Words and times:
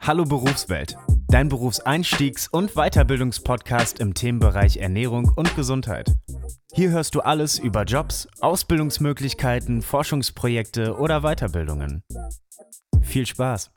Hallo 0.00 0.24
Berufswelt, 0.24 0.96
dein 1.28 1.50
Berufseinstiegs- 1.50 2.48
und 2.50 2.74
Weiterbildungspodcast 2.74 4.00
im 4.00 4.14
Themenbereich 4.14 4.78
Ernährung 4.78 5.30
und 5.36 5.54
Gesundheit. 5.54 6.14
Hier 6.72 6.90
hörst 6.90 7.14
du 7.14 7.20
alles 7.20 7.58
über 7.58 7.84
Jobs, 7.84 8.28
Ausbildungsmöglichkeiten, 8.40 9.82
Forschungsprojekte 9.82 10.96
oder 10.96 11.22
Weiterbildungen. 11.22 12.02
Viel 13.02 13.26
Spaß! 13.26 13.70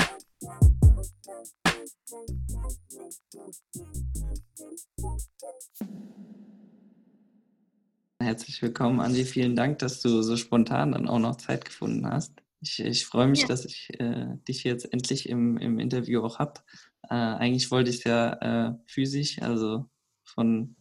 Herzlich 8.21 8.61
willkommen, 8.61 8.99
Andi. 8.99 9.25
Vielen 9.25 9.55
Dank, 9.55 9.79
dass 9.79 9.99
du 9.99 10.21
so 10.21 10.37
spontan 10.37 10.91
dann 10.91 11.07
auch 11.07 11.19
noch 11.19 11.37
Zeit 11.37 11.65
gefunden 11.65 12.07
hast. 12.07 12.31
Ich, 12.61 12.79
ich 12.79 13.05
freue 13.05 13.27
mich, 13.27 13.41
ja. 13.41 13.47
dass 13.47 13.65
ich 13.65 13.89
äh, 13.99 14.37
dich 14.47 14.63
jetzt 14.63 14.91
endlich 14.93 15.27
im, 15.27 15.57
im 15.57 15.79
Interview 15.79 16.21
auch 16.21 16.39
habe. 16.39 16.61
Äh, 17.03 17.15
eigentlich 17.15 17.71
wollte 17.71 17.89
ich 17.89 17.97
es 17.97 18.03
ja 18.03 18.33
äh, 18.69 18.73
physisch, 18.87 19.41
also 19.41 19.89
von 20.23 20.75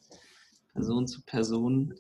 Person 0.73 1.07
zu 1.07 1.23
Person 1.23 1.95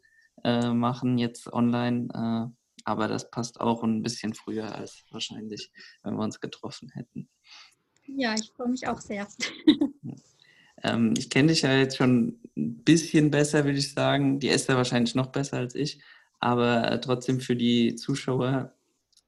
äh, 0.45 0.71
machen, 0.71 1.19
jetzt 1.19 1.53
online. 1.53 2.09
Äh, 2.15 2.55
aber 2.85 3.09
das 3.09 3.31
passt 3.31 3.61
auch 3.61 3.83
ein 3.83 4.03
bisschen 4.03 4.35
früher 4.35 4.75
als 4.75 5.05
wahrscheinlich, 5.11 5.71
wenn 6.03 6.15
wir 6.15 6.25
uns 6.25 6.41
getroffen 6.41 6.91
hätten. 6.91 7.29
Ja, 8.07 8.35
ich 8.35 8.51
freue 8.55 8.69
mich 8.69 8.87
auch 8.87 9.01
sehr. 9.01 9.27
Ähm, 10.83 11.15
ich 11.17 11.31
kenne 11.31 11.49
dich 11.49 11.63
ja 11.63 11.77
jetzt 11.77 11.97
schon 11.97 12.41
ein 12.57 12.83
bisschen 12.85 13.31
besser, 13.31 13.65
würde 13.65 13.79
ich 13.79 13.93
sagen. 13.93 14.41
Die 14.41 14.49
Esther 14.49 14.77
wahrscheinlich 14.77 15.15
noch 15.15 15.27
besser 15.27 15.59
als 15.59 15.75
ich. 15.75 16.01
Aber 16.39 16.91
äh, 16.91 17.01
trotzdem 17.01 17.41
für 17.41 17.57
die 17.57 17.97
Zuschauer 17.97 18.75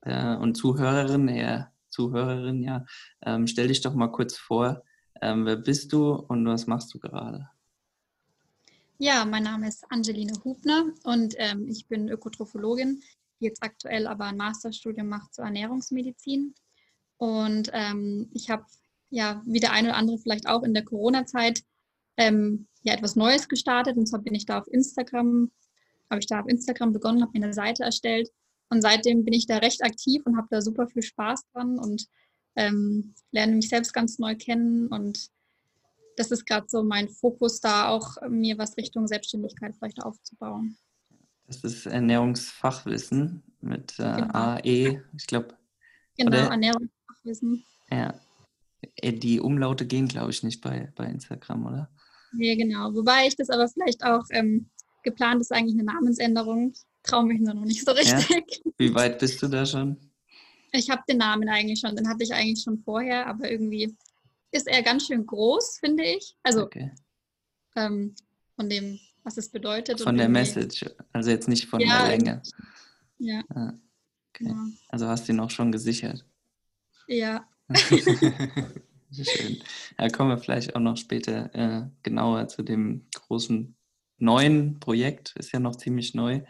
äh, 0.02 0.36
und 0.36 0.56
Zuhörerinnen, 0.56 1.28
eher 1.28 1.72
Zuhörerin, 1.88 2.62
ja, 2.62 2.84
ähm, 3.24 3.46
stell 3.46 3.68
dich 3.68 3.80
doch 3.80 3.94
mal 3.94 4.08
kurz 4.08 4.36
vor. 4.36 4.82
Ähm, 5.20 5.46
wer 5.46 5.56
bist 5.56 5.92
du 5.92 6.14
und 6.14 6.46
was 6.46 6.66
machst 6.66 6.92
du 6.94 6.98
gerade? 6.98 7.48
Ja, 8.98 9.24
mein 9.24 9.42
Name 9.42 9.68
ist 9.68 9.84
Angeline 9.90 10.32
Hubner 10.44 10.84
und 11.04 11.34
ähm, 11.38 11.66
ich 11.68 11.86
bin 11.88 12.08
Ökotrophologin, 12.08 13.02
die 13.40 13.46
jetzt 13.46 13.62
aktuell 13.62 14.06
aber 14.06 14.26
ein 14.26 14.36
Masterstudium 14.36 15.08
macht 15.08 15.34
zur 15.34 15.44
Ernährungsmedizin. 15.44 16.54
Und 17.16 17.70
ähm, 17.72 18.30
ich 18.32 18.50
habe 18.50 18.64
ja, 19.10 19.42
wie 19.44 19.60
der 19.60 19.72
eine 19.72 19.88
oder 19.88 19.96
andere 19.96 20.18
vielleicht 20.18 20.48
auch 20.48 20.62
in 20.62 20.72
der 20.72 20.84
Corona-Zeit 20.84 21.62
ähm, 22.16 22.66
ja 22.82 22.94
etwas 22.94 23.14
Neues 23.14 23.48
gestartet. 23.48 23.96
Und 23.96 24.06
zwar 24.06 24.20
bin 24.20 24.34
ich 24.34 24.46
da 24.46 24.58
auf 24.58 24.66
Instagram, 24.68 25.50
habe 26.10 26.20
ich 26.20 26.26
da 26.26 26.40
auf 26.40 26.48
Instagram 26.48 26.92
begonnen, 26.92 27.22
habe 27.22 27.38
mir 27.38 27.44
eine 27.44 27.54
Seite 27.54 27.84
erstellt. 27.84 28.30
Und 28.72 28.80
seitdem 28.80 29.22
bin 29.22 29.34
ich 29.34 29.46
da 29.46 29.58
recht 29.58 29.84
aktiv 29.84 30.22
und 30.24 30.38
habe 30.38 30.48
da 30.50 30.62
super 30.62 30.88
viel 30.88 31.02
Spaß 31.02 31.42
dran 31.52 31.78
und 31.78 32.06
ähm, 32.56 33.14
lerne 33.30 33.54
mich 33.54 33.68
selbst 33.68 33.92
ganz 33.92 34.18
neu 34.18 34.34
kennen. 34.34 34.86
Und 34.86 35.28
das 36.16 36.30
ist 36.30 36.46
gerade 36.46 36.66
so 36.70 36.82
mein 36.82 37.10
Fokus, 37.10 37.60
da 37.60 37.88
auch 37.88 38.16
mir 38.30 38.56
was 38.56 38.78
Richtung 38.78 39.06
Selbstständigkeit 39.06 39.76
vielleicht 39.76 40.02
aufzubauen. 40.02 40.78
Das 41.48 41.62
ist 41.64 41.84
Ernährungsfachwissen 41.84 43.42
mit 43.60 43.98
äh, 43.98 44.16
genau. 44.16 44.32
AE, 44.32 45.02
ich 45.18 45.26
glaube. 45.26 45.54
Genau, 46.16 46.30
oder? 46.30 46.50
Ernährungsfachwissen. 46.50 47.66
Ja, 47.90 48.14
äh, 48.96 49.12
die 49.12 49.40
Umlaute 49.40 49.86
gehen, 49.86 50.08
glaube 50.08 50.30
ich, 50.30 50.42
nicht 50.42 50.62
bei, 50.62 50.90
bei 50.96 51.04
Instagram, 51.04 51.66
oder? 51.66 51.90
Nee, 52.32 52.56
genau. 52.56 52.94
Wobei 52.94 53.26
ich 53.26 53.36
das 53.36 53.50
aber 53.50 53.68
vielleicht 53.68 54.02
auch 54.02 54.24
ähm, 54.30 54.70
geplant 55.02 55.42
ist, 55.42 55.52
eigentlich 55.52 55.74
eine 55.74 55.84
Namensänderung. 55.84 56.72
Traue 57.02 57.24
mich 57.26 57.40
noch 57.40 57.54
nicht 57.54 57.84
so 57.84 57.92
richtig. 57.92 58.30
Ja? 58.30 58.72
Wie 58.78 58.94
weit 58.94 59.18
bist 59.18 59.42
du 59.42 59.48
da 59.48 59.66
schon? 59.66 59.96
Ich 60.72 60.88
habe 60.88 61.02
den 61.08 61.18
Namen 61.18 61.48
eigentlich 61.48 61.80
schon, 61.80 61.96
den 61.96 62.08
hatte 62.08 62.22
ich 62.24 62.32
eigentlich 62.32 62.62
schon 62.62 62.78
vorher, 62.78 63.26
aber 63.26 63.50
irgendwie 63.50 63.94
ist 64.52 64.66
er 64.66 64.82
ganz 64.82 65.06
schön 65.06 65.26
groß, 65.26 65.78
finde 65.80 66.04
ich. 66.04 66.36
Also 66.42 66.62
okay. 66.62 66.92
ähm, 67.76 68.14
von 68.56 68.70
dem, 68.70 68.98
was 69.22 69.36
es 69.36 69.50
bedeutet. 69.50 70.00
Von 70.00 70.16
der 70.16 70.28
Message, 70.28 70.86
also 71.12 71.30
jetzt 71.30 71.48
nicht 71.48 71.66
von 71.66 71.80
ja, 71.80 72.06
der 72.06 72.16
Länge. 72.16 72.42
Ja. 73.18 73.42
Ah, 73.54 73.72
okay. 74.30 74.46
ja. 74.48 74.66
Also 74.88 75.08
hast 75.08 75.28
du 75.28 75.32
ihn 75.32 75.40
auch 75.40 75.50
schon 75.50 75.72
gesichert? 75.72 76.24
Ja, 77.06 77.46
Schön. 79.12 79.62
Da 79.98 80.08
kommen 80.08 80.30
wir 80.30 80.38
vielleicht 80.38 80.74
auch 80.74 80.80
noch 80.80 80.96
später 80.96 81.54
äh, 81.54 81.86
genauer 82.02 82.48
zu 82.48 82.62
dem 82.62 83.06
großen 83.14 83.74
neuen 84.18 84.80
Projekt. 84.80 85.34
Ist 85.36 85.52
ja 85.52 85.60
noch 85.60 85.76
ziemlich 85.76 86.14
neu 86.14 86.42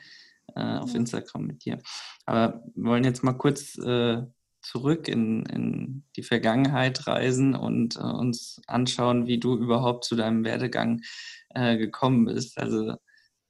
äh, 0.54 0.78
auf. 0.78 0.94
Instagram 0.94 1.46
mit 1.46 1.64
dir. 1.64 1.78
Aber 2.26 2.62
wir 2.74 2.90
wollen 2.90 3.04
jetzt 3.04 3.22
mal 3.22 3.32
kurz 3.32 3.76
äh, 3.78 4.22
zurück 4.62 5.08
in, 5.08 5.44
in, 5.46 6.04
die 6.16 6.22
Vergangenheit 6.22 7.06
reisen 7.06 7.54
und 7.54 7.96
äh, 7.96 8.00
uns 8.00 8.60
anschauen, 8.66 9.26
wie 9.26 9.38
du 9.38 9.56
überhaupt 9.56 10.04
zu 10.04 10.14
deinem 10.14 10.44
Werdegang 10.44 11.02
äh, 11.50 11.76
gekommen 11.76 12.26
bist. 12.26 12.58
Also 12.58 12.94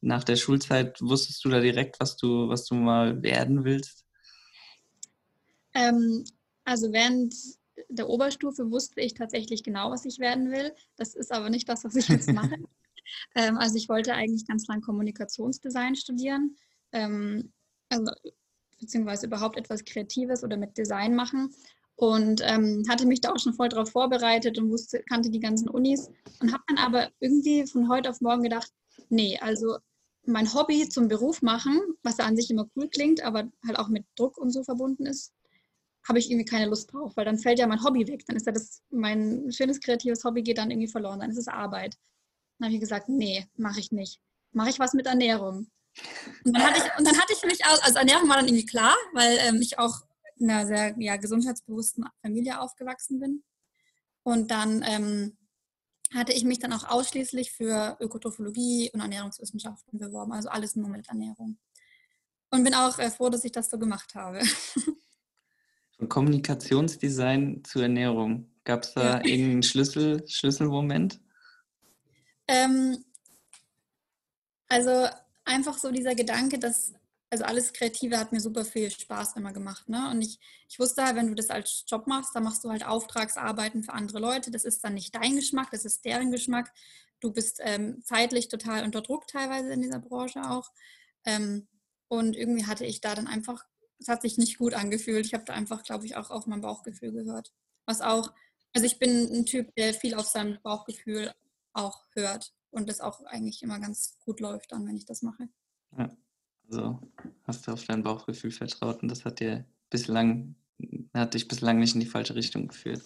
nach 0.00 0.24
der 0.24 0.36
Schulzeit 0.36 1.00
wusstest 1.00 1.44
du 1.44 1.50
da 1.50 1.60
direkt, 1.60 2.00
was 2.00 2.16
du, 2.16 2.48
was 2.48 2.64
du 2.64 2.74
mal 2.74 3.22
werden 3.22 3.64
willst? 3.64 4.04
Ähm, 5.74 6.24
also 6.64 6.92
während 6.92 7.34
der 7.88 8.08
Oberstufe 8.08 8.70
wusste 8.70 9.00
ich 9.00 9.14
tatsächlich 9.14 9.62
genau, 9.62 9.90
was 9.90 10.04
ich 10.04 10.18
werden 10.18 10.50
will. 10.50 10.72
Das 10.96 11.14
ist 11.14 11.32
aber 11.32 11.50
nicht 11.50 11.68
das, 11.68 11.84
was 11.84 11.94
ich 11.94 12.08
jetzt 12.08 12.32
mache. 12.32 12.56
ähm, 13.34 13.58
also 13.58 13.76
ich 13.76 13.88
wollte 13.88 14.14
eigentlich 14.14 14.46
ganz 14.46 14.66
lang 14.66 14.80
Kommunikationsdesign 14.80 15.94
studieren, 15.94 16.56
ähm, 16.92 17.52
also, 17.88 18.12
beziehungsweise 18.80 19.26
überhaupt 19.26 19.56
etwas 19.56 19.84
Kreatives 19.84 20.42
oder 20.42 20.56
mit 20.56 20.76
Design 20.76 21.14
machen 21.14 21.54
und 21.96 22.40
ähm, 22.44 22.84
hatte 22.88 23.06
mich 23.06 23.20
da 23.20 23.32
auch 23.32 23.38
schon 23.38 23.54
voll 23.54 23.68
darauf 23.68 23.90
vorbereitet 23.90 24.58
und 24.58 24.70
wusste, 24.70 25.02
kannte 25.08 25.30
die 25.30 25.40
ganzen 25.40 25.68
Unis 25.68 26.10
und 26.40 26.52
habe 26.52 26.64
dann 26.66 26.78
aber 26.78 27.10
irgendwie 27.20 27.66
von 27.66 27.88
heute 27.88 28.10
auf 28.10 28.20
morgen 28.20 28.42
gedacht, 28.42 28.72
nee, 29.08 29.38
also 29.40 29.78
mein 30.24 30.52
Hobby 30.52 30.88
zum 30.88 31.08
Beruf 31.08 31.42
machen, 31.42 31.80
was 32.02 32.18
ja 32.18 32.24
an 32.24 32.36
sich 32.36 32.50
immer 32.50 32.68
cool 32.76 32.88
klingt, 32.88 33.22
aber 33.22 33.50
halt 33.66 33.78
auch 33.78 33.88
mit 33.88 34.04
Druck 34.16 34.38
und 34.38 34.50
so 34.50 34.62
verbunden 34.62 35.06
ist, 35.06 35.32
habe 36.08 36.18
ich 36.18 36.30
irgendwie 36.30 36.44
keine 36.44 36.66
Lust 36.66 36.92
drauf, 36.92 37.12
weil 37.16 37.24
dann 37.24 37.38
fällt 37.38 37.58
ja 37.58 37.66
mein 37.66 37.82
Hobby 37.82 38.06
weg. 38.08 38.24
Dann 38.26 38.36
ist 38.36 38.46
ja 38.46 38.52
das, 38.52 38.82
mein 38.90 39.50
schönes 39.52 39.80
kreatives 39.80 40.24
Hobby 40.24 40.42
geht 40.42 40.58
dann 40.58 40.70
irgendwie 40.70 40.88
verloren. 40.88 41.20
Dann 41.20 41.30
ist 41.30 41.38
es 41.38 41.48
Arbeit. 41.48 41.96
Dann 42.58 42.66
habe 42.66 42.74
ich 42.74 42.80
gesagt, 42.80 43.08
nee, 43.08 43.46
mache 43.56 43.80
ich 43.80 43.92
nicht. 43.92 44.20
Mache 44.52 44.70
ich 44.70 44.78
was 44.78 44.94
mit 44.94 45.06
Ernährung. 45.06 45.68
Und 46.44 46.56
dann 46.56 46.62
hatte 46.64 46.78
ich, 46.78 46.98
und 46.98 47.06
dann 47.06 47.18
hatte 47.18 47.32
ich 47.32 47.44
mich, 47.44 47.64
also 47.64 47.98
Ernährung 47.98 48.28
war 48.28 48.36
dann 48.36 48.48
irgendwie 48.48 48.66
klar, 48.66 48.96
weil 49.12 49.38
ähm, 49.40 49.60
ich 49.60 49.78
auch 49.78 50.02
in 50.36 50.50
einer 50.50 50.66
sehr 50.66 50.94
ja, 50.98 51.16
gesundheitsbewussten 51.16 52.04
Familie 52.20 52.60
aufgewachsen 52.60 53.20
bin. 53.20 53.42
Und 54.24 54.50
dann 54.50 54.84
ähm, 54.86 55.36
hatte 56.14 56.32
ich 56.32 56.44
mich 56.44 56.58
dann 56.58 56.72
auch 56.72 56.88
ausschließlich 56.88 57.52
für 57.52 57.96
Ökotrophologie 58.00 58.90
und 58.92 59.00
Ernährungswissenschaften 59.00 59.98
beworben, 59.98 60.32
also 60.32 60.48
alles 60.48 60.76
nur 60.76 60.88
mit 60.88 61.08
Ernährung. 61.08 61.58
Und 62.50 62.64
bin 62.64 62.74
auch 62.74 62.98
äh, 62.98 63.10
froh, 63.10 63.30
dass 63.30 63.44
ich 63.44 63.52
das 63.52 63.70
so 63.70 63.78
gemacht 63.78 64.14
habe. 64.14 64.40
Von 65.96 66.08
Kommunikationsdesign 66.08 67.64
zu 67.64 67.80
Ernährung. 67.80 68.50
Gab 68.64 68.82
es 68.82 68.94
da 68.94 69.18
ja. 69.18 69.24
irgendeinen 69.24 69.62
Schlüssel, 69.62 70.26
Schlüsselmoment? 70.28 71.20
Ähm, 72.48 73.04
also 74.68 75.08
einfach 75.44 75.78
so 75.78 75.90
dieser 75.90 76.14
Gedanke, 76.14 76.58
dass, 76.58 76.92
also 77.30 77.44
alles 77.44 77.72
Kreative 77.72 78.18
hat 78.18 78.32
mir 78.32 78.40
super 78.40 78.64
viel 78.64 78.90
Spaß 78.90 79.36
immer 79.36 79.52
gemacht. 79.52 79.88
Ne? 79.88 80.10
Und 80.10 80.22
ich, 80.22 80.38
ich 80.68 80.78
wusste 80.78 81.04
halt, 81.04 81.16
wenn 81.16 81.28
du 81.28 81.34
das 81.34 81.50
als 81.50 81.84
Job 81.86 82.06
machst, 82.06 82.34
dann 82.34 82.44
machst 82.44 82.64
du 82.64 82.70
halt 82.70 82.86
Auftragsarbeiten 82.86 83.82
für 83.82 83.92
andere 83.92 84.18
Leute. 84.18 84.50
Das 84.50 84.64
ist 84.64 84.84
dann 84.84 84.94
nicht 84.94 85.14
dein 85.14 85.36
Geschmack, 85.36 85.70
das 85.70 85.84
ist 85.84 86.04
deren 86.04 86.30
Geschmack. 86.30 86.72
Du 87.20 87.32
bist 87.32 87.60
ähm, 87.62 88.02
zeitlich 88.04 88.48
total 88.48 88.84
unter 88.84 89.00
Druck 89.00 89.26
teilweise 89.28 89.72
in 89.72 89.82
dieser 89.82 90.00
Branche 90.00 90.42
auch. 90.42 90.70
Ähm, 91.24 91.68
und 92.08 92.36
irgendwie 92.36 92.66
hatte 92.66 92.84
ich 92.84 93.00
da 93.00 93.14
dann 93.14 93.26
einfach 93.26 93.64
es 94.02 94.08
hat 94.08 94.22
sich 94.22 94.36
nicht 94.36 94.58
gut 94.58 94.74
angefühlt. 94.74 95.26
Ich 95.26 95.34
habe 95.34 95.44
da 95.44 95.54
einfach, 95.54 95.82
glaube 95.82 96.04
ich, 96.04 96.16
auch 96.16 96.30
auf 96.30 96.46
mein 96.46 96.60
Bauchgefühl 96.60 97.12
gehört. 97.12 97.52
Was 97.86 98.00
auch, 98.00 98.32
also 98.74 98.86
ich 98.86 98.98
bin 98.98 99.32
ein 99.32 99.46
Typ, 99.46 99.74
der 99.76 99.94
viel 99.94 100.14
auf 100.14 100.26
sein 100.26 100.58
Bauchgefühl 100.62 101.32
auch 101.72 102.04
hört 102.12 102.52
und 102.72 102.88
das 102.88 103.00
auch 103.00 103.24
eigentlich 103.26 103.62
immer 103.62 103.78
ganz 103.78 104.16
gut 104.24 104.40
läuft 104.40 104.72
dann, 104.72 104.86
wenn 104.86 104.96
ich 104.96 105.06
das 105.06 105.22
mache. 105.22 105.48
Ja, 105.96 106.10
also 106.68 106.98
hast 107.44 107.66
du 107.66 107.72
auf 107.72 107.84
dein 107.84 108.02
Bauchgefühl 108.02 108.50
vertraut 108.50 109.02
und 109.02 109.08
das 109.08 109.24
hat 109.24 109.40
dir 109.40 109.64
bislang, 109.90 110.56
hat 111.14 111.34
dich 111.34 111.46
bislang 111.46 111.78
nicht 111.78 111.94
in 111.94 112.00
die 112.00 112.06
falsche 112.06 112.34
Richtung 112.34 112.68
geführt. 112.68 113.02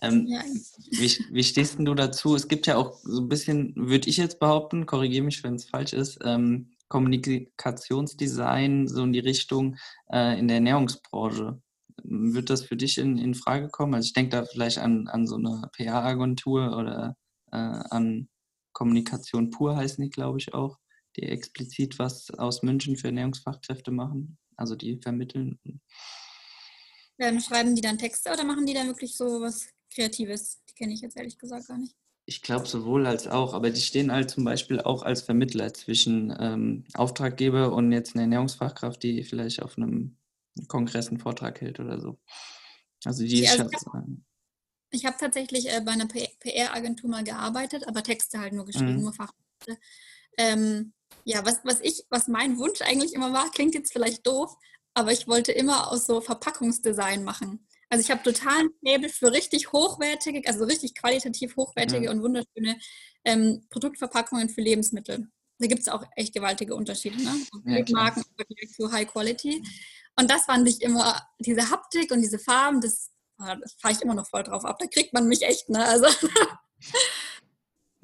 Ähm, 0.00 0.26
ja. 0.26 0.42
wie, 0.90 1.24
wie 1.30 1.44
stehst 1.44 1.78
du 1.78 1.94
dazu? 1.94 2.34
Es 2.34 2.48
gibt 2.48 2.66
ja 2.66 2.76
auch 2.76 2.98
so 3.04 3.20
ein 3.20 3.28
bisschen, 3.28 3.74
würde 3.76 4.08
ich 4.08 4.16
jetzt 4.16 4.40
behaupten, 4.40 4.86
korrigiere 4.86 5.24
mich, 5.24 5.44
wenn 5.44 5.54
es 5.54 5.66
falsch 5.66 5.92
ist, 5.92 6.18
ähm, 6.24 6.70
Kommunikationsdesign, 6.88 8.88
so 8.88 9.04
in 9.04 9.12
die 9.12 9.20
Richtung 9.20 9.76
äh, 10.10 10.38
in 10.38 10.48
der 10.48 10.56
Ernährungsbranche. 10.56 11.60
Wird 12.04 12.50
das 12.50 12.64
für 12.64 12.76
dich 12.76 12.98
in, 12.98 13.18
in 13.18 13.34
Frage 13.34 13.68
kommen? 13.68 13.94
Also 13.94 14.06
ich 14.06 14.12
denke 14.12 14.30
da 14.30 14.44
vielleicht 14.44 14.78
an, 14.78 15.08
an 15.08 15.26
so 15.26 15.36
eine 15.36 15.68
PR-Agentur 15.76 16.76
oder 16.76 17.16
äh, 17.52 17.56
an 17.56 18.28
Kommunikation 18.72 19.50
pur 19.50 19.76
heißen 19.76 20.02
die, 20.02 20.10
glaube 20.10 20.38
ich, 20.38 20.54
auch, 20.54 20.78
die 21.16 21.22
explizit 21.22 21.98
was 21.98 22.30
aus 22.30 22.62
München 22.62 22.96
für 22.96 23.08
Ernährungsfachkräfte 23.08 23.90
machen, 23.90 24.38
also 24.56 24.76
die 24.76 24.98
vermitteln. 24.98 25.58
Ja, 27.18 27.38
schreiben 27.40 27.74
die 27.74 27.82
dann 27.82 27.98
Texte 27.98 28.32
oder 28.32 28.44
machen 28.44 28.66
die 28.66 28.74
dann 28.74 28.88
wirklich 28.88 29.16
so 29.16 29.40
was 29.40 29.68
Kreatives. 29.94 30.62
Die 30.68 30.74
kenne 30.74 30.94
ich 30.94 31.02
jetzt 31.02 31.16
ehrlich 31.16 31.38
gesagt 31.38 31.68
gar 31.68 31.78
nicht. 31.78 31.94
Ich 32.24 32.40
glaube 32.40 32.66
sowohl 32.66 33.06
als 33.06 33.26
auch, 33.26 33.52
aber 33.52 33.70
die 33.70 33.80
stehen 33.80 34.12
halt 34.12 34.30
zum 34.30 34.44
Beispiel 34.44 34.80
auch 34.80 35.02
als 35.02 35.22
Vermittler 35.22 35.74
zwischen 35.74 36.34
ähm, 36.38 36.84
Auftraggeber 36.94 37.72
und 37.72 37.92
jetzt 37.92 38.14
eine 38.14 38.22
Ernährungsfachkraft, 38.22 39.02
die 39.02 39.24
vielleicht 39.24 39.60
auf 39.60 39.76
einem 39.76 40.16
Kongress 40.68 41.08
einen 41.08 41.18
Vortrag 41.18 41.60
hält 41.60 41.80
oder 41.80 42.00
so. 42.00 42.18
Also 43.04 43.24
die 43.24 43.40
Ja, 43.40 43.54
ist 43.54 43.60
also 43.60 43.76
Ich 44.92 45.04
habe 45.06 45.16
tatsächlich 45.18 45.68
äh, 45.70 45.80
bei 45.80 45.92
einer 45.92 46.06
PR-Agentur 46.06 47.10
mal 47.10 47.24
gearbeitet, 47.24 47.86
aber 47.88 48.02
Texte 48.02 48.38
halt 48.38 48.52
nur 48.52 48.66
geschrieben, 48.66 48.96
Mhm. 48.96 49.02
nur 49.02 49.12
Fachtexte. 49.14 49.78
Ähm, 50.38 50.92
ja, 51.24 51.44
was, 51.44 51.60
was 51.64 51.80
ich, 51.80 52.04
was 52.10 52.28
mein 52.28 52.58
Wunsch 52.58 52.80
eigentlich 52.82 53.14
immer 53.14 53.32
war, 53.32 53.50
klingt 53.50 53.74
jetzt 53.74 53.92
vielleicht 53.92 54.26
doof, 54.26 54.54
aber 54.94 55.12
ich 55.12 55.26
wollte 55.28 55.52
immer 55.52 55.90
aus 55.90 56.06
so 56.06 56.20
Verpackungsdesign 56.20 57.24
machen. 57.24 57.66
Also 57.88 58.02
ich 58.04 58.10
habe 58.10 58.22
totalen 58.22 58.70
Faible 58.84 59.08
für 59.08 59.32
richtig 59.32 59.72
hochwertige, 59.72 60.46
also 60.48 60.64
richtig 60.64 60.94
qualitativ 60.94 61.56
hochwertige 61.56 62.06
Ja. 62.06 62.10
und 62.10 62.22
wunderschöne 62.22 62.78
ähm, 63.24 63.66
Produktverpackungen 63.70 64.48
für 64.48 64.62
Lebensmittel. 64.62 65.28
Da 65.58 65.66
gibt 65.66 65.82
es 65.82 65.88
auch 65.88 66.04
echt 66.16 66.34
gewaltige 66.34 66.74
Unterschiede, 66.74 67.16
ne? 67.22 67.34
Ja. 67.66 67.84
Marken 67.92 68.20
im 68.22 68.34
Vergleich 68.36 68.72
zu 68.74 68.90
High 68.90 69.06
Quality. 69.06 69.62
Und 70.18 70.30
das 70.30 70.44
fand 70.44 70.68
ich 70.68 70.82
immer, 70.82 71.22
diese 71.38 71.70
Haptik 71.70 72.10
und 72.10 72.20
diese 72.20 72.38
Farben, 72.38 72.80
das, 72.80 73.10
ah, 73.42 73.56
das 73.56 73.74
fahre 73.80 73.94
ich 73.94 74.00
immer 74.02 74.14
noch 74.14 74.28
voll 74.28 74.42
drauf 74.42 74.64
ab. 74.64 74.78
Da 74.78 74.86
kriegt 74.86 75.12
man 75.12 75.26
mich 75.28 75.42
echt, 75.42 75.68
ne? 75.68 75.84
Also 75.84 76.06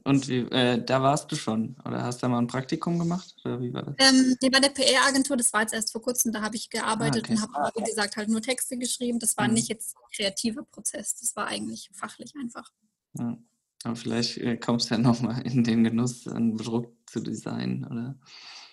Und 0.05 0.29
äh, 0.29 0.83
da 0.83 1.03
warst 1.03 1.31
du 1.31 1.37
schon 1.37 1.77
oder 1.85 2.03
hast 2.03 2.23
da 2.23 2.29
mal 2.29 2.39
ein 2.39 2.47
Praktikum 2.47 2.99
gemacht 2.99 3.35
oder 3.45 3.61
wie 3.61 3.75
war 3.75 3.83
das? 3.83 3.95
Ähm, 3.99 4.37
nee, 4.41 4.49
bei 4.49 4.61
der 4.61 4.71
PR-Agentur, 4.71 5.37
das 5.37 5.53
war 5.53 5.63
jetzt 5.63 5.75
erst 5.75 5.93
vor 5.93 6.01
kurzem, 6.01 6.33
da 6.33 6.41
habe 6.41 6.57
ich 6.57 6.71
gearbeitet 6.71 7.25
okay. 7.25 7.33
und 7.35 7.43
habe, 7.43 7.73
wie 7.77 7.85
gesagt, 7.85 8.17
halt 8.17 8.29
nur 8.31 8.41
Texte 8.41 8.79
geschrieben. 8.79 9.19
Das 9.19 9.37
war 9.37 9.47
Mhm. 9.49 9.55
nicht 9.55 9.69
jetzt 9.69 9.95
ein 9.97 10.03
kreativer 10.15 10.63
Prozess, 10.65 11.17
das 11.21 11.37
war 11.37 11.47
eigentlich 11.49 11.91
fachlich 11.93 12.33
einfach. 12.41 12.71
Ja. 13.19 13.37
Aber 13.85 13.97
vielleicht 13.97 14.39
äh, 14.39 14.57
kommst 14.57 14.91
du 14.91 14.95
ja 14.95 15.01
nochmal 15.01 15.43
in 15.47 15.63
den 15.63 15.85
Genuss, 15.85 16.27
ein 16.27 16.57
Produkt 16.57 17.11
zu 17.11 17.21
designen 17.21 17.85
oder 17.85 18.19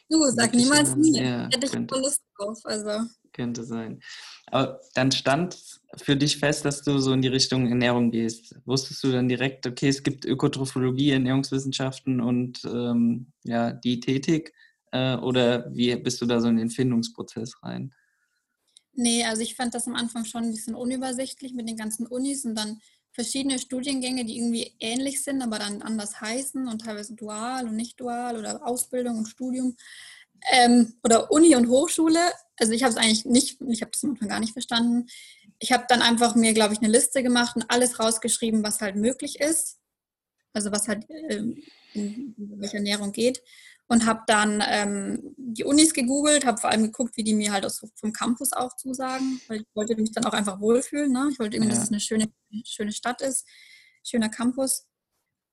Du, 0.10 0.24
sag 0.30 0.54
niemals 0.54 0.96
nie. 0.96 1.20
ja, 1.20 1.50
Hätte 1.52 1.66
ich 1.66 1.72
voll 1.72 2.00
Lust 2.02 2.22
drauf. 2.38 2.60
Also, 2.64 3.10
könnte 3.36 3.64
sein. 3.64 4.02
Aber 4.48 4.80
dann 4.94 5.12
stand 5.12 5.58
für 5.98 6.16
dich 6.16 6.38
fest, 6.38 6.66
dass 6.66 6.82
du 6.82 6.98
so 7.00 7.14
in 7.14 7.22
die 7.22 7.28
Richtung 7.28 7.68
Ernährung 7.68 8.12
gehst. 8.12 8.56
Wusstest 8.66 9.04
du 9.04 9.12
dann 9.12 9.30
direkt, 9.30 9.68
okay, 9.68 9.90
es 9.90 10.02
gibt 10.02 10.26
Ökotrophologie, 10.26 11.12
Ernährungswissenschaften 11.12 12.22
und 12.22 12.64
ähm, 12.66 13.28
ja, 13.44 13.72
Diätetik? 13.72 14.54
Äh, 14.92 15.18
oder 15.18 15.74
wie 15.74 15.96
bist 15.96 16.22
du 16.22 16.26
da 16.26 16.40
so 16.40 16.48
in 16.48 16.58
den 16.58 16.70
Findungsprozess 16.70 17.62
rein? 17.64 17.94
nee, 18.96 19.24
also 19.26 19.42
ich 19.42 19.56
fand 19.56 19.74
das 19.74 19.88
am 19.88 19.96
Anfang 19.96 20.26
schon 20.26 20.46
ein 20.46 20.52
bisschen 20.52 20.76
unübersichtlich 20.76 21.54
mit 21.54 21.68
den 21.68 21.78
ganzen 21.78 22.08
Unis 22.08 22.46
und 22.46 22.56
dann 22.56 22.82
verschiedene 23.12 23.60
Studiengänge, 23.60 24.26
die 24.26 24.38
irgendwie 24.38 24.74
ähnlich 24.80 25.24
sind, 25.24 25.42
aber 25.42 25.60
dann 25.60 25.82
anders 25.82 26.20
heißen 26.20 26.68
und 26.68 26.82
teilweise 26.82 27.16
dual 27.16 27.68
und 27.68 27.76
nicht 27.76 28.00
dual 28.00 28.38
oder 28.38 28.66
Ausbildung 28.66 29.20
und 29.20 29.28
Studium. 29.28 29.76
Ähm, 30.52 30.94
oder 31.04 31.32
Uni 31.32 31.56
und 31.56 31.68
Hochschule. 31.70 32.20
Also 32.58 32.74
ich 32.74 32.84
habe 32.84 32.92
es 32.92 32.98
eigentlich 32.98 33.26
nicht, 33.26 33.60
ich 33.68 33.82
habe 33.82 33.92
das 33.92 34.04
am 34.04 34.12
Anfang 34.12 34.30
gar 34.30 34.40
nicht 34.40 34.54
verstanden. 34.54 35.08
Ich 35.60 35.72
habe 35.72 35.86
dann 35.88 36.02
einfach 36.02 36.36
mir, 36.36 36.54
glaube 36.54 36.74
ich, 36.74 36.80
eine 36.80 36.90
Liste 36.92 37.24
gemacht 37.24 37.56
und 37.56 37.66
alles 37.70 38.00
rausgeschrieben, 38.00 38.64
was 38.64 38.82
halt 38.82 38.96
möglich 38.96 39.40
ist. 39.40 39.80
Also 40.54 40.72
was 40.72 40.88
halt 40.88 41.06
ähm, 41.30 41.62
in, 41.94 42.34
welche 42.38 42.78
Ernährung 42.78 43.12
geht. 43.12 43.42
Und 43.88 44.06
habe 44.08 44.22
dann 44.26 44.64
ähm, 44.68 45.36
die 45.38 45.64
Unis 45.64 45.94
gegoogelt, 45.94 46.44
habe 46.46 46.60
vor 46.60 46.72
allem 46.72 46.84
geguckt, 46.84 47.18
wie 47.18 47.24
die 47.24 47.36
mir 47.36 47.52
halt 47.52 47.66
aus, 47.66 47.82
vom 47.96 48.12
Campus 48.14 48.52
auch 48.52 48.76
zusagen, 48.78 49.40
weil 49.48 49.62
ich 49.62 49.68
wollte 49.76 49.96
mich 49.96 50.12
dann 50.12 50.26
auch 50.26 50.34
einfach 50.34 50.60
wohlfühlen. 50.60 51.12
Ne? 51.12 51.30
Ich 51.32 51.38
wollte 51.40 51.58
irgendwie, 51.58 51.70
Ja. 51.72 51.76
dass 51.76 51.86
es 51.86 51.92
eine 51.92 52.00
schöne, 52.00 52.28
schöne 52.66 52.92
Stadt 52.94 53.22
ist, 53.22 53.46
schöner 54.04 54.30
Campus. 54.30 54.88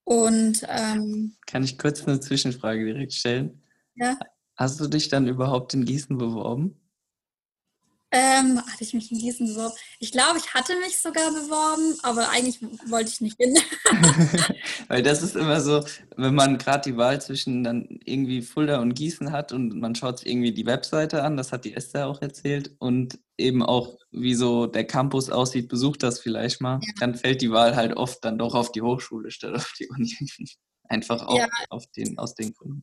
Und 0.05 0.67
ähm, 0.69 1.37
Kann 1.47 1.63
ich 1.63 1.77
kurz 1.79 2.07
eine 2.07 2.21
Zwischenfrage 2.21 2.85
direkt 2.87 3.13
stellen? 3.13 3.63
ja, 3.97 4.19
Hast 4.63 4.79
du 4.79 4.87
dich 4.87 5.09
dann 5.09 5.27
überhaupt 5.27 5.75
in 5.75 5.85
Gießen 5.85 6.19
beworben? 6.19 6.79
ähm, 8.15 8.61
hatte 8.65 8.85
ich 8.85 8.95
mich 8.95 9.11
in 9.11 9.19
Gießen 9.19 9.49
beworben? 9.49 9.75
Ich 9.99 10.13
glaube, 10.13 10.39
ich 10.39 10.55
hatte 10.55 10.79
mich 10.79 10.99
sogar 10.99 11.31
beworben, 11.33 11.99
aber 12.05 12.29
eigentlich 12.29 12.61
wollte 12.89 13.11
ich 13.11 13.21
nicht 13.23 13.37
hin. 13.39 13.57
Weil 14.89 15.03
das 15.03 15.21
ist 15.23 15.35
immer 15.35 15.61
so, 15.61 15.85
wenn 16.17 16.35
man 16.37 16.59
gerade 16.59 16.91
die 16.93 16.97
Wahl 16.97 17.21
zwischen 17.21 17.65
dann 17.65 17.89
irgendwie 18.05 18.43
Fulda 18.43 18.81
und 18.81 18.95
Gießen 18.95 19.33
hat 19.33 19.51
und 19.51 19.81
man 19.81 19.97
schaut 19.97 20.21
sich 20.21 20.29
irgendwie 20.29 20.53
die 20.53 20.67
Webseite 20.67 21.25
an, 21.25 21.37
das 21.37 21.51
hat 21.51 21.65
die 21.65 21.75
Esther 21.75 22.07
auch 22.07 22.23
erzählt, 22.23 22.77
und 22.79 23.19
eben 23.37 23.65
auch, 23.65 23.97
wie 24.13 24.35
so 24.35 24.67
der 24.67 24.85
Campus 24.87 25.29
aussieht, 25.29 25.69
besucht 25.69 26.05
das 26.05 26.21
vielleicht 26.21 26.61
mal, 26.61 26.79
Ja. 26.83 26.93
dann 27.01 27.17
fällt 27.17 27.41
die 27.43 27.51
Wahl 27.51 27.75
halt 27.75 27.97
oft 27.97 28.25
dann 28.25 28.39
doch 28.39 28.55
auf 28.55 28.71
die 28.71 28.83
Hochschule 28.83 29.33
statt 29.33 29.57
auf 29.57 29.73
die 29.77 29.89
Uni. 29.89 30.15
Einfach 30.85 31.27
auch 31.27 31.39
Ja. 31.39 31.49
auf 31.71 31.87
den, 31.97 32.17
aus 32.19 32.35
den 32.35 32.53
Gründen. 32.53 32.83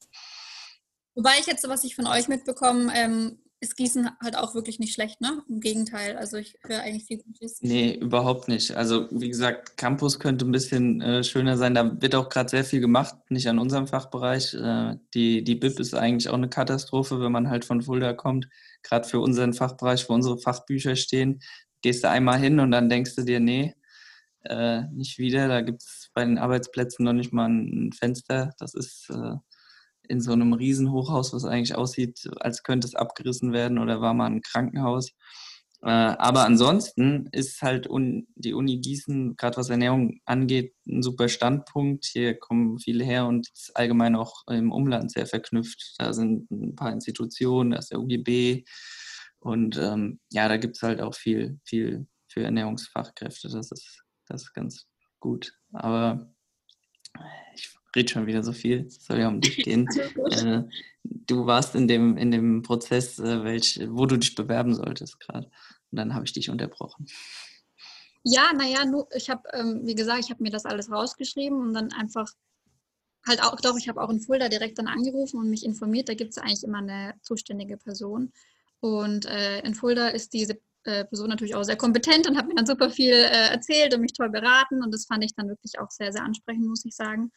Wobei 1.20 1.32
ich 1.38 1.48
jetzt, 1.48 1.68
was 1.68 1.84
ich 1.84 1.96
von 1.96 2.08
euch 2.08 2.30
mitbekomme, 2.30 2.94
ähm, 2.96 3.40
ist 3.60 3.76
Gießen 3.76 4.10
halt 4.24 4.38
auch 4.38 4.56
wirklich 4.56 4.80
nicht 4.80 4.94
schlecht, 4.94 5.20
ne? 5.20 5.44
Im 5.50 5.60
Gegenteil, 5.60 6.16
also 6.16 6.38
ich 6.38 6.58
höre 6.66 6.80
eigentlich 6.80 7.08
viel 7.08 7.18
Gutes. 7.18 7.60
Nee, 7.62 7.96
überhaupt 7.96 8.48
nicht. 8.48 8.78
Also 8.78 9.10
wie 9.12 9.28
gesagt, 9.28 9.76
Campus 9.76 10.18
könnte 10.22 10.46
ein 10.46 10.54
bisschen 10.54 11.02
äh, 11.02 11.22
schöner 11.26 11.58
sein. 11.58 11.76
Da 11.76 12.02
wird 12.02 12.16
auch 12.16 12.30
gerade 12.30 12.50
sehr 12.50 12.64
viel 12.64 12.80
gemacht, 12.80 13.16
nicht 13.28 13.50
an 13.50 13.60
unserem 13.60 13.86
Fachbereich. 13.88 14.54
Äh, 14.54 14.96
die, 15.14 15.44
die 15.44 15.56
BIP 15.56 15.78
ist 15.82 15.94
eigentlich 15.94 16.30
auch 16.30 16.36
eine 16.36 16.48
Katastrophe, 16.48 17.20
wenn 17.20 17.34
man 17.34 17.50
halt 17.50 17.66
von 17.66 17.82
Fulda 17.82 18.14
kommt. 18.14 18.48
Gerade 18.82 19.06
für 19.06 19.20
unseren 19.20 19.52
Fachbereich, 19.52 20.08
wo 20.08 20.14
unsere 20.14 20.40
Fachbücher 20.40 20.96
stehen, 20.96 21.42
gehst 21.82 22.06
du 22.06 22.10
einmal 22.10 22.40
hin 22.40 22.62
und 22.62 22.72
dann 22.72 22.88
denkst 22.88 23.16
du 23.16 23.24
dir, 23.24 23.42
nee, 23.42 23.76
äh, 24.46 24.84
nicht 24.94 25.18
wieder. 25.18 25.50
Da 25.50 25.60
gibt 25.60 25.82
es 25.82 26.12
bei 26.14 26.24
den 26.24 26.38
Arbeitsplätzen 26.38 27.04
noch 27.04 27.12
nicht 27.12 27.34
mal 27.34 27.50
ein 27.50 27.92
Fenster. 27.92 28.54
Das 28.58 28.74
ist 28.74 29.10
äh, 29.10 29.36
in 30.10 30.22
so 30.22 30.34
einem 30.34 30.54
Riesenhochhaus, 30.54 31.34
was 31.34 31.46
eigentlich 31.46 31.76
aussieht, 31.76 32.30
als 32.40 32.64
könnte 32.64 32.88
es 32.88 32.96
abgerissen 32.96 33.54
werden 33.54 33.78
oder 33.78 34.02
war 34.02 34.14
mal 34.14 34.26
ein 34.26 34.42
Krankenhaus. 34.42 35.14
Äh, 35.82 35.88
aber 35.88 36.46
ansonsten 36.46 37.30
ist 37.32 37.62
halt 37.62 37.90
un 37.90 38.28
die 38.36 38.54
Uni 38.54 38.80
Gießen, 38.80 39.38
gerade 39.38 39.58
was 39.58 39.70
Ernährung 39.70 40.20
angeht, 40.26 40.76
ein 40.88 41.02
super 41.04 41.30
Standpunkt. 41.30 42.06
Hier 42.06 42.38
kommen 42.38 42.80
viele 42.80 43.06
her 43.06 43.28
und 43.28 43.48
ist 43.54 43.76
allgemein 43.76 44.16
auch 44.16 44.46
im 44.48 44.72
Umland 44.72 45.12
sehr 45.12 45.26
verknüpft. 45.26 45.96
Da 45.98 46.14
sind 46.14 46.52
ein 46.52 46.76
paar 46.76 46.92
Institutionen, 46.92 47.72
da 47.72 47.78
ist 47.78 47.92
der 47.92 48.00
UGB 48.00 48.66
und 49.40 49.78
ähm, 49.78 50.20
ja, 50.32 50.48
da 50.50 50.58
gibt 50.58 50.76
es 50.76 50.84
halt 50.84 51.02
auch 51.02 51.16
viel, 51.16 51.60
viel 51.64 52.08
für 52.28 52.44
Ernährungsfachkräfte. 52.44 53.50
Das 53.50 53.72
ist, 53.72 54.04
das 54.28 54.44
ist 54.44 54.54
ganz 54.54 54.86
gut. 55.20 55.54
Aber 55.72 56.34
ich 57.56 57.74
rede 57.96 58.12
schon 58.12 58.28
wieder 58.28 58.44
so 58.44 58.52
viel. 58.52 58.86
Es 58.88 59.06
soll 59.06 59.20
ja 59.20 59.28
um 59.28 59.42
dich 59.42 59.58
gehen. 59.58 59.88
Äh, 60.30 60.64
du 61.04 61.46
warst 61.46 61.76
in 61.76 61.88
dem, 61.88 62.18
in 62.18 62.30
dem 62.30 62.62
Prozess, 62.62 63.20
äh, 63.20 63.44
welch, 63.44 63.80
wo 63.90 64.06
du 64.06 64.18
dich 64.18 64.36
bewerben 64.36 64.76
solltest 64.76 65.20
gerade. 65.20 65.48
Und 65.92 65.98
dann 65.98 66.14
habe 66.14 66.26
ich 66.26 66.34
dich 66.34 66.50
unterbrochen. 66.50 67.08
Ja, 68.24 68.52
naja, 68.54 68.84
ich 69.16 69.30
habe, 69.30 69.44
ähm, 69.54 69.82
wie 69.86 69.96
gesagt, 69.96 70.24
ich 70.24 70.30
habe 70.30 70.44
mir 70.44 70.52
das 70.52 70.66
alles 70.66 70.92
rausgeschrieben 70.92 71.60
und 71.60 71.74
dann 71.74 71.92
einfach 71.94 72.28
halt 73.28 73.42
auch, 73.42 73.56
doch, 73.62 73.78
ich 73.78 73.88
habe 73.90 74.02
auch 74.02 74.10
in 74.10 74.20
Fulda 74.20 74.50
direkt 74.50 74.78
dann 74.78 74.88
angerufen 74.88 75.40
und 75.40 75.50
mich 75.50 75.66
informiert. 75.66 76.10
Da 76.10 76.14
gibt 76.14 76.32
es 76.32 76.38
eigentlich 76.38 76.64
immer 76.64 76.80
eine 76.80 77.16
zuständige 77.22 77.78
Person. 77.78 78.32
Und 78.82 79.26
äh, 79.26 79.60
in 79.62 79.74
Fulda 79.74 80.10
ist 80.10 80.34
diese 80.34 80.60
äh, 80.84 81.06
Person 81.06 81.30
natürlich 81.30 81.56
auch 81.56 81.64
sehr 81.64 81.78
kompetent 81.78 82.28
und 82.28 82.38
hat 82.38 82.48
mir 82.48 82.56
dann 82.56 82.66
super 82.66 82.90
viel 82.90 83.14
äh, 83.14 83.50
erzählt 83.52 83.94
und 83.94 84.02
mich 84.02 84.14
toll 84.14 84.30
beraten. 84.30 84.84
Und 84.84 84.94
das 84.94 85.06
fand 85.06 85.24
ich 85.24 85.34
dann 85.36 85.48
wirklich 85.48 85.80
auch 85.80 85.92
sehr, 85.92 86.12
sehr 86.12 86.24
ansprechend, 86.24 86.68
muss 86.68 86.86
ich 86.86 86.96
sagen. 86.96 87.32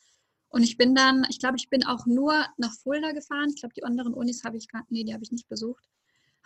Und 0.52 0.62
ich 0.62 0.76
bin 0.76 0.94
dann, 0.94 1.26
ich 1.30 1.38
glaube, 1.38 1.56
ich 1.56 1.68
bin 1.71 1.85
auch 1.85 2.04
nur 2.06 2.47
nach 2.59 2.73
Fulda 2.82 3.12
gefahren. 3.12 3.49
Ich 3.49 3.61
glaube, 3.61 3.75
die 3.75 3.85
anderen 3.85 4.12
Unis 4.14 4.44
habe 4.44 4.56
ich 4.59 4.68
gar, 4.68 4.85
nee, 4.90 5.02
die 5.02 5.14
habe 5.14 5.25
ich 5.25 5.32
nicht 5.32 5.49
besucht. 5.49 5.82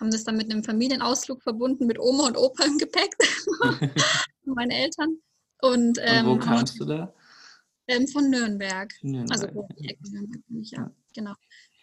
Haben 0.01 0.11
das 0.11 0.25
dann 0.25 0.37
mit 0.37 0.51
einem 0.51 0.63
Familienausflug 0.63 1.43
verbunden 1.43 1.87
mit 1.87 1.99
Oma 1.99 2.29
und 2.29 2.37
Opa 2.37 2.65
im 2.65 2.79
Gepäck, 2.79 3.17
meine 4.45 4.75
Eltern. 4.75 5.19
Und, 5.63 5.99
ähm, 6.03 6.27
Und 6.29 6.41
wo 6.41 6.45
kamst 6.45 6.79
du 6.79 6.85
da? 6.85 7.13
ähm, 7.89 8.07
von 8.09 8.29
Nürnberg. 8.31 8.93
Nürnberg. 9.03 9.33
Also 9.33 9.55
wo 9.55 9.69
ich, 9.77 10.71
ja, 10.71 10.83
Ja. 10.83 10.91
genau. 11.15 11.33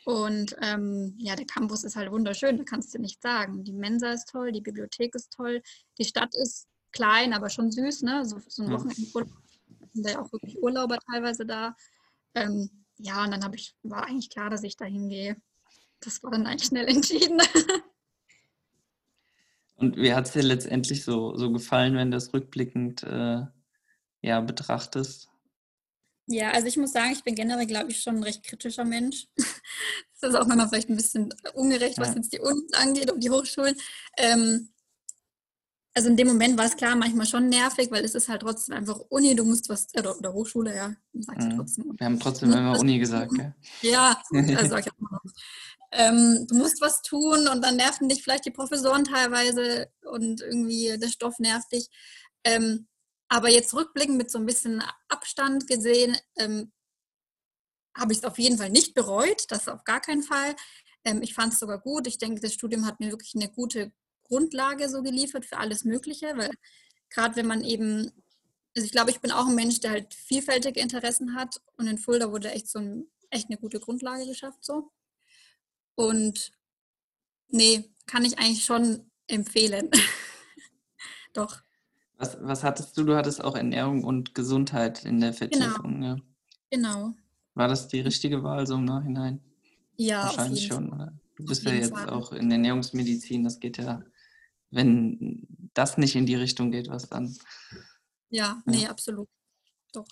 Und 0.06 0.56
ähm, 0.62 1.15
ja, 1.18 1.36
der 1.36 1.46
Campus 1.46 1.84
ist 1.86 1.96
halt 1.96 2.12
wunderschön, 2.12 2.58
da 2.58 2.63
kannst 2.65 2.94
du 2.94 3.00
nicht 3.00 3.22
sagen. 3.22 3.63
Die 3.63 3.72
Mensa 3.74 4.12
ist 4.12 4.30
toll, 4.30 4.51
die 4.51 4.60
Bibliothek 4.62 5.15
ist 5.15 5.32
toll, 5.32 5.62
die 5.98 6.03
Stadt 6.03 6.36
ist 6.36 6.68
klein, 6.92 7.34
aber 7.34 7.50
schon 7.50 7.72
süß, 7.72 8.01
ne? 8.03 8.25
So, 8.25 8.38
so 8.48 8.63
ein 8.63 8.70
Ja. 8.72 8.75
Wochenendurlaub 8.77 9.30
sind 9.94 10.06
da 10.06 10.12
ja 10.12 10.22
auch 10.22 10.32
wirklich 10.32 10.62
Urlauber 10.62 11.00
teilweise 11.10 11.46
da. 11.46 11.75
Ähm, 12.36 12.86
ja, 12.98 13.24
und 13.24 13.32
dann 13.32 13.44
habe 13.44 13.56
ich, 13.56 13.75
war 13.84 14.06
eigentlich 14.08 14.30
klar, 14.30 14.50
dass 14.50 14.63
ich 14.63 14.78
da 14.78 14.86
hingehe. 14.86 15.36
Das 16.00 16.22
war 16.24 16.32
dann 16.32 16.46
eigentlich 16.48 16.68
schnell 16.68 16.88
entschieden. 16.88 17.42
Und 19.75 19.98
wie 19.98 20.13
hat 20.13 20.28
es 20.28 20.34
dir 20.34 20.44
letztendlich 20.44 21.04
so, 21.04 21.36
so 21.36 21.52
gefallen, 21.52 21.96
wenn 21.96 22.12
du 22.12 22.18
das 22.18 22.34
rückblickend 22.34 23.04
äh, 23.04 23.42
ja, 24.22 24.42
betrachtest? 24.42 25.30
Ja, 26.28 26.52
also 26.52 26.68
ich 26.68 26.78
muss 26.78 26.94
sagen, 26.94 27.12
ich 27.12 27.24
bin 27.24 27.36
generell, 27.36 27.66
glaube 27.68 27.92
ich, 27.92 28.00
schon 28.00 28.18
ein 28.18 28.24
recht 28.24 28.44
kritischer 28.44 28.86
Mensch. 28.86 29.28
Das 30.22 30.30
ist 30.32 30.40
auch 30.40 30.48
manchmal 30.48 30.70
vielleicht 30.70 30.90
ein 30.90 30.96
bisschen 30.96 31.34
ungerecht, 31.54 31.98
was 31.98 32.12
Ja. 32.12 32.16
jetzt 32.16 32.32
die 32.32 32.40
Unis 32.40 32.72
angeht 32.75 33.12
und 33.12 33.22
die 33.22 33.30
Hochschulen. 33.30 33.75
Ähm, 34.18 34.70
also 35.96 36.10
in 36.10 36.18
dem 36.18 36.28
Moment 36.28 36.58
war 36.58 36.66
es 36.66 36.76
klar, 36.76 36.96
manchmal 36.96 37.28
schon 37.28 37.50
nervig, 37.50 37.92
weil 37.92 38.04
es 38.04 38.16
ist 38.16 38.28
halt 38.28 38.42
trotzdem 38.42 38.76
einfach 38.76 39.00
Uni, 39.10 39.36
du 39.36 39.44
musst 39.44 39.70
was, 39.70 39.88
oder, 39.96 40.18
oder 40.18 40.34
Hochschule, 40.34 40.76
ja, 40.76 40.96
sagst 41.14 41.48
mhm. 41.48 41.58
trotzdem. 41.58 41.94
Wir 41.98 42.06
haben 42.06 42.20
trotzdem 42.20 42.52
immer 42.52 42.80
Uni 42.80 42.98
gesagt, 42.98 43.32
gell? 43.34 43.54
Ja, 43.82 44.22
also 44.34 44.70
sag 44.70 44.86
ich 44.86 44.92
auch 44.92 45.00
mal. 45.00 45.20
Ähm, 45.92 46.48
du 46.48 46.56
musst 46.56 46.82
was 46.82 47.04
tun 47.04 47.48
und 47.48 47.62
dann 47.64 47.76
nerven 47.76 48.10
dich 48.10 48.24
vielleicht 48.24 48.46
die 48.46 48.52
Professoren 48.52 49.04
teilweise 49.04 49.92
und 50.02 50.42
irgendwie 50.42 50.98
der 50.98 51.10
Stoff 51.10 51.38
nervt 51.38 51.72
dich. 51.72 51.88
Ähm, 52.44 52.88
aber 53.30 53.50
jetzt 53.50 53.74
rückblickend 53.76 54.18
mit 54.18 54.32
so 54.32 54.40
ein 54.40 54.46
bisschen 54.48 54.84
Abstand 55.08 55.68
gesehen, 55.68 56.18
ähm, 56.38 56.72
habe 57.96 58.14
ich 58.14 58.20
es 58.20 58.24
auf 58.24 58.40
jeden 58.40 58.58
Fall 58.58 58.72
nicht 58.72 58.96
bereut, 58.96 59.46
das 59.50 59.68
auf 59.68 59.84
gar 59.84 60.02
keinen 60.02 60.24
Fall. 60.24 60.56
Ähm, 61.06 61.22
ich 61.22 61.36
fand 61.36 61.54
es 61.54 61.60
sogar 61.60 61.80
gut. 61.80 62.08
Ich 62.08 62.18
denke, 62.18 62.42
das 62.42 62.54
Studium 62.54 62.88
hat 62.88 63.00
mir 63.00 63.12
wirklich 63.12 63.36
eine 63.36 63.50
gute 63.50 63.92
Grundlage 64.34 64.90
so 64.90 65.04
geliefert 65.04 65.46
für 65.46 65.58
alles 65.58 65.84
Mögliche, 65.84 66.36
weil 66.36 66.50
gerade 67.10 67.36
wenn 67.36 67.46
man 67.46 67.63
eben, 67.63 68.12
also 68.75 68.86
ich 68.86 68.92
glaube, 68.92 69.12
ich 69.12 69.22
bin 69.22 69.32
auch 69.32 69.48
ein 69.48 69.56
Mensch, 69.56 69.80
der 69.80 69.92
halt 69.92 70.13
vielfältige 70.13 70.80
Interessen 70.80 71.36
hat 71.36 71.62
und 71.78 71.86
in 71.86 72.00
Fulda 72.00 72.32
wurde 72.32 72.52
echt 72.52 72.68
so 72.68 72.80
ein, 72.80 73.06
echt 73.30 73.50
eine 73.50 73.60
gute 73.60 73.80
Grundlage 73.80 74.25
geschafft 74.25 74.66
so. 74.66 74.92
Und 75.96 76.52
nee, 77.50 77.92
kann 78.08 78.25
ich 78.25 78.40
eigentlich 78.40 78.66
schon 78.66 79.12
empfehlen. 79.28 79.92
Doch. 81.34 81.62
Was, 82.18 82.38
was 82.42 82.63
hattest 82.63 82.98
du? 82.98 83.04
Du 83.04 83.16
hattest 83.16 83.44
auch 83.44 83.56
Ernährung 83.56 84.04
und 84.04 84.34
Gesundheit 84.34 85.06
in 85.06 85.20
der 85.20 85.32
genau. 85.32 85.38
Vertiefung. 85.38 85.94
Genau. 86.02 86.16
Ja. 86.16 86.22
genau. 86.72 87.13
War 87.54 87.68
das 87.68 87.88
die 87.88 88.00
richtige 88.00 88.42
Wahl 88.44 88.66
so 88.66 88.75
im 88.75 88.86
Nachhinein? 88.86 89.40
Ja, 89.96 90.24
wahrscheinlich 90.24 90.66
schon. 90.66 90.92
Oder? 90.92 91.13
Du 91.36 91.46
bist 91.46 91.63
ja 91.63 91.74
jetzt 91.74 91.92
Fall. 91.92 92.10
auch 92.10 92.32
in 92.32 92.52
Ernährungsmedizin, 92.52 93.44
das 93.44 93.60
geht 93.60 93.78
ja 93.78 94.04
wenn 94.74 95.48
das 95.74 95.98
nicht 95.98 96.15
in 96.15 96.25
die 96.25 96.36
Richtung 96.36 96.72
geht, 96.72 96.89
was 96.89 97.10
dann. 97.10 97.36
Ja, 98.30 98.62
nee, 98.65 98.88
absolut. 98.88 99.30
Doch. 99.94 100.06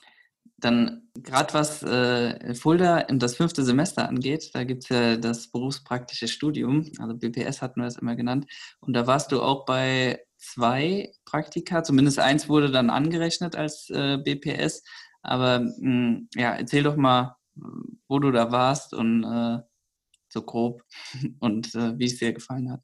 Dann 0.57 1.09
gerade 1.15 1.53
was 1.55 1.81
äh, 1.81 2.53
Fulda 2.53 3.05
und 3.09 3.21
das 3.21 3.35
fünfte 3.35 3.63
Semester 3.63 4.07
angeht, 4.07 4.51
da 4.53 4.63
gibt 4.63 4.83
es 4.83 4.89
ja 4.89 5.17
das 5.17 5.49
berufspraktische 5.49 6.27
Studium, 6.27 6.91
also 6.99 7.15
BPS 7.15 7.63
hatten 7.63 7.81
wir 7.81 7.87
es 7.87 7.97
immer 7.97 8.15
genannt. 8.15 8.45
Und 8.79 8.93
da 8.93 9.07
warst 9.07 9.31
du 9.31 9.41
auch 9.41 9.65
bei 9.65 10.23
zwei 10.37 11.11
Praktika, 11.25 11.83
zumindest 11.83 12.19
eins 12.19 12.47
wurde 12.47 12.71
dann 12.71 12.91
angerechnet 12.91 13.55
als 13.55 13.89
äh, 13.89 14.17
BPS. 14.17 14.83
Aber 15.23 15.59
mh, 15.59 15.71
hm, 15.79 16.29
ja, 16.35 16.53
erzähl 16.53 16.83
doch 16.83 16.95
mal, 16.95 17.35
wo 18.07 18.19
du 18.19 18.31
da 18.31 18.51
warst 18.51 18.93
und 18.93 19.23
äh, 19.23 19.59
so 20.29 20.41
grob 20.43 20.83
und 21.39 21.73
äh, 21.75 21.97
wie 21.97 22.05
es 22.05 22.17
dir 22.17 22.33
gefallen 22.33 22.71
hat. 22.71 22.81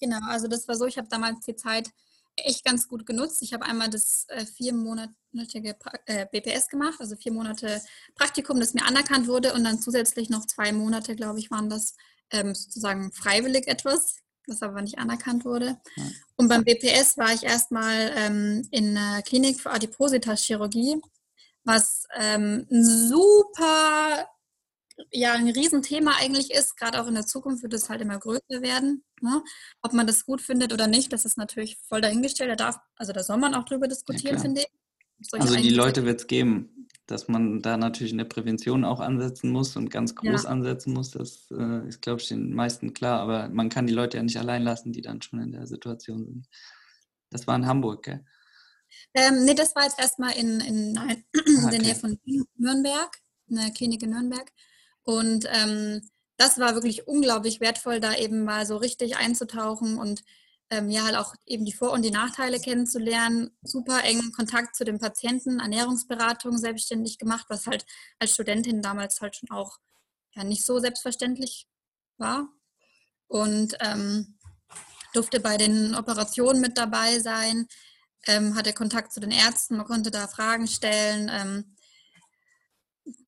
Genau, 0.00 0.18
also 0.28 0.48
das 0.48 0.66
war 0.66 0.76
so, 0.76 0.86
ich 0.86 0.98
habe 0.98 1.08
damals 1.08 1.44
die 1.44 1.56
Zeit 1.56 1.90
echt 2.36 2.64
ganz 2.64 2.88
gut 2.88 3.06
genutzt. 3.06 3.42
Ich 3.42 3.52
habe 3.52 3.64
einmal 3.64 3.90
das 3.90 4.26
äh, 4.28 4.44
viermonatige 4.46 5.76
äh, 6.06 6.26
BPS 6.30 6.68
gemacht, 6.68 7.00
also 7.00 7.16
vier 7.16 7.32
Monate 7.32 7.82
Praktikum, 8.14 8.60
das 8.60 8.74
mir 8.74 8.86
anerkannt 8.86 9.28
wurde 9.28 9.52
und 9.52 9.64
dann 9.64 9.80
zusätzlich 9.80 10.30
noch 10.30 10.46
zwei 10.46 10.72
Monate, 10.72 11.16
glaube 11.16 11.38
ich, 11.38 11.50
waren 11.50 11.68
das 11.68 11.94
ähm, 12.30 12.54
sozusagen 12.54 13.12
freiwillig 13.12 13.66
etwas, 13.66 14.16
das 14.46 14.62
aber 14.62 14.82
nicht 14.82 14.98
anerkannt 14.98 15.44
wurde. 15.44 15.80
Ja. 15.96 16.04
Und 16.36 16.48
beim 16.48 16.64
BPS 16.64 17.18
war 17.18 17.32
ich 17.32 17.42
erstmal 17.42 18.12
ähm, 18.16 18.66
in 18.70 18.94
der 18.94 19.22
Klinik 19.22 19.60
für 19.60 19.70
Adipositas-Chirurgie, 19.70 21.00
was 21.64 22.04
ähm, 22.18 22.66
ein 22.70 22.84
super 22.84 24.28
ja 25.10 25.34
ein 25.34 25.48
Riesenthema 25.48 26.12
eigentlich 26.20 26.50
ist, 26.50 26.76
gerade 26.76 27.00
auch 27.00 27.06
in 27.06 27.14
der 27.14 27.26
Zukunft 27.26 27.62
wird 27.62 27.74
es 27.74 27.88
halt 27.88 28.00
immer 28.00 28.18
größer 28.18 28.62
werden. 28.62 29.04
Ne? 29.20 29.42
Ob 29.82 29.92
man 29.92 30.06
das 30.06 30.24
gut 30.24 30.40
findet 30.40 30.72
oder 30.72 30.86
nicht, 30.86 31.12
das 31.12 31.24
ist 31.24 31.38
natürlich 31.38 31.78
voll 31.88 32.00
dahingestellt. 32.00 32.50
Da 32.50 32.56
darf, 32.56 32.76
also 32.96 33.12
da 33.12 33.22
soll 33.22 33.38
man 33.38 33.54
auch 33.54 33.64
drüber 33.64 33.88
diskutieren, 33.88 34.36
ja, 34.36 34.40
finde 34.40 34.60
ich. 34.62 34.68
Also 35.32 35.56
die 35.56 35.70
Leute 35.70 36.06
wird 36.06 36.20
es 36.20 36.26
geben, 36.26 36.88
dass 37.06 37.28
man 37.28 37.60
da 37.60 37.76
natürlich 37.76 38.12
in 38.12 38.18
der 38.18 38.24
Prävention 38.24 38.84
auch 38.84 39.00
ansetzen 39.00 39.50
muss 39.50 39.76
und 39.76 39.90
ganz 39.90 40.14
groß 40.14 40.44
ja. 40.44 40.48
ansetzen 40.48 40.94
muss. 40.94 41.10
Das 41.10 41.50
äh, 41.50 41.86
ist, 41.88 42.00
glaube 42.00 42.20
ich, 42.20 42.28
den 42.28 42.54
meisten 42.54 42.94
klar. 42.94 43.20
Aber 43.20 43.48
man 43.50 43.68
kann 43.68 43.86
die 43.86 43.92
Leute 43.92 44.16
ja 44.16 44.22
nicht 44.22 44.38
allein 44.38 44.62
lassen, 44.62 44.92
die 44.92 45.02
dann 45.02 45.20
schon 45.20 45.40
in 45.40 45.52
der 45.52 45.66
Situation 45.66 46.24
sind. 46.24 46.48
Das 47.28 47.46
war 47.46 47.56
in 47.56 47.66
Hamburg, 47.66 48.04
gell? 48.04 48.24
Ähm, 49.14 49.44
nee, 49.44 49.54
das 49.54 49.74
war 49.74 49.84
jetzt 49.84 49.98
erstmal 49.98 50.32
in, 50.36 50.60
in, 50.60 50.92
nein, 50.92 51.24
in 51.46 51.64
okay. 51.64 51.70
der 51.70 51.80
Nähe 51.80 51.94
von 51.94 52.18
Nürnberg, 52.56 53.10
in 53.48 53.56
der 53.56 53.70
Klinik 53.70 54.02
in 54.02 54.10
Nürnberg. 54.10 54.50
Und 55.02 55.46
ähm, 55.50 56.02
das 56.36 56.58
war 56.58 56.74
wirklich 56.74 57.06
unglaublich 57.06 57.60
wertvoll, 57.60 58.00
da 58.00 58.14
eben 58.14 58.44
mal 58.44 58.66
so 58.66 58.76
richtig 58.76 59.16
einzutauchen 59.16 59.98
und 59.98 60.22
ähm, 60.70 60.88
ja, 60.88 61.04
halt 61.04 61.16
auch 61.16 61.34
eben 61.46 61.64
die 61.64 61.72
Vor- 61.72 61.92
und 61.92 62.02
die 62.02 62.12
Nachteile 62.12 62.60
kennenzulernen. 62.60 63.50
Super 63.62 64.04
engen 64.04 64.32
Kontakt 64.32 64.76
zu 64.76 64.84
den 64.84 65.00
Patienten, 65.00 65.58
Ernährungsberatung 65.58 66.56
selbstständig 66.56 67.18
gemacht, 67.18 67.46
was 67.48 67.66
halt 67.66 67.84
als 68.20 68.32
Studentin 68.32 68.80
damals 68.80 69.20
halt 69.20 69.36
schon 69.36 69.50
auch 69.50 69.78
ja 70.32 70.44
nicht 70.44 70.64
so 70.64 70.78
selbstverständlich 70.78 71.66
war. 72.18 72.48
Und 73.26 73.76
ähm, 73.80 74.38
durfte 75.12 75.40
bei 75.40 75.56
den 75.56 75.94
Operationen 75.94 76.60
mit 76.60 76.78
dabei 76.78 77.18
sein, 77.18 77.66
ähm, 78.26 78.54
hatte 78.54 78.72
Kontakt 78.72 79.12
zu 79.12 79.20
den 79.20 79.30
Ärzten, 79.30 79.76
man 79.76 79.86
konnte 79.86 80.10
da 80.10 80.28
Fragen 80.28 80.68
stellen. 80.68 81.30
Ähm, 81.32 81.76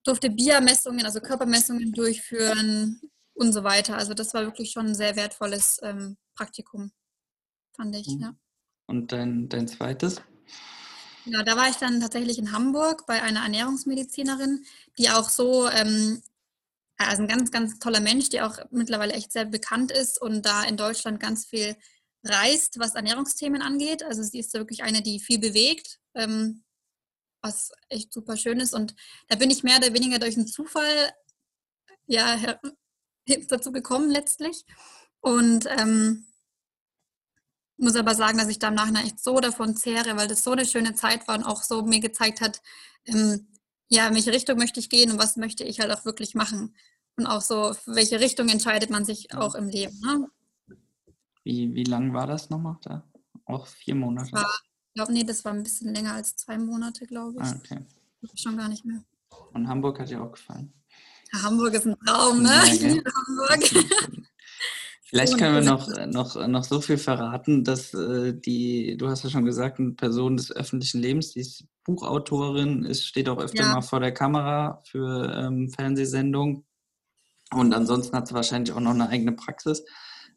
durfte 0.05 0.31
Biermessungen, 0.31 1.05
also 1.05 1.21
Körpermessungen 1.21 1.93
durchführen 1.93 3.01
und 3.35 3.53
so 3.53 3.65
weiter. 3.65 3.97
Also 3.97 4.15
das 4.15 4.35
war 4.35 4.45
wirklich 4.45 4.71
schon 4.71 4.87
ein 4.87 4.95
sehr 4.95 5.17
wertvolles 5.17 5.79
ähm, 5.83 6.17
Praktikum, 6.35 6.93
fand 7.77 7.95
ich. 7.97 8.09
Mhm. 8.09 8.21
Ja. 8.21 8.35
Und 8.87 9.13
dein, 9.13 9.49
dein 9.49 9.69
zweites? 9.69 10.21
Ja, 11.25 11.43
da 11.45 11.57
war 11.57 11.69
ich 11.69 11.77
dann 11.77 12.01
tatsächlich 12.01 12.39
in 12.39 12.53
Hamburg 12.53 13.07
bei 13.07 13.23
einer 13.23 13.43
Ernährungsmedizinerin, 13.43 14.65
die 14.99 15.09
auch 15.11 15.29
so, 15.29 15.69
ähm, 15.69 16.21
also 16.97 17.23
ein 17.23 17.29
ganz, 17.29 17.51
ganz 17.51 17.79
toller 17.79 18.01
Mensch, 18.01 18.29
die 18.29 18.41
auch 18.41 18.59
mittlerweile 18.71 19.13
echt 19.13 19.33
sehr 19.33 19.45
bekannt 19.45 19.93
ist 19.93 20.21
und 20.21 20.45
da 20.45 20.65
in 20.65 20.77
Deutschland 20.77 21.21
ganz 21.21 21.47
viel 21.47 21.77
reist, 22.25 22.79
was 22.79 22.95
Ernährungsthemen 22.95 23.63
angeht. 23.63 24.03
Also 24.03 24.23
sie 24.23 24.41
ist 24.41 24.53
wirklich 24.55 24.83
eine, 24.83 25.03
die 25.03 25.21
viel 25.21 25.39
bewegt, 25.39 26.01
ähm, 26.15 26.65
was 27.43 27.73
echt 27.89 28.13
super 28.13 28.37
schön 28.37 28.61
ist. 28.61 28.75
Und 28.75 28.95
da 29.29 29.37
bin 29.37 29.51
ich 29.51 29.63
mehr 29.63 29.79
oder 29.79 29.93
weniger 29.93 30.19
durch 30.19 30.37
einen 30.37 30.47
Zufall 30.47 31.13
ja, 32.07 32.59
dazu 33.49 33.73
gekommen 33.73 34.11
letztlich. 34.11 34.65
Und 35.21 35.67
ähm, 35.79 36.27
muss 37.77 37.97
aber 37.97 38.15
sagen, 38.15 38.39
dass 38.39 38.49
ich 38.49 38.59
da 38.59 38.69
im 38.69 38.75
Nachhinein 38.75 39.07
echt 39.07 39.23
so 39.23 39.41
davon 39.41 39.77
zehre, 39.77 40.17
weil 40.17 40.29
das 40.29 40.45
so 40.45 40.53
eine 40.53 40.65
schöne 40.65 40.95
Zeit 40.95 41.27
war 41.27 41.37
und 41.37 41.45
auch 41.45 41.63
so 41.63 41.83
mir 41.83 42.01
gezeigt 42.01 42.41
hat, 42.41 42.63
ähm, 43.07 43.49
ja, 43.89 44.09
in 44.09 44.15
welche 44.15 44.33
Richtung 44.33 44.57
möchte 44.57 44.81
ich 44.81 44.89
gehen 44.89 45.11
und 45.11 45.19
was 45.19 45.37
möchte 45.37 45.65
ich 45.65 45.81
halt 45.81 45.91
auch 45.91 46.05
wirklich 46.05 46.35
machen. 46.35 46.75
Und 47.17 47.27
auch 47.27 47.43
so, 47.43 47.75
für 47.75 47.95
welche 47.95 48.21
Richtung 48.21 48.49
entscheidet 48.49 48.91
man 48.91 49.05
sich 49.05 49.35
auch 49.35 49.55
im 49.55 49.69
Leben. 49.69 50.01
Ne? 50.01 50.29
Wie, 51.45 51.75
wie 51.75 51.85
lang 51.85 52.15
war 52.15 52.27
das 52.27 52.49
nochmal 52.49 52.77
da? 52.83 53.05
Auch 53.45 53.67
vier 53.67 53.95
Monate? 53.95 54.33
War 54.33 54.43
ich 54.43 54.72
glaube, 54.95 55.13
nee, 55.13 55.25
das 55.25 55.45
war 55.45 55.53
ein 55.53 55.63
bisschen 55.63 55.95
länger 55.95 56.15
als 56.15 56.37
zwei 56.37 56.59
Monate, 56.59 57.07
glaube 57.07 57.41
ich. 57.43 57.49
Ah, 57.49 57.57
okay. 57.57 57.79
Schon 58.35 58.57
gar 58.57 58.69
nicht 58.69 58.85
mehr. 58.85 59.03
Und 59.53 59.69
Hamburg 59.69 59.99
hat 59.99 60.11
dir 60.11 60.23
auch 60.23 60.33
gefallen? 60.33 60.73
Ja, 61.33 61.43
Hamburg 61.43 61.75
ist 61.75 61.87
ein 61.87 61.97
Traum, 62.07 62.43
ne? 62.43 62.51
Ja, 62.51 62.61
Hamburg. 63.49 63.87
Vielleicht 65.05 65.37
können 65.37 65.55
wir 65.55 65.71
noch, 65.71 65.89
noch, 66.07 66.49
noch 66.49 66.65
so 66.65 66.81
viel 66.81 66.97
verraten, 66.97 67.65
dass 67.65 67.93
äh, 67.93 68.33
die, 68.33 68.97
du 68.97 69.09
hast 69.09 69.25
ja 69.25 69.31
schon 69.31 69.45
gesagt, 69.45 69.79
eine 69.79 69.93
Person 69.93 70.39
des 70.39 70.51
öffentlichen 70.51 71.03
Lebens, 71.03 71.33
die 71.33 71.41
ist 71.41 71.67
Buchautorin, 71.85 72.85
ist, 72.85 73.05
steht 73.05 73.29
auch 73.29 73.39
öfter 73.39 73.63
ja. 73.63 73.75
mal 73.75 73.83
vor 73.83 74.01
der 74.01 74.15
Kamera 74.15 74.83
für 74.87 75.31
ähm, 75.35 75.69
Fernsehsendungen. 75.69 76.65
Und 77.53 77.75
ansonsten 77.75 78.17
hat 78.17 78.29
sie 78.29 78.35
wahrscheinlich 78.35 78.75
auch 78.75 78.81
noch 78.81 78.93
eine 78.93 79.09
eigene 79.11 79.33
Praxis, 79.33 79.85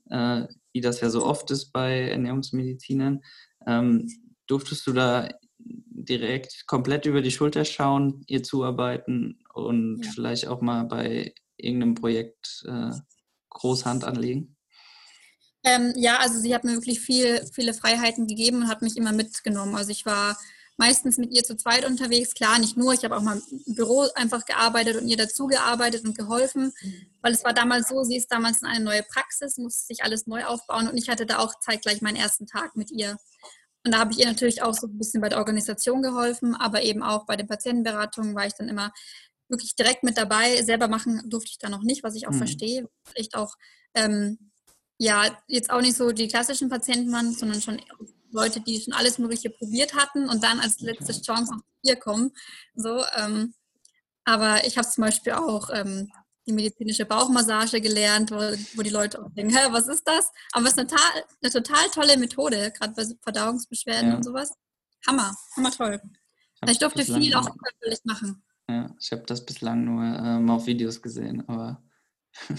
äh, 0.09 0.43
wie 0.73 0.81
das 0.81 0.99
ja 0.99 1.09
so 1.09 1.25
oft 1.25 1.49
ist 1.51 1.71
bei 1.71 2.09
Ernährungsmedizinern. 2.09 3.21
Ähm, 3.65 4.09
durftest 4.47 4.85
du 4.87 4.93
da 4.93 5.29
direkt 5.57 6.67
komplett 6.67 7.05
über 7.05 7.21
die 7.21 7.31
Schulter 7.31 7.65
schauen, 7.65 8.23
ihr 8.27 8.43
zuarbeiten 8.43 9.39
und 9.53 10.03
ja. 10.03 10.11
vielleicht 10.13 10.47
auch 10.47 10.61
mal 10.61 10.83
bei 10.83 11.33
irgendeinem 11.57 11.95
Projekt 11.95 12.63
äh, 12.67 12.91
Großhand 13.49 14.03
anlegen? 14.03 14.55
Ähm, 15.63 15.93
ja, 15.95 16.19
also 16.19 16.39
sie 16.39 16.53
hat 16.53 16.63
mir 16.63 16.73
wirklich 16.73 16.99
viel, 16.99 17.43
viele 17.53 17.73
Freiheiten 17.73 18.27
gegeben 18.27 18.57
und 18.57 18.67
hat 18.67 18.83
mich 18.83 18.97
immer 18.97 19.13
mitgenommen. 19.13 19.75
Also 19.75 19.91
ich 19.91 20.05
war 20.05 20.37
meistens 20.77 21.17
mit 21.17 21.31
ihr 21.31 21.43
zu 21.43 21.55
zweit 21.55 21.85
unterwegs. 21.85 22.33
Klar, 22.33 22.59
nicht 22.59 22.77
nur, 22.77 22.93
ich 22.93 23.03
habe 23.03 23.17
auch 23.17 23.21
mal 23.21 23.41
im 23.65 23.75
Büro 23.75 24.07
einfach 24.15 24.45
gearbeitet 24.45 24.97
und 24.97 25.07
ihr 25.07 25.17
dazu 25.17 25.47
gearbeitet 25.47 26.05
und 26.05 26.17
geholfen, 26.17 26.73
weil 27.21 27.33
es 27.33 27.43
war 27.43 27.53
damals 27.53 27.87
so, 27.87 28.03
sie 28.03 28.17
ist 28.17 28.31
damals 28.31 28.61
in 28.61 28.67
eine 28.67 28.83
neue 28.83 29.03
Praxis, 29.03 29.57
musste 29.57 29.85
sich 29.85 30.03
alles 30.03 30.27
neu 30.27 30.45
aufbauen 30.45 30.87
und 30.87 30.97
ich 30.97 31.09
hatte 31.09 31.25
da 31.25 31.39
auch 31.39 31.59
zeitgleich 31.59 32.01
meinen 32.01 32.17
ersten 32.17 32.45
Tag 32.45 32.75
mit 32.75 32.91
ihr. 32.91 33.17
Und 33.85 33.93
da 33.93 33.99
habe 33.99 34.11
ich 34.11 34.19
ihr 34.19 34.25
natürlich 34.25 34.63
auch 34.63 34.73
so 34.73 34.87
ein 34.87 34.97
bisschen 34.97 35.21
bei 35.21 35.29
der 35.29 35.37
Organisation 35.37 36.01
geholfen, 36.01 36.55
aber 36.55 36.81
eben 36.81 37.03
auch 37.03 37.25
bei 37.25 37.35
den 37.35 37.47
Patientenberatungen 37.47 38.35
war 38.35 38.47
ich 38.47 38.53
dann 38.53 38.67
immer 38.67 38.91
wirklich 39.47 39.75
direkt 39.75 40.03
mit 40.03 40.17
dabei. 40.17 40.61
Selber 40.63 40.87
machen 40.87 41.21
durfte 41.29 41.51
ich 41.51 41.59
da 41.59 41.69
noch 41.69 41.83
nicht, 41.83 42.03
was 42.03 42.15
ich 42.15 42.27
auch 42.27 42.31
mhm. 42.31 42.39
verstehe. 42.39 42.89
Echt 43.13 43.35
auch 43.35 43.53
ähm, 43.93 44.51
ja, 44.97 45.37
jetzt 45.47 45.69
auch 45.69 45.81
nicht 45.81 45.97
so 45.97 46.11
die 46.11 46.27
klassischen 46.27 46.69
Patienten 46.69 47.11
waren, 47.11 47.33
sondern 47.33 47.61
schon 47.61 47.81
Leute, 48.31 48.59
die 48.61 48.79
schon 48.79 48.93
alles 48.93 49.17
Mögliche 49.17 49.49
probiert 49.49 49.93
hatten 49.95 50.29
und 50.29 50.43
dann 50.43 50.59
als 50.59 50.79
letzte 50.79 51.21
Chance 51.21 51.53
auf 51.53 51.61
hier 51.83 51.95
kommen. 51.95 52.31
So, 52.75 53.03
ähm, 53.15 53.53
aber 54.23 54.65
ich 54.65 54.77
habe 54.77 54.87
zum 54.87 55.03
Beispiel 55.03 55.33
auch 55.33 55.69
ähm, 55.71 56.11
die 56.47 56.53
medizinische 56.53 57.05
Bauchmassage 57.05 57.81
gelernt, 57.81 58.31
wo, 58.31 58.37
wo 58.37 58.81
die 58.81 58.89
Leute 58.89 59.23
auch 59.23 59.29
denken, 59.31 59.55
Hä, 59.55 59.67
was 59.71 59.87
ist 59.87 60.07
das? 60.07 60.31
Aber 60.51 60.65
es 60.65 60.71
ist 60.71 60.79
eine, 60.79 60.87
total, 60.87 61.23
eine 61.41 61.51
total 61.51 61.89
tolle 61.89 62.17
Methode, 62.17 62.71
gerade 62.71 62.93
bei 62.93 63.03
Verdauungsbeschwerden 63.21 64.09
ja. 64.09 64.15
und 64.15 64.23
sowas. 64.23 64.53
Hammer, 65.07 65.35
hammer 65.55 65.71
toll. 65.71 66.01
Ich, 66.63 66.71
ich 66.71 66.79
durfte 66.79 67.03
viel 67.03 67.35
auch 67.35 67.45
körperlich 67.45 67.99
machen. 68.05 68.43
Ja, 68.67 68.95
ich 68.99 69.11
habe 69.11 69.23
das 69.23 69.45
bislang 69.45 69.85
nur 69.85 70.03
ähm, 70.03 70.49
auf 70.49 70.65
Videos 70.65 71.01
gesehen, 71.01 71.47
aber 71.47 71.83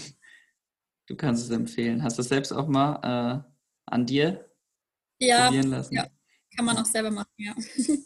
du 1.07 1.15
kannst 1.15 1.43
es 1.43 1.49
empfehlen. 1.49 2.03
Hast 2.03 2.17
du 2.17 2.21
es 2.21 2.29
selbst 2.29 2.51
auch 2.53 2.67
mal 2.67 3.43
äh, 3.45 3.51
an 3.85 4.05
dir 4.05 4.49
ja, 5.19 5.45
probieren 5.45 5.69
lassen? 5.69 5.95
Ja, 5.95 6.07
kann 6.55 6.65
man 6.65 6.77
auch 6.77 6.85
selber 6.85 7.11
machen, 7.11 7.33
ja. 7.37 7.53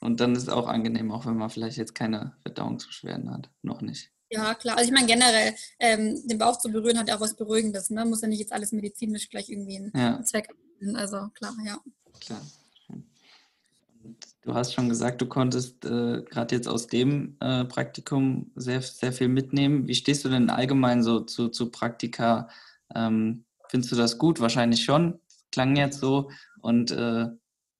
Und 0.00 0.20
dann 0.20 0.34
ist 0.34 0.42
es 0.42 0.48
auch 0.50 0.68
angenehm, 0.68 1.10
auch 1.10 1.24
wenn 1.24 1.36
man 1.36 1.48
vielleicht 1.48 1.78
jetzt 1.78 1.94
keine 1.94 2.36
Verdauungsbeschwerden 2.42 3.30
hat. 3.30 3.50
Noch 3.62 3.80
nicht. 3.80 4.13
Ja, 4.34 4.54
klar. 4.54 4.76
Also 4.76 4.88
ich 4.88 4.94
meine 4.94 5.06
generell, 5.06 5.54
ähm, 5.78 6.26
den 6.26 6.38
Bauch 6.38 6.58
zu 6.58 6.70
berühren 6.70 6.98
hat 6.98 7.08
ja 7.08 7.16
auch 7.16 7.20
was 7.20 7.36
Beruhigendes. 7.36 7.90
Ne? 7.90 8.04
Muss 8.04 8.22
ja 8.22 8.28
nicht 8.28 8.40
jetzt 8.40 8.52
alles 8.52 8.72
medizinisch 8.72 9.28
gleich 9.28 9.48
irgendwie 9.48 9.76
einen 9.76 9.92
ja. 9.94 10.22
Zweck 10.24 10.48
haben. 10.48 10.96
Also 10.96 11.28
klar, 11.34 11.54
ja. 11.64 11.78
Klar. 12.20 12.40
Du 14.42 14.54
hast 14.54 14.74
schon 14.74 14.88
gesagt, 14.88 15.22
du 15.22 15.26
konntest 15.26 15.84
äh, 15.84 16.22
gerade 16.22 16.54
jetzt 16.54 16.68
aus 16.68 16.88
dem 16.88 17.36
äh, 17.40 17.64
Praktikum 17.64 18.50
sehr, 18.56 18.82
sehr 18.82 19.12
viel 19.12 19.28
mitnehmen. 19.28 19.86
Wie 19.88 19.94
stehst 19.94 20.24
du 20.24 20.28
denn 20.28 20.50
allgemein 20.50 21.02
so 21.02 21.20
zu, 21.20 21.48
zu 21.48 21.70
Praktika? 21.70 22.48
Ähm, 22.94 23.44
findest 23.68 23.92
du 23.92 23.96
das 23.96 24.18
gut? 24.18 24.40
Wahrscheinlich 24.40 24.84
schon. 24.84 25.20
Klang 25.52 25.76
jetzt 25.76 26.00
so. 26.00 26.30
Und 26.60 26.90
äh, 26.90 27.28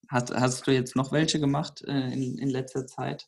hast, 0.08 0.34
hast 0.34 0.66
du 0.66 0.70
jetzt 0.70 0.94
noch 0.94 1.11
welche 1.12 1.40
gemacht 1.40 1.82
äh, 1.87 2.12
in, 2.12 2.38
in 2.38 2.49
letzter 2.49 2.87
Zeit? 2.87 3.26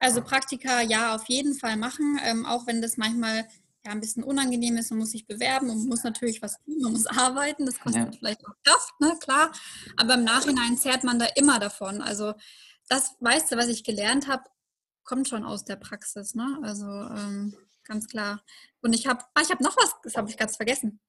Also 0.00 0.22
Praktika 0.22 0.80
ja, 0.82 1.14
auf 1.14 1.24
jeden 1.28 1.54
Fall 1.54 1.76
machen, 1.76 2.20
ähm, 2.24 2.46
auch 2.46 2.66
wenn 2.66 2.80
das 2.80 2.96
manchmal 2.96 3.48
ja, 3.84 3.92
ein 3.92 4.00
bisschen 4.00 4.22
unangenehm 4.22 4.76
ist, 4.76 4.90
man 4.90 5.00
muss 5.00 5.12
sich 5.12 5.26
bewerben 5.26 5.70
und 5.70 5.86
muss 5.86 6.02
natürlich 6.02 6.42
was 6.42 6.62
tun, 6.62 6.80
man 6.80 6.92
muss 6.92 7.06
arbeiten, 7.06 7.66
das 7.66 7.78
kostet 7.80 8.12
ja. 8.14 8.18
vielleicht 8.18 8.46
auch 8.46 8.54
Kraft, 8.64 9.00
ne, 9.00 9.16
klar. 9.20 9.52
Aber 9.96 10.14
im 10.14 10.24
Nachhinein 10.24 10.76
zehrt 10.76 11.04
man 11.04 11.18
da 11.18 11.26
immer 11.36 11.58
davon. 11.58 12.00
Also 12.00 12.34
das, 12.88 13.16
weißt 13.20 13.52
du, 13.52 13.56
was 13.56 13.68
ich 13.68 13.84
gelernt 13.84 14.28
habe, 14.28 14.44
kommt 15.04 15.28
schon 15.28 15.44
aus 15.44 15.64
der 15.64 15.76
Praxis, 15.76 16.34
ne? 16.34 16.58
Also 16.62 16.86
ähm, 16.86 17.54
ganz 17.84 18.08
klar. 18.08 18.42
Und 18.82 18.92
ich 18.92 19.06
habe, 19.06 19.24
ah, 19.34 19.40
ich 19.42 19.50
habe 19.50 19.64
noch 19.64 19.76
was, 19.76 19.94
das 20.02 20.16
habe 20.16 20.28
ich 20.28 20.36
ganz 20.36 20.56
vergessen. 20.56 21.00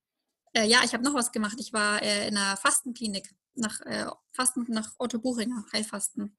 Äh, 0.54 0.68
ja, 0.68 0.80
ich 0.84 0.94
habe 0.94 1.04
noch 1.04 1.14
was 1.14 1.32
gemacht. 1.32 1.58
Ich 1.60 1.74
war 1.74 2.02
äh, 2.02 2.28
in 2.28 2.38
einer 2.38 2.58
Fastenklinik 2.58 3.36
nach 3.56 3.82
äh, 3.82 4.06
Fasten 4.32 4.66
nach 4.70 4.94
Otto 4.98 5.20
Buchinger, 5.20 5.66
Heilfasten. 5.74 6.36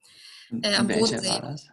Äh, 0.62 0.74
am 0.76 0.88
Bodensee. 0.88 1.28
War 1.28 1.42
das? 1.42 1.68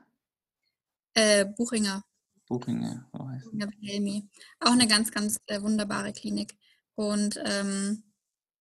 Äh, 1.18 1.46
Buchinger. 1.46 2.04
Buchinger, 2.48 3.10
oh, 3.14 3.26
Wilhelmi. 3.52 4.30
Auch 4.60 4.72
eine 4.72 4.88
ganz, 4.88 5.12
ganz 5.12 5.40
äh, 5.48 5.60
wunderbare 5.60 6.14
Klinik. 6.14 6.56
Und 6.94 7.42
ähm, 7.44 8.04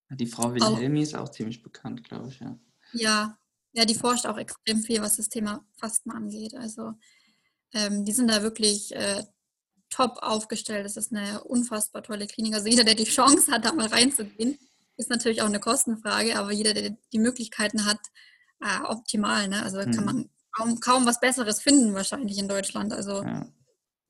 die 0.09 0.27
Frau 0.27 0.55
Wilhelmi 0.55 1.01
auch, 1.01 1.03
ist 1.03 1.15
auch 1.17 1.29
ziemlich 1.29 1.63
bekannt, 1.63 2.03
glaube 2.05 2.29
ich, 2.29 2.41
ja. 2.41 2.59
Ja, 2.93 3.39
ja, 3.73 3.85
die 3.85 3.95
forscht 3.95 4.25
auch 4.25 4.39
extrem 4.39 4.81
viel, 4.81 5.03
was 5.03 5.17
das 5.17 5.29
Thema 5.29 5.67
Fasten 5.77 6.11
angeht. 6.11 6.55
Also 6.55 6.95
ähm, 7.75 8.07
die 8.07 8.13
sind 8.13 8.31
da 8.31 8.43
wirklich 8.43 8.95
äh, 8.97 9.23
top 9.91 10.17
aufgestellt. 10.23 10.87
Das 10.87 10.97
ist 10.97 11.13
eine 11.13 11.45
unfassbar 11.45 12.03
tolle 12.03 12.27
Klinik. 12.27 12.55
Also 12.55 12.69
jeder, 12.69 12.85
der 12.85 12.95
die 12.95 13.05
Chance 13.05 13.53
hat, 13.53 13.67
da 13.67 13.73
mal 13.75 13.89
reinzugehen, 13.89 14.59
ist 14.97 15.11
natürlich 15.11 15.43
auch 15.43 15.47
eine 15.47 15.61
Kostenfrage, 15.61 16.39
aber 16.39 16.53
jeder, 16.53 16.73
der 16.73 16.97
die 17.13 17.19
Möglichkeiten 17.19 17.85
hat, 17.85 18.01
äh, 18.63 18.81
optimal. 18.85 19.47
Ne? 19.47 19.63
Also 19.63 19.79
mhm. 19.79 19.91
kann 19.93 20.05
man 20.07 20.31
kaum, 20.57 20.81
kaum 20.81 21.07
was 21.07 21.21
Besseres 21.21 21.61
finden 21.61 21.95
wahrscheinlich 21.95 22.39
in 22.39 22.49
Deutschland. 22.49 22.93
Also 22.93 23.23
ja. 23.23 23.47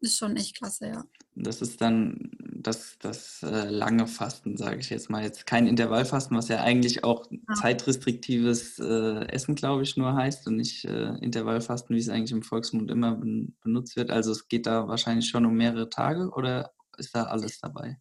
ist 0.00 0.18
schon 0.18 0.36
echt 0.36 0.56
klasse, 0.56 0.88
ja. 0.88 1.04
Das 1.34 1.60
ist 1.60 1.80
dann 1.80 2.30
das, 2.40 2.96
das 2.98 3.42
äh, 3.42 3.68
lange 3.68 4.06
Fasten, 4.06 4.56
sage 4.56 4.80
ich 4.80 4.88
jetzt 4.90 5.10
mal. 5.10 5.22
Jetzt 5.22 5.46
kein 5.46 5.66
Intervallfasten, 5.66 6.36
was 6.36 6.48
ja 6.48 6.62
eigentlich 6.62 7.04
auch 7.04 7.26
ja. 7.30 7.54
zeitrestriktives 7.54 8.78
äh, 8.78 9.26
Essen, 9.28 9.54
glaube 9.54 9.82
ich, 9.82 9.96
nur 9.96 10.14
heißt 10.14 10.46
und 10.46 10.56
nicht 10.56 10.84
äh, 10.86 11.14
Intervallfasten, 11.18 11.94
wie 11.94 12.00
es 12.00 12.08
eigentlich 12.08 12.32
im 12.32 12.42
Volksmund 12.42 12.90
immer 12.90 13.16
ben 13.16 13.56
benutzt 13.62 13.96
wird. 13.96 14.10
Also 14.10 14.32
es 14.32 14.48
geht 14.48 14.66
da 14.66 14.88
wahrscheinlich 14.88 15.28
schon 15.28 15.44
um 15.44 15.54
mehrere 15.54 15.90
Tage 15.90 16.30
oder 16.30 16.72
ist 16.96 17.14
da 17.14 17.24
alles 17.24 17.60
dabei? 17.60 17.98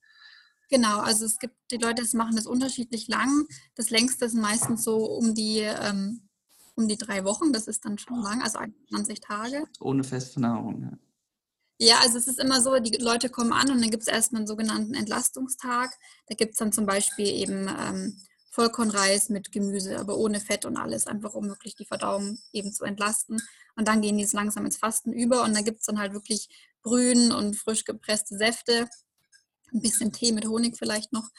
Genau, 0.70 1.00
also 1.00 1.26
es 1.26 1.38
gibt 1.38 1.56
die 1.72 1.78
Leute, 1.78 2.04
die 2.04 2.18
machen 2.18 2.36
das 2.36 2.48
unterschiedlich 2.48 3.08
lang. 3.08 3.48
Das 3.76 3.90
längste 3.90 4.26
ist 4.26 4.34
meistens 4.34 4.84
so 4.84 5.06
um 5.06 5.36
die 5.36 5.60
ähm, 5.60 6.28
um 6.76 6.88
die 6.88 6.98
drei 6.98 7.24
Wochen. 7.24 7.54
Das 7.54 7.68
ist 7.68 7.86
dann 7.86 7.98
schon 7.98 8.22
lang, 8.22 8.42
also 8.42 8.60
21 8.60 9.20
Tage. 9.22 9.66
Ohne 9.80 10.04
feste 10.04 10.40
Nahrung, 10.40 10.82
ja. 10.82 10.98
Ja, 11.78 12.00
also 12.00 12.18
es 12.18 12.28
ist 12.28 12.40
immer 12.40 12.62
so, 12.62 12.80
die 12.80 12.98
Leute 12.98 13.30
kommen 13.30 13.52
an 13.52 13.70
und 13.70 13.82
dann 13.82 13.92
gibt 13.92 14.04
es 14.04 14.08
erstmal 14.08 14.42
einen 14.42 14.48
sogenannten 14.48 14.94
Entlastungstag. 14.94 15.94
Da 16.28 16.36
gibt 16.36 16.54
es 16.54 16.58
dann 16.58 16.72
zum 16.72 16.86
Beispiel 16.86 17.28
eben 17.28 17.68
ähm, 17.68 18.18
Vollkornreis 18.52 19.28
mit 19.28 19.52
Gemüse, 19.52 20.00
aber 20.00 20.18
ohne 20.18 20.40
Fett 20.40 20.64
und 20.64 20.78
alles, 20.78 21.06
einfach 21.06 21.34
um 21.34 21.50
wirklich 21.50 21.76
die 21.76 21.86
Verdauung 21.86 22.40
eben 22.54 22.72
zu 22.72 22.86
entlasten. 22.86 23.42
Und 23.76 23.90
dann 23.90 24.02
gehen 24.02 24.18
die 24.18 24.24
so 24.24 24.38
langsam 24.38 24.66
ins 24.66 24.78
Fasten 24.78 25.12
über 25.12 25.44
und 25.44 25.54
da 25.54 25.62
gibt 25.62 25.82
es 25.82 25.86
dann 25.86 26.00
halt 26.00 26.14
wirklich 26.14 26.48
Brühen 26.82 27.34
und 27.34 27.58
frisch 27.58 27.84
gepresste 27.84 28.38
Säfte, 28.38 28.88
ein 29.74 29.82
bisschen 29.82 30.14
Tee 30.14 30.32
mit 30.32 30.48
Honig 30.48 30.78
vielleicht 30.78 31.12
noch. 31.12 31.30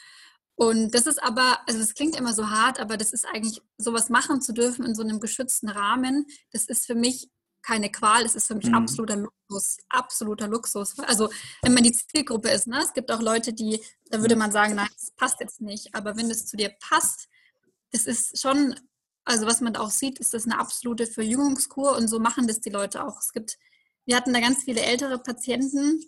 Und 0.57 0.95
das 0.95 1.05
ist 1.05 1.21
aber, 1.21 1.59
also 1.67 1.79
das 1.79 1.93
klingt 1.93 2.15
immer 2.15 2.33
so 2.33 2.49
hart, 2.49 2.79
aber 2.79 2.97
das 2.97 3.13
ist 3.13 3.27
eigentlich, 3.31 3.61
sowas 3.77 4.09
machen 4.09 4.41
zu 4.41 4.53
dürfen 4.53 4.85
in 4.85 4.95
so 4.95 5.03
einem 5.03 5.19
geschützten 5.19 5.69
Rahmen, 5.69 6.25
das 6.51 6.65
ist 6.65 6.87
für 6.87 6.95
mich 6.95 7.29
keine 7.61 7.91
Qual, 7.91 8.23
das 8.23 8.33
ist 8.33 8.47
für 8.47 8.55
mich 8.55 8.65
mhm. 8.65 8.73
absoluter 8.73 9.17
Luxus, 9.17 9.77
absoluter 9.89 10.47
Luxus. 10.47 10.97
Also 10.99 11.29
wenn 11.61 11.75
man 11.75 11.83
die 11.83 11.91
Zielgruppe 11.91 12.49
ist, 12.49 12.65
ne? 12.65 12.81
es 12.81 12.93
gibt 12.93 13.11
auch 13.11 13.21
Leute, 13.21 13.53
die, 13.53 13.79
da 14.09 14.19
würde 14.19 14.35
man 14.35 14.51
sagen, 14.51 14.73
nein, 14.73 14.89
das 14.99 15.11
passt 15.11 15.39
jetzt 15.41 15.61
nicht, 15.61 15.93
aber 15.93 16.17
wenn 16.17 16.27
das 16.27 16.47
zu 16.47 16.57
dir 16.57 16.73
passt, 16.79 17.27
das 17.91 18.07
ist 18.07 18.41
schon, 18.41 18.73
also 19.25 19.45
was 19.45 19.61
man 19.61 19.75
auch 19.75 19.91
sieht, 19.91 20.17
ist 20.17 20.33
das 20.33 20.45
eine 20.45 20.57
absolute 20.57 21.05
Verjüngungskur 21.05 21.95
und 21.95 22.07
so 22.07 22.19
machen 22.19 22.47
das 22.47 22.61
die 22.61 22.71
Leute 22.71 23.05
auch. 23.05 23.19
Es 23.19 23.31
gibt, 23.31 23.59
wir 24.05 24.15
hatten 24.15 24.33
da 24.33 24.39
ganz 24.39 24.63
viele 24.63 24.81
ältere 24.81 25.19
Patienten, 25.19 26.03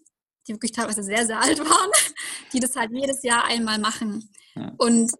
die 0.47 0.53
wirklich 0.53 0.71
teilweise 0.71 1.03
sehr, 1.03 1.25
sehr 1.25 1.39
alt 1.39 1.59
waren, 1.59 1.91
die 2.53 2.59
das 2.59 2.75
halt 2.75 2.91
jedes 2.91 3.23
Jahr 3.23 3.45
einmal 3.45 3.79
machen. 3.79 4.29
Ja. 4.55 4.73
Und 4.77 5.11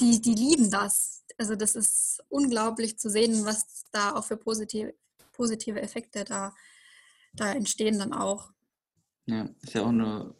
die, 0.00 0.20
die 0.20 0.34
lieben 0.34 0.70
das. 0.70 1.24
Also 1.36 1.54
das 1.54 1.76
ist 1.76 2.22
unglaublich 2.28 2.98
zu 2.98 3.10
sehen, 3.10 3.44
was 3.44 3.84
da 3.92 4.14
auch 4.14 4.24
für 4.24 4.36
positive, 4.36 4.94
positive 5.32 5.80
Effekte 5.80 6.24
da, 6.24 6.54
da 7.34 7.52
entstehen 7.52 7.98
dann 7.98 8.12
auch. 8.12 8.50
Ja, 9.28 9.46
ist 9.60 9.74
ja 9.74 9.82
auch 9.82 9.88
eine 9.88 10.34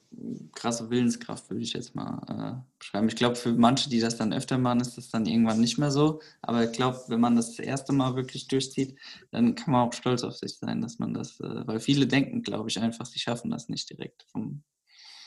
krasse 0.54 0.88
Willenskraft, 0.88 1.50
würde 1.50 1.62
ich 1.62 1.74
jetzt 1.74 1.94
mal 1.94 2.22
äh, 2.26 2.78
beschreiben. 2.78 3.08
Ich 3.08 3.16
glaube, 3.16 3.36
für 3.36 3.52
manche, 3.52 3.90
die 3.90 4.00
das 4.00 4.16
dann 4.16 4.32
öfter 4.32 4.56
machen, 4.56 4.80
ist 4.80 4.96
das 4.96 5.10
dann 5.10 5.26
irgendwann 5.26 5.60
nicht 5.60 5.76
mehr 5.76 5.90
so. 5.90 6.22
Aber 6.40 6.64
ich 6.64 6.72
glaube, 6.72 6.98
wenn 7.08 7.20
man 7.20 7.36
das, 7.36 7.56
das 7.56 7.66
erste 7.66 7.92
Mal 7.92 8.16
wirklich 8.16 8.48
durchzieht, 8.48 8.98
dann 9.30 9.54
kann 9.54 9.72
man 9.72 9.86
auch 9.86 9.92
stolz 9.92 10.24
auf 10.24 10.36
sich 10.36 10.56
sein, 10.56 10.80
dass 10.80 10.98
man 10.98 11.12
das, 11.12 11.38
äh, 11.40 11.66
weil 11.66 11.80
viele 11.80 12.06
denken, 12.06 12.42
glaube 12.42 12.70
ich, 12.70 12.80
einfach, 12.80 13.04
sie 13.04 13.18
schaffen 13.18 13.50
das 13.50 13.68
nicht 13.68 13.90
direkt. 13.90 14.24
Vom 14.32 14.64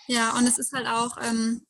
ja, 0.07 0.35
und 0.37 0.47
es 0.47 0.57
ist 0.57 0.73
halt 0.73 0.87
auch, 0.87 1.17
ähm, 1.21 1.61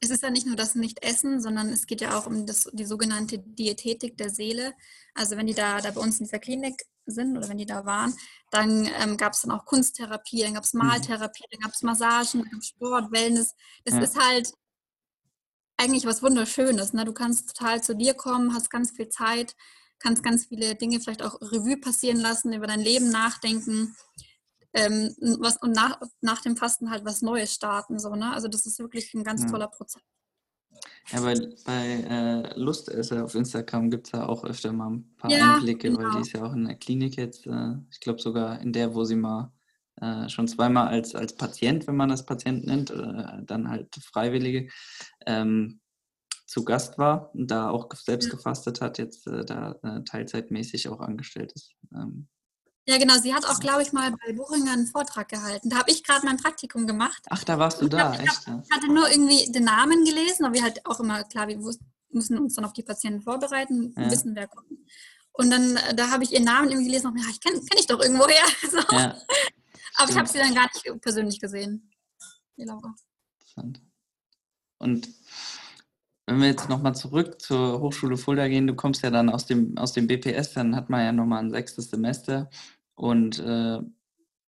es 0.00 0.10
ist 0.10 0.22
ja 0.22 0.30
nicht 0.30 0.46
nur 0.46 0.56
das 0.56 0.74
Nicht-Essen, 0.74 1.40
sondern 1.40 1.68
es 1.70 1.86
geht 1.86 2.00
ja 2.00 2.16
auch 2.16 2.26
um 2.26 2.46
das, 2.46 2.68
die 2.72 2.84
sogenannte 2.84 3.38
Diätetik 3.38 4.16
der 4.16 4.30
Seele. 4.30 4.74
Also 5.14 5.36
wenn 5.36 5.46
die 5.46 5.54
da, 5.54 5.80
da 5.80 5.90
bei 5.90 6.00
uns 6.00 6.20
in 6.20 6.26
dieser 6.26 6.38
Klinik 6.38 6.84
sind 7.06 7.36
oder 7.36 7.48
wenn 7.48 7.58
die 7.58 7.66
da 7.66 7.84
waren, 7.84 8.14
dann 8.50 8.88
ähm, 9.00 9.16
gab 9.16 9.32
es 9.32 9.42
dann 9.42 9.50
auch 9.50 9.64
Kunsttherapie, 9.64 10.42
dann 10.42 10.54
gab 10.54 10.64
es 10.64 10.72
mhm. 10.72 10.86
Maltherapie, 10.86 11.44
dann 11.50 11.60
gab 11.60 11.72
es 11.72 11.82
Massagen, 11.82 12.44
dann 12.48 12.60
es 12.60 12.68
Sport, 12.68 13.10
Wellness. 13.10 13.54
Das 13.84 13.94
ja. 13.94 14.00
ist 14.02 14.18
halt 14.18 14.52
eigentlich 15.76 16.06
was 16.06 16.22
Wunderschönes. 16.22 16.92
Ne? 16.92 17.04
Du 17.04 17.12
kannst 17.12 17.56
total 17.56 17.82
zu 17.82 17.96
dir 17.96 18.14
kommen, 18.14 18.54
hast 18.54 18.70
ganz 18.70 18.92
viel 18.92 19.08
Zeit, 19.08 19.56
kannst 19.98 20.22
ganz 20.22 20.46
viele 20.46 20.76
Dinge 20.76 21.00
vielleicht 21.00 21.22
auch 21.22 21.40
Revue 21.40 21.76
passieren 21.76 22.18
lassen, 22.18 22.52
über 22.52 22.68
dein 22.68 22.80
Leben 22.80 23.10
nachdenken 23.10 23.96
ähm, 24.72 25.14
was, 25.40 25.56
und 25.58 25.72
nach, 25.72 26.00
nach 26.20 26.42
dem 26.42 26.56
Fasten 26.56 26.90
halt 26.90 27.04
was 27.04 27.22
Neues 27.22 27.52
starten. 27.54 27.98
So, 27.98 28.14
ne? 28.14 28.32
Also 28.32 28.48
das 28.48 28.66
ist 28.66 28.78
wirklich 28.78 29.12
ein 29.14 29.24
ganz 29.24 29.42
ja. 29.42 29.48
toller 29.48 29.68
Prozess. 29.68 30.02
Ja, 31.10 31.20
bei, 31.22 31.34
bei 31.64 31.86
äh, 31.86 32.58
Lustesser 32.58 33.24
auf 33.24 33.34
Instagram 33.34 33.90
gibt 33.90 34.06
es 34.08 34.12
ja 34.12 34.26
auch 34.26 34.44
öfter 34.44 34.72
mal 34.72 34.90
ein 34.90 35.16
paar 35.16 35.30
ja, 35.30 35.54
Einblicke, 35.54 35.88
genau. 35.88 36.02
weil 36.02 36.10
die 36.12 36.20
ist 36.20 36.32
ja 36.32 36.44
auch 36.44 36.52
in 36.52 36.66
der 36.66 36.76
Klinik 36.76 37.16
jetzt, 37.16 37.46
äh, 37.46 37.74
ich 37.90 38.00
glaube 38.00 38.20
sogar 38.20 38.60
in 38.60 38.72
der, 38.72 38.94
wo 38.94 39.04
sie 39.04 39.16
mal 39.16 39.52
äh, 40.00 40.28
schon 40.28 40.46
zweimal 40.46 40.88
als, 40.88 41.14
als 41.14 41.34
Patient, 41.34 41.86
wenn 41.86 41.96
man 41.96 42.10
das 42.10 42.26
Patient 42.26 42.66
nennt, 42.66 42.90
äh, 42.90 43.42
dann 43.42 43.68
halt 43.70 43.94
Freiwillige, 43.96 44.68
ähm, 45.26 45.80
zu 46.46 46.64
Gast 46.64 46.98
war 46.98 47.34
und 47.34 47.50
da 47.50 47.70
auch 47.70 47.88
selbst 47.94 48.30
gefastet 48.30 48.80
hat, 48.80 48.98
jetzt 48.98 49.26
äh, 49.26 49.44
da 49.44 49.72
äh, 49.82 50.02
teilzeitmäßig 50.04 50.88
auch 50.88 51.00
angestellt 51.00 51.52
ist. 51.52 51.74
Ähm, 51.94 52.28
Ja, 52.88 52.96
genau. 52.96 53.18
Sie 53.18 53.34
hat 53.34 53.44
auch, 53.44 53.60
glaube 53.60 53.82
ich, 53.82 53.92
mal 53.92 54.10
bei 54.12 54.32
Buchinger 54.32 54.72
einen 54.72 54.86
Vortrag 54.86 55.28
gehalten. 55.28 55.68
Da 55.68 55.76
habe 55.76 55.90
ich 55.90 56.02
gerade 56.02 56.24
mein 56.24 56.38
Praktikum 56.38 56.86
gemacht. 56.86 57.22
Ach, 57.28 57.44
da 57.44 57.58
warst 57.58 57.82
du 57.82 57.88
da, 57.88 58.14
ich, 58.14 58.20
echt? 58.20 58.38
ich 58.40 58.46
ja. 58.46 58.52
hab, 58.54 58.70
hatte 58.70 58.86
nur 58.86 59.10
irgendwie 59.10 59.52
den 59.52 59.64
Namen 59.64 60.06
gelesen, 60.06 60.46
aber 60.46 60.54
wir 60.54 60.62
halt 60.62 60.86
auch 60.86 60.98
immer, 60.98 61.22
klar, 61.24 61.48
wir 61.48 61.58
müssen 61.58 62.38
uns 62.38 62.54
dann 62.54 62.64
auf 62.64 62.72
die 62.72 62.82
Patienten 62.82 63.20
vorbereiten, 63.20 63.92
Ja. 63.94 64.10
wissen, 64.10 64.34
wer 64.34 64.48
kommt. 64.48 64.70
Und 65.32 65.50
dann, 65.50 65.76
äh, 65.76 65.94
da 65.94 66.10
habe 66.10 66.24
ich 66.24 66.32
ihren 66.32 66.44
Namen 66.44 66.70
irgendwie 66.70 66.86
gelesen 66.86 67.08
und 67.08 67.18
ja, 67.18 67.26
ich 67.30 67.40
kenne 67.42 67.60
kenn 67.60 67.78
ich 67.78 67.86
doch 67.86 68.00
irgendwoher. 68.00 68.34
So. 68.70 68.78
Ja, 68.96 69.18
aber 69.96 70.10
ich 70.10 70.16
habe 70.16 70.28
sie 70.28 70.38
dann 70.38 70.54
gar 70.54 70.70
nicht 70.72 71.02
persönlich 71.02 71.38
gesehen. 71.40 71.90
Die 72.56 72.64
Laura. 72.64 72.94
interessant. 73.38 73.82
Und 74.78 75.08
wenn 76.24 76.40
wir 76.40 76.46
jetzt 76.48 76.68
nochmal 76.70 76.94
zurück 76.94 77.40
zur 77.40 77.80
Hochschule 77.80 78.16
Fulda 78.16 78.48
gehen, 78.48 78.66
du 78.66 78.74
kommst 78.74 79.02
ja 79.02 79.10
dann 79.10 79.28
aus 79.28 79.44
dem, 79.44 79.76
aus 79.76 79.92
dem 79.92 80.06
BPS, 80.06 80.54
dann 80.54 80.74
hat 80.74 80.88
man 80.88 81.04
ja 81.04 81.12
nochmal 81.12 81.42
ein 81.42 81.50
sechstes 81.50 81.90
Semester 81.90 82.48
und 82.98 83.38
äh, 83.38 83.78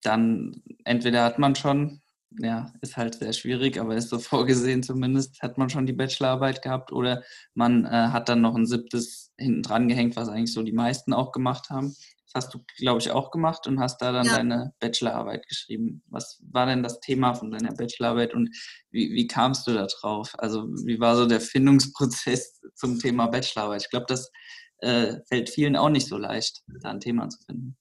dann 0.02 0.62
entweder 0.84 1.24
hat 1.24 1.38
man 1.38 1.54
schon, 1.54 2.00
ja, 2.38 2.72
ist 2.80 2.96
halt 2.96 3.14
sehr 3.16 3.32
schwierig, 3.32 3.80
aber 3.80 3.94
ist 3.96 4.08
so 4.10 4.18
vorgesehen 4.18 4.82
zumindest, 4.82 5.40
hat 5.42 5.58
man 5.58 5.70
schon 5.70 5.86
die 5.86 5.92
Bachelorarbeit 5.92 6.62
gehabt 6.62 6.92
oder 6.92 7.22
man 7.54 7.84
äh, 7.84 7.88
hat 7.88 8.28
dann 8.28 8.40
noch 8.40 8.56
ein 8.56 8.66
siebtes 8.66 9.32
hinten 9.38 9.62
dran 9.62 9.88
gehängt, 9.88 10.16
was 10.16 10.28
eigentlich 10.28 10.52
so 10.52 10.62
die 10.62 10.72
meisten 10.72 11.12
auch 11.12 11.32
gemacht 11.32 11.70
haben. 11.70 11.94
Das 12.32 12.44
hast 12.44 12.54
du, 12.54 12.60
glaube 12.78 13.00
ich, 13.00 13.10
auch 13.10 13.30
gemacht 13.32 13.66
und 13.66 13.80
hast 13.80 13.98
da 14.02 14.12
dann 14.12 14.26
Ja. 14.26 14.34
deine 14.36 14.72
Bachelorarbeit 14.80 15.48
geschrieben. 15.48 16.02
Was 16.08 16.40
war 16.50 16.66
denn 16.66 16.82
das 16.82 17.00
Thema 17.00 17.34
von 17.34 17.50
deiner 17.50 17.72
Bachelorarbeit 17.74 18.34
und 18.34 18.50
wie, 18.90 19.12
wie 19.12 19.26
kamst 19.26 19.66
du 19.66 19.72
da 19.74 19.86
drauf? 19.86 20.32
Also 20.38 20.64
wie 20.86 21.00
war 21.00 21.16
so 21.16 21.26
der 21.26 21.40
Findungsprozess 21.40 22.60
zum 22.74 22.98
Thema 22.98 23.26
Bachelorarbeit? 23.28 23.82
Ich 23.82 23.90
glaube, 23.90 24.06
das 24.08 24.30
äh, 24.78 25.16
fällt 25.28 25.50
vielen 25.50 25.76
auch 25.76 25.90
nicht 25.90 26.06
so 26.08 26.16
leicht, 26.18 26.62
da 26.82 26.90
ein 26.90 27.00
Thema 27.00 27.28
zu 27.28 27.38
finden. 27.44 27.76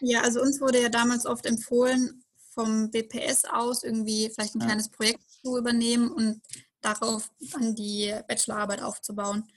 Ja, 0.00 0.22
also 0.22 0.40
uns 0.40 0.60
wurde 0.60 0.82
ja 0.82 0.88
damals 0.88 1.26
oft 1.26 1.46
empfohlen, 1.46 2.24
vom 2.50 2.90
BPS 2.90 3.44
aus 3.44 3.82
irgendwie 3.82 4.30
vielleicht 4.34 4.54
ein 4.54 4.60
Ja. 4.60 4.66
kleines 4.66 4.88
Projekt 4.90 5.22
zu 5.42 5.58
übernehmen 5.58 6.10
und 6.10 6.40
darauf 6.80 7.30
dann 7.52 7.74
die 7.74 8.14
Bachelorarbeit 8.28 8.82
aufzubauen. 8.82 9.48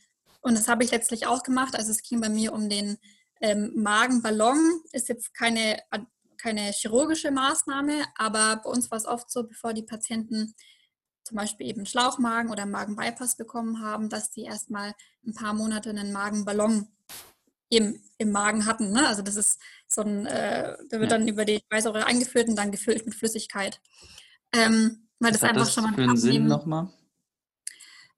Und 0.42 0.58
das 0.58 0.68
habe 0.68 0.84
ich 0.84 0.92
letztlich 0.92 1.28
auch 1.28 1.44
gemacht. 1.44 1.76
Also 1.76 1.92
es 1.92 2.02
ging 2.02 2.20
bei 2.22 2.30
mir 2.30 2.54
um 2.54 2.70
den 2.70 2.98
ähm, 3.42 3.72
Magenballon. 3.76 4.82
Ist 4.92 5.10
jetzt 5.10 5.34
keine, 5.34 5.80
keine 6.38 6.72
chirurgische 6.72 7.32
Maßnahme, 7.32 8.06
aber 8.16 8.58
bei 8.64 8.70
uns 8.70 8.90
war 8.92 8.98
es 8.98 9.06
oft 9.06 9.30
so, 9.32 9.44
bevor 9.44 9.74
die 9.74 9.84
Patienten 9.84 10.54
zum 11.24 11.38
Beispiel 11.38 11.68
eben 11.68 11.86
Schlauchmagen 11.86 12.52
oder 12.52 12.66
Magenbypass 12.66 13.36
bekommen 13.36 13.82
haben, 13.82 14.10
dass 14.10 14.32
die 14.32 14.44
erstmal 14.44 14.94
ein 15.26 15.34
paar 15.34 15.54
Monate 15.54 15.90
einen 15.92 16.12
Magenballon 16.12 16.88
im, 17.70 18.02
im 18.18 18.32
Magen 18.32 18.66
hatten. 18.66 18.92
Ne? 18.92 19.08
Also 19.08 19.22
das 19.22 19.36
ist 19.36 19.60
so 19.92 20.02
ein, 20.02 20.26
äh, 20.28 20.78
der 20.92 21.00
wird 21.00 21.12
dann 21.12 21.28
über 21.28 21.46
die 21.46 21.58
Speiseröhre 21.66 22.06
eingeführt 22.06 22.48
und 22.48 22.56
dann 22.56 22.72
gefüllt 22.72 23.06
mit 23.06 23.16
Flüssigkeit. 23.16 23.82
Ähm, 24.54 25.08
weil 25.20 25.32
das 25.32 25.44
einfach 25.44 25.62
das 25.66 25.74
schon 25.74 25.84
mal 25.84 25.94
für 25.94 26.04
einen 26.04 26.18
Sinn 26.18 26.30
abnehmen- 26.32 26.48
nochmal? 26.48 26.90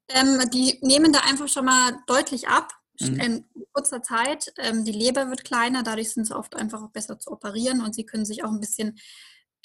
ähm, 0.08 0.40
die 0.52 0.78
nehmen 0.82 1.12
da 1.12 1.20
einfach 1.20 1.48
schon 1.48 1.64
mal 1.64 1.98
deutlich 2.06 2.48
ab 2.48 2.72
Mhm. 3.00 3.20
in 3.20 3.44
kurzer 3.72 4.02
Zeit. 4.02 4.52
Ähm, 4.58 4.84
die 4.84 4.92
Leber 4.92 5.30
wird 5.30 5.44
kleiner, 5.44 5.82
dadurch 5.82 6.12
sind 6.12 6.26
sie 6.26 6.36
oft 6.36 6.54
einfach 6.54 6.82
auch 6.82 6.90
besser 6.90 7.18
zu 7.18 7.30
operieren 7.32 7.80
und 7.82 7.94
sie 7.94 8.04
können 8.04 8.26
sich 8.26 8.44
auch 8.44 8.50
ein 8.50 8.60
bisschen 8.60 8.98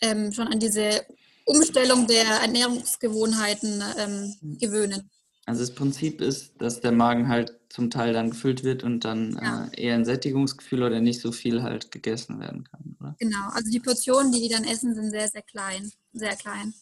ähm, 0.02 0.32
schon 0.32 0.48
an 0.48 0.60
diese 0.60 1.06
Umstellung 1.46 2.08
der 2.08 2.24
Ernährungsgewohnheiten 2.42 3.84
ähm, 3.98 4.36
Mhm. 4.42 4.58
gewöhnen. 4.60 5.10
Also 5.46 5.62
das 5.62 5.74
Prinzip 5.76 6.22
ist, 6.22 6.54
dass 6.62 6.80
der 6.82 6.92
Magen 6.94 7.28
halt 7.28 7.57
zum 7.70 7.90
Teil 7.90 8.14
dann 8.14 8.32
gefüllt 8.32 8.64
wird 8.64 8.84
und 8.84 9.02
dann 9.06 9.40
Ja. 9.42 9.66
äh, 9.66 9.82
eher 9.82 9.96
ein 9.96 10.06
Sättigungsgefühl 10.06 10.84
oder 10.84 11.00
nicht 11.02 11.22
so 11.22 11.32
viel 11.32 11.64
halt 11.64 11.92
gegessen 11.92 12.40
werden 12.40 12.64
kann, 12.64 12.96
oder? 13.00 13.16
Genau, 13.20 13.50
also 13.50 13.70
die 13.70 13.80
Portionen, 13.80 14.32
die 14.32 14.42
die 14.42 14.50
dann 14.50 14.64
essen, 14.64 14.96
sind 14.96 15.12
sehr, 15.12 15.28
sehr 15.28 15.42
klein. 15.42 15.92
Sehr 16.14 16.36
klein. 16.36 16.74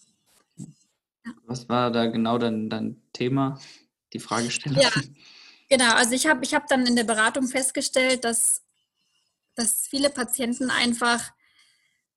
Was 1.47 1.67
war 1.69 1.91
da 1.91 2.05
genau 2.05 2.37
dein, 2.37 2.69
dein 2.69 3.01
Thema, 3.13 3.59
die 4.13 4.19
Fragestellung? 4.19 4.79
Ja. 4.81 4.91
Genau, 5.69 5.93
also 5.93 6.13
ich 6.13 6.27
habe 6.27 6.45
ich 6.45 6.53
hab 6.53 6.67
dann 6.67 6.85
in 6.85 6.95
der 6.95 7.03
Beratung 7.03 7.47
festgestellt, 7.47 8.23
dass, 8.23 8.61
dass 9.55 9.87
viele 9.87 10.11
Patienten 10.11 10.69
einfach 10.69 11.31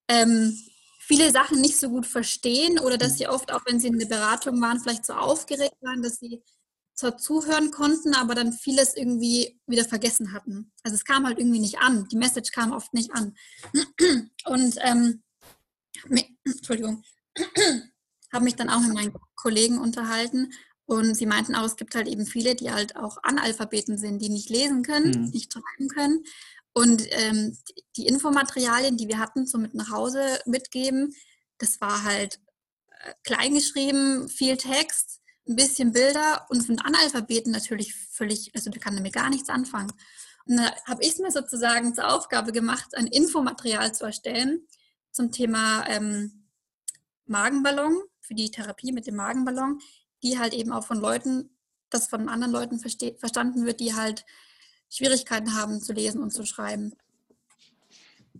ähm, 0.09 0.54
viele 0.98 1.31
Sachen 1.31 1.61
nicht 1.62 1.78
so 1.78 1.88
gut 1.88 2.07
verstehen 2.07 2.78
oder 2.78 2.98
dass 2.98 3.16
sie 3.16 3.26
oft, 3.28 3.50
auch 3.52 3.64
wenn 3.66 3.81
sie 3.81 3.88
in 3.88 3.98
der 3.98 4.07
Beratung 4.07 4.61
waren, 4.61 4.81
vielleicht 4.81 5.07
so 5.07 5.14
aufgeregt 5.14 5.76
waren, 5.81 6.02
dass 6.02 6.16
sie 6.16 6.42
zwar 6.98 7.16
zuhören 7.16 7.70
konnten, 7.70 8.14
aber 8.14 8.34
dann 8.34 8.52
vieles 8.52 8.96
irgendwie 8.96 9.61
wieder 9.66 9.84
vergessen 9.84 10.32
hatten. 10.32 10.72
Also 10.82 10.96
es 10.96 11.04
kam 11.04 11.26
halt 11.26 11.38
irgendwie 11.38 11.61
nicht 11.61 11.78
an. 11.78 12.06
Die 12.08 12.16
Message 12.16 12.50
kam 12.50 12.72
oft 12.72 12.92
nicht 12.92 13.12
an. 13.12 13.37
Und 14.46 14.76
ähm, 14.82 15.22
Entschuldigung, 16.44 17.04
habe 18.32 18.44
mich 18.44 18.56
dann 18.56 18.68
auch 18.70 18.80
mit 18.80 18.94
meinen 18.94 19.14
Kollegen 19.37 19.78
unterhalten 19.78 20.52
und 20.87 21.14
sie 21.14 21.26
meinten 21.26 21.54
auch, 21.54 21.64
es 21.64 21.76
gibt 21.76 21.94
halt 21.94 22.08
eben 22.08 22.24
viele, 22.26 22.54
die 22.54 22.70
halt 22.70 22.96
auch 22.96 23.18
Analphabeten 23.22 23.98
sind, 23.98 24.20
die 24.20 24.30
nicht 24.30 24.48
lesen 24.48 24.82
können, 24.82 25.24
Mhm. 25.26 25.30
nicht 25.30 25.52
schreiben 25.52 25.88
können. 25.88 26.24
Und 26.72 27.02
ähm, 27.11 27.56
die- 27.96 28.06
Infomaterialien, 28.06 28.96
die 28.96 29.08
wir 29.08 29.18
hatten, 29.18 29.46
so 29.46 29.58
mit 29.58 29.74
nach 29.74 29.90
Hause 29.90 30.38
mitgeben, 30.46 31.14
das 31.58 31.80
war 31.80 32.04
halt 32.04 32.40
äh, 33.04 33.12
klein 33.24 33.54
geschrieben, 33.54 34.28
viel 34.28 34.56
Text, 34.56 35.17
ein 35.48 35.56
bisschen 35.56 35.92
Bilder 35.92 36.46
und 36.50 36.68
einen 36.68 36.80
Analphabeten 36.80 37.52
natürlich 37.52 37.94
völlig, 37.94 38.52
also 38.54 38.70
der 38.70 38.80
kann 38.80 38.96
damit 38.96 39.12
gar 39.12 39.30
nichts 39.30 39.48
anfangen. 39.48 39.92
Und 40.46 40.56
da 40.56 40.74
habe 40.87 41.02
ich 41.02 41.11
es 41.11 41.18
mir 41.18 41.30
sozusagen 41.30 41.94
zur 41.94 42.12
Aufgabe 42.12 42.52
gemacht, 42.52 42.96
ein 42.96 43.06
Infomaterial 43.06 43.94
zu 43.94 44.04
erstellen 44.04 44.66
zum 45.11 45.32
Thema 45.32 45.87
ähm, 45.88 46.44
Magenballon, 47.26 48.02
für 48.20 48.34
die 48.34 48.50
Therapie 48.50 48.92
mit 48.92 49.06
dem 49.06 49.16
Magenballon, 49.16 49.80
die 50.22 50.38
halt 50.38 50.52
eben 50.54 50.72
auch 50.72 50.87
von 50.87 50.98
Leuten, 50.98 51.50
das 51.90 52.08
von 52.08 52.28
anderen 52.28 52.52
Leuten 52.52 52.78
verstanden 52.78 53.64
wird, 53.64 53.80
die 53.80 53.94
halt 53.94 54.24
Schwierigkeiten 54.90 55.54
haben 55.54 55.80
zu 55.80 55.92
lesen 55.92 56.22
und 56.22 56.32
zu 56.32 56.44
schreiben. 56.44 56.94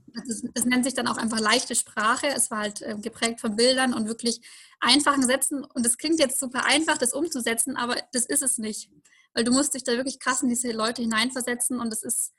Das, 0.07 0.29
ist, 0.29 0.47
das 0.55 0.65
nennt 0.65 0.85
sich 0.85 0.95
dann 0.95 1.09
auch 1.09 1.17
einfach 1.17 1.41
leichte 1.41 1.75
Sprache. 1.75 2.27
Es 2.29 2.51
war 2.51 2.59
halt 2.59 2.83
äh, 2.83 2.97
geprägt 3.01 3.41
von 3.41 3.57
Bildern 3.57 3.95
und 3.95 4.07
wirklich 4.07 4.41
einfachen 4.81 5.27
Sätzen. 5.27 5.65
Und 5.65 5.87
es 5.87 5.99
klingt 5.99 6.21
jetzt 6.21 6.39
super 6.39 6.65
einfach, 6.65 6.99
das 6.99 7.13
umzusetzen, 7.13 7.77
aber 7.77 7.97
das 8.13 8.27
ist 8.27 8.43
es 8.43 8.59
nicht. 8.59 8.91
Weil 9.35 9.45
du 9.45 9.53
musst 9.53 9.75
dich 9.75 9.85
da 9.85 9.93
wirklich 9.93 10.19
krass 10.19 10.43
in 10.43 10.49
diese 10.49 10.73
Leute 10.73 11.03
hineinversetzen 11.03 11.81
und 11.81 11.93
es 11.93 12.03
ist 12.03 12.33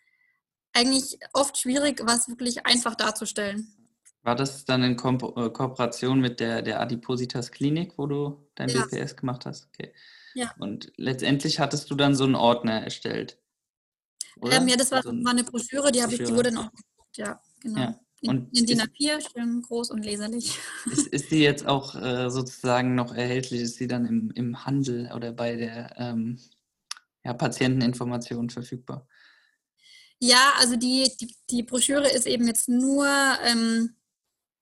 eigentlich 0.73 1.19
oft 1.33 1.57
schwierig, 1.57 2.01
was 2.03 2.27
wirklich 2.27 2.65
einfach 2.65 2.95
darzustellen. 2.95 3.73
War 4.21 4.35
das 4.35 4.65
dann 4.65 4.83
in 4.83 4.97
Ko 4.97 5.11
äh, 5.37 5.49
Kooperation 5.49 6.19
mit 6.19 6.39
der, 6.39 6.61
der 6.61 6.81
Adipositas 6.81 7.51
Klinik, 7.51 7.93
wo 7.97 8.05
du 8.05 8.49
dein 8.55 8.69
Ja. 8.69 8.85
BPS 8.85 9.15
gemacht 9.15 9.45
hast? 9.45 9.67
Okay. 9.67 9.93
Ja. 10.35 10.53
Und 10.59 10.91
letztendlich 10.97 11.59
hattest 11.59 11.89
du 11.89 11.95
dann 11.95 12.15
so 12.15 12.25
einen 12.25 12.35
Ordner 12.35 12.83
erstellt. 12.83 13.37
Ähm, 14.43 14.67
ja, 14.67 14.75
das 14.75 14.91
war, 14.91 15.03
war 15.03 15.31
eine 15.31 15.43
Broschüre, 15.43 15.91
die, 15.91 16.01
habe 16.01 16.11
ich, 16.13 16.19
die 16.19 16.23
Broschüre. 16.23 16.37
wurde 16.37 16.51
dann 16.51 16.65
auch 16.65 16.71
ja, 17.15 17.41
genau. 17.59 17.79
Ja. 17.79 17.99
In, 18.21 18.29
Und 18.29 18.57
in 18.57 18.65
DIN 18.65 18.79
ist- 18.79 18.85
A4, 18.87 19.31
schön 19.31 19.61
groß 19.61 19.91
und 19.91 20.03
leserlich. 20.03 20.59
Ist, 20.91 21.07
ist 21.07 21.31
die 21.31 21.39
jetzt 21.39 21.65
auch 21.65 21.95
äh, 21.95 22.29
sozusagen 22.29 22.93
noch 22.93 23.13
erhältlich? 23.13 23.61
Ist 23.61 23.77
sie 23.77 23.87
dann 23.87 24.05
im, 24.05 24.31
im 24.31 24.65
Handel 24.65 25.09
oder 25.15 25.31
bei 25.31 25.55
der 25.55 25.93
ähm, 25.97 26.37
ja, 27.23 27.33
Patienteninformation 27.33 28.49
verfügbar? 28.49 29.07
Ja, 30.19 30.51
also 30.59 30.75
die, 30.75 31.09
die, 31.21 31.33
die 31.49 31.63
Broschüre 31.63 32.09
ist 32.11 32.27
eben 32.27 32.45
jetzt 32.45 32.67
nur 32.67 33.07
ähm, 33.45 33.95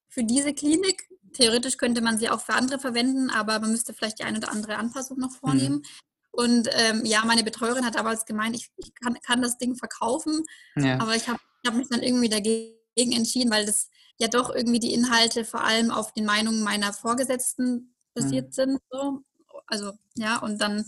für 0.07 0.23
diese 0.23 0.53
Klinik. 0.53 1.09
Theoretisch 1.33 1.77
könnte 1.77 2.01
man 2.01 2.19
sie 2.19 2.29
auch 2.29 2.41
für 2.41 2.53
andere 2.53 2.77
verwenden, 2.77 3.31
aber 3.31 3.57
man 3.59 3.71
müsste 3.71 3.91
vielleicht 3.93 4.19
die 4.19 4.23
eine 4.23 4.37
oder 4.37 4.51
andere 4.51 4.75
Anpassung 4.77 5.17
noch 5.17 5.31
vornehmen. 5.31 5.81
Und 6.29 6.69
ähm, 6.73 7.01
ja, 7.05 7.25
meine 7.25 7.43
Betreuerin 7.43 7.85
hat 7.85 7.95
damals 7.95 8.25
gemeint, 8.25 8.55
ich, 8.55 8.69
ich 8.77 8.93
kann, 8.93 9.15
kann 9.21 9.41
das 9.41 9.57
Ding 9.57 9.75
verkaufen, 9.75 10.43
Ja. 10.75 10.99
aber 10.99 11.15
ich 11.15 11.27
habe 11.27 11.39
hab 11.65 11.73
mich 11.73 11.89
dann 11.89 12.03
irgendwie 12.03 12.29
dagegen 12.29 12.76
entschieden, 12.97 13.51
weil 13.51 13.65
das 13.65 13.89
ja 14.19 14.27
doch 14.27 14.53
irgendwie 14.53 14.79
die 14.79 14.93
Inhalte 14.93 15.45
vor 15.45 15.63
allem 15.63 15.91
auf 15.91 16.13
den 16.13 16.25
Meinungen 16.25 16.63
meiner 16.63 16.91
Vorgesetzten 16.93 17.93
basiert 18.13 18.53
sind. 18.53 18.79
So. 18.89 19.21
Also 19.67 19.93
ja, 20.15 20.37
und 20.39 20.59
dann 20.59 20.85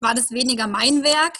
war 0.00 0.14
das 0.14 0.30
weniger 0.30 0.66
mein 0.66 1.02
Werk, 1.02 1.34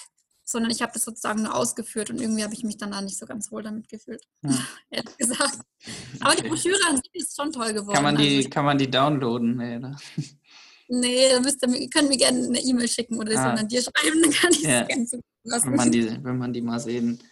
sondern 0.44 0.70
ich 0.70 0.82
habe 0.82 0.92
das 0.92 1.04
sozusagen 1.04 1.42
nur 1.42 1.54
ausgeführt 1.54 2.10
und 2.10 2.20
irgendwie 2.20 2.44
habe 2.44 2.52
ich 2.52 2.62
mich 2.64 2.76
dann 2.76 2.90
da 2.90 3.00
nicht 3.00 3.16
so 3.18 3.24
ganz 3.26 3.50
wohl 3.50 3.62
damit 3.62 3.88
gefühlt, 3.88 4.22
Ja. 4.42 4.50
ehrlich 4.90 5.16
gesagt. 5.16 5.58
Aber 6.20 6.34
die. 6.36 6.46
Broschüre 6.48 6.78
an 6.88 6.96
sich 6.96 7.10
ist 7.14 7.34
schon 7.36 7.50
toll 7.52 7.72
geworden. 7.72 7.94
Kann 7.94 8.02
man 8.04 8.16
die, 8.16 8.36
also, 8.38 8.48
kann 8.50 8.64
man 8.66 8.76
die 8.78 8.90
downloaden? 8.90 9.56
Nee, 9.56 9.76
oder? 9.78 9.96
nee, 10.88 11.28
da 11.30 11.40
müsst 11.40 11.62
ihr, 11.66 11.88
könnt 11.88 12.08
mir 12.10 12.18
gerne 12.18 12.44
eine 12.46 12.60
E-Mail 12.60 12.88
schicken 12.88 13.18
oder 13.18 13.32
das 13.32 13.40
Ah. 13.40 13.54
an 13.54 13.68
dir 13.68 13.80
schreiben, 13.82 14.20
dann 14.22 14.32
kann 14.32 14.52
ich 14.52 14.62
Ja. 14.62 14.82
gerne 14.84 15.06
zukommen 15.06 15.22
lassen. 15.44 15.70
wenn, 15.70 15.76
man 15.76 15.90
die, 15.92 16.24
wenn 16.24 16.38
man 16.38 16.52
die 16.52 16.60
mal 16.60 16.80
sehen 16.80 17.22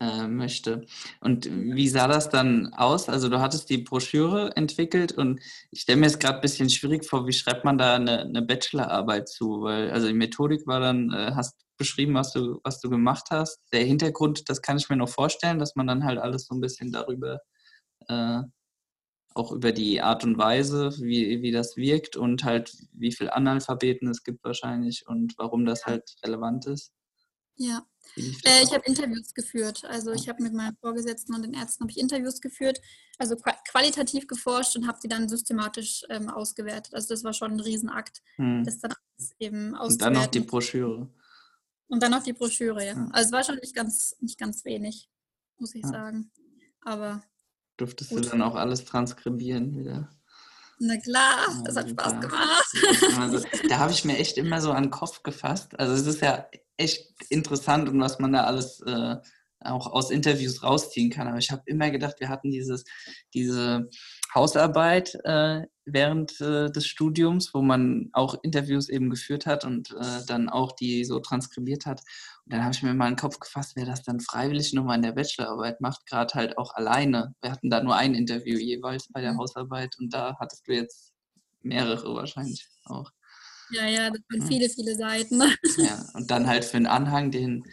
äh, 0.00 0.26
möchte. 0.26 0.86
Und 1.20 1.46
wie 1.50 1.88
sah 1.88 2.08
das 2.08 2.30
dann 2.30 2.72
aus? 2.74 3.08
Also 3.08 3.28
du 3.28 3.40
hattest 3.40 3.70
die 3.70 3.78
Broschüre 3.78 4.56
entwickelt 4.56 5.12
und 5.12 5.40
ich 5.70 5.82
stelle 5.82 6.00
mir 6.00 6.06
es 6.06 6.18
gerade 6.18 6.36
ein 6.36 6.40
bisschen 6.40 6.70
schwierig 6.70 7.04
vor, 7.04 7.26
wie 7.26 7.32
schreibt 7.32 7.64
man 7.64 7.78
da 7.78 7.96
eine, 7.96 8.20
eine, 8.20 8.42
Bachelorarbeit 8.42 9.28
zu? 9.28 9.62
Weil 9.62 9.90
also 9.90 10.08
die 10.08 10.14
Methodik 10.14 10.66
war 10.66 10.80
dann, 10.80 11.12
äh, 11.12 11.32
hast 11.34 11.56
beschrieben, 11.76 12.14
was 12.14 12.32
du, 12.32 12.60
was 12.62 12.80
du 12.80 12.90
gemacht 12.90 13.28
hast. 13.30 13.60
Der 13.72 13.84
Hintergrund, 13.84 14.48
das 14.50 14.62
kann 14.62 14.76
ich 14.76 14.88
mir 14.90 14.96
noch 14.96 15.08
vorstellen, 15.08 15.58
dass 15.58 15.76
man 15.76 15.86
dann 15.86 16.04
halt 16.04 16.18
alles 16.18 16.46
so 16.46 16.54
ein 16.54 16.60
bisschen 16.60 16.92
darüber 16.92 17.40
äh, 18.08 18.42
auch 19.34 19.52
über 19.52 19.72
die 19.72 20.00
Art 20.02 20.24
und 20.24 20.38
Weise, 20.38 20.90
wie, 21.00 21.42
wie 21.42 21.52
das 21.52 21.76
wirkt 21.76 22.16
und 22.16 22.44
halt 22.44 22.76
wie 22.92 23.12
viel 23.12 23.30
Analphabeten 23.30 24.08
es 24.08 24.24
gibt 24.24 24.44
wahrscheinlich 24.44 25.06
und 25.06 25.34
warum 25.38 25.64
das 25.64 25.86
halt 25.86 26.14
relevant 26.24 26.66
ist. 26.66 26.92
Ja, 27.56 27.84
äh, 28.16 28.62
ich 28.62 28.72
habe 28.72 28.84
Interviews 28.86 29.34
geführt. 29.34 29.84
Also 29.84 30.12
ich 30.12 30.28
habe 30.28 30.42
mit 30.42 30.52
meinen 30.52 30.76
Vorgesetzten 30.76 31.34
und 31.34 31.42
den 31.42 31.54
Ärzten 31.54 31.88
ich 31.88 31.98
Interviews 31.98 32.40
geführt, 32.40 32.80
also 33.18 33.36
qualitativ 33.36 34.26
geforscht 34.26 34.76
und 34.76 34.86
habe 34.86 34.98
die 35.02 35.08
dann 35.08 35.28
systematisch 35.28 36.04
ähm, 36.08 36.28
ausgewertet. 36.28 36.94
Also 36.94 37.08
das 37.08 37.24
war 37.24 37.32
schon 37.32 37.52
ein 37.52 37.60
Riesenakt, 37.60 38.22
hm. 38.36 38.64
das 38.64 38.80
dann 38.80 38.94
eben 39.38 39.74
auszuwerten. 39.74 39.92
Und 39.92 40.00
dann 40.00 40.12
noch 40.12 40.26
die 40.26 40.40
Broschüre. 40.40 41.08
Und 41.88 42.02
dann 42.02 42.12
noch 42.12 42.22
die 42.22 42.32
Broschüre, 42.32 42.84
ja. 42.84 42.94
ja. 42.94 43.08
Also 43.12 43.26
es 43.26 43.32
war 43.32 43.44
schon 43.44 43.56
nicht 43.56 43.74
ganz, 43.74 44.16
nicht 44.20 44.38
ganz 44.38 44.64
wenig, 44.64 45.10
muss 45.58 45.74
ich 45.74 45.82
ja. 45.82 45.88
sagen. 45.88 46.30
Aber 46.82 47.22
Durftest 47.76 48.10
gut. 48.10 48.24
du 48.24 48.30
dann 48.30 48.42
auch 48.42 48.54
alles 48.54 48.84
transkribieren 48.84 49.76
wieder? 49.76 50.10
Na 50.82 50.96
klar, 50.96 51.46
ja, 51.46 51.62
das 51.62 51.76
hat 51.76 51.90
Spaß 51.90 52.20
gemacht. 52.20 52.74
Also, 53.18 53.46
da 53.68 53.78
habe 53.78 53.92
ich 53.92 54.06
mir 54.06 54.16
echt 54.16 54.38
immer 54.38 54.62
so 54.62 54.72
an 54.72 54.84
den 54.84 54.90
Kopf 54.90 55.22
gefasst. 55.22 55.78
Also 55.78 55.92
es 55.92 56.06
ist 56.06 56.22
ja 56.22 56.46
echt 56.80 57.06
interessant 57.28 57.88
und 57.88 58.00
was 58.00 58.18
man 58.18 58.32
da 58.32 58.44
alles 58.44 58.80
äh, 58.80 59.16
auch 59.62 59.92
aus 59.92 60.10
Interviews 60.10 60.62
rausziehen 60.62 61.10
kann. 61.10 61.28
Aber 61.28 61.38
ich 61.38 61.50
habe 61.50 61.62
immer 61.66 61.90
gedacht, 61.90 62.16
wir 62.18 62.28
hatten 62.28 62.50
dieses, 62.50 62.84
diese 63.34 63.88
Hausarbeit 64.34 65.14
äh, 65.24 65.62
während 65.84 66.40
äh, 66.40 66.70
des 66.70 66.86
Studiums, 66.86 67.52
wo 67.52 67.60
man 67.60 68.08
auch 68.12 68.36
Interviews 68.42 68.88
eben 68.88 69.10
geführt 69.10 69.46
hat 69.46 69.64
und 69.64 69.90
äh, 69.90 70.24
dann 70.26 70.48
auch 70.48 70.72
die 70.72 71.04
so 71.04 71.20
transkribiert 71.20 71.84
hat. 71.84 72.00
Und 72.44 72.54
dann 72.54 72.62
habe 72.64 72.74
ich 72.74 72.82
mir 72.82 72.94
mal 72.94 73.08
in 73.08 73.14
den 73.14 73.20
Kopf 73.20 73.38
gefasst, 73.38 73.72
wer 73.76 73.86
das 73.86 74.02
dann 74.02 74.20
freiwillig 74.20 74.72
nochmal 74.72 74.96
in 74.96 75.02
der 75.02 75.12
Bachelorarbeit 75.12 75.80
macht, 75.80 76.06
gerade 76.06 76.32
halt 76.34 76.58
auch 76.58 76.74
alleine. 76.74 77.34
Wir 77.42 77.52
hatten 77.52 77.70
da 77.70 77.82
nur 77.82 77.96
ein 77.96 78.14
Interview 78.14 78.58
jeweils 78.58 79.08
bei 79.12 79.20
der 79.20 79.34
mhm. 79.34 79.38
Hausarbeit 79.38 79.96
und 79.98 80.14
da 80.14 80.36
hattest 80.40 80.66
du 80.66 80.72
jetzt 80.72 81.12
mehrere 81.62 82.14
wahrscheinlich 82.14 82.66
auch. 82.86 83.10
Ja, 83.72 83.86
ja, 83.86 84.10
das 84.10 84.20
sind 84.28 84.48
viele, 84.48 84.68
viele 84.68 84.94
Seiten. 84.94 85.40
Ja, 85.76 86.04
und 86.14 86.30
dann 86.30 86.46
halt 86.46 86.64
für 86.64 86.76
einen 86.76 86.86
Anhang, 86.86 87.30
den 87.30 87.64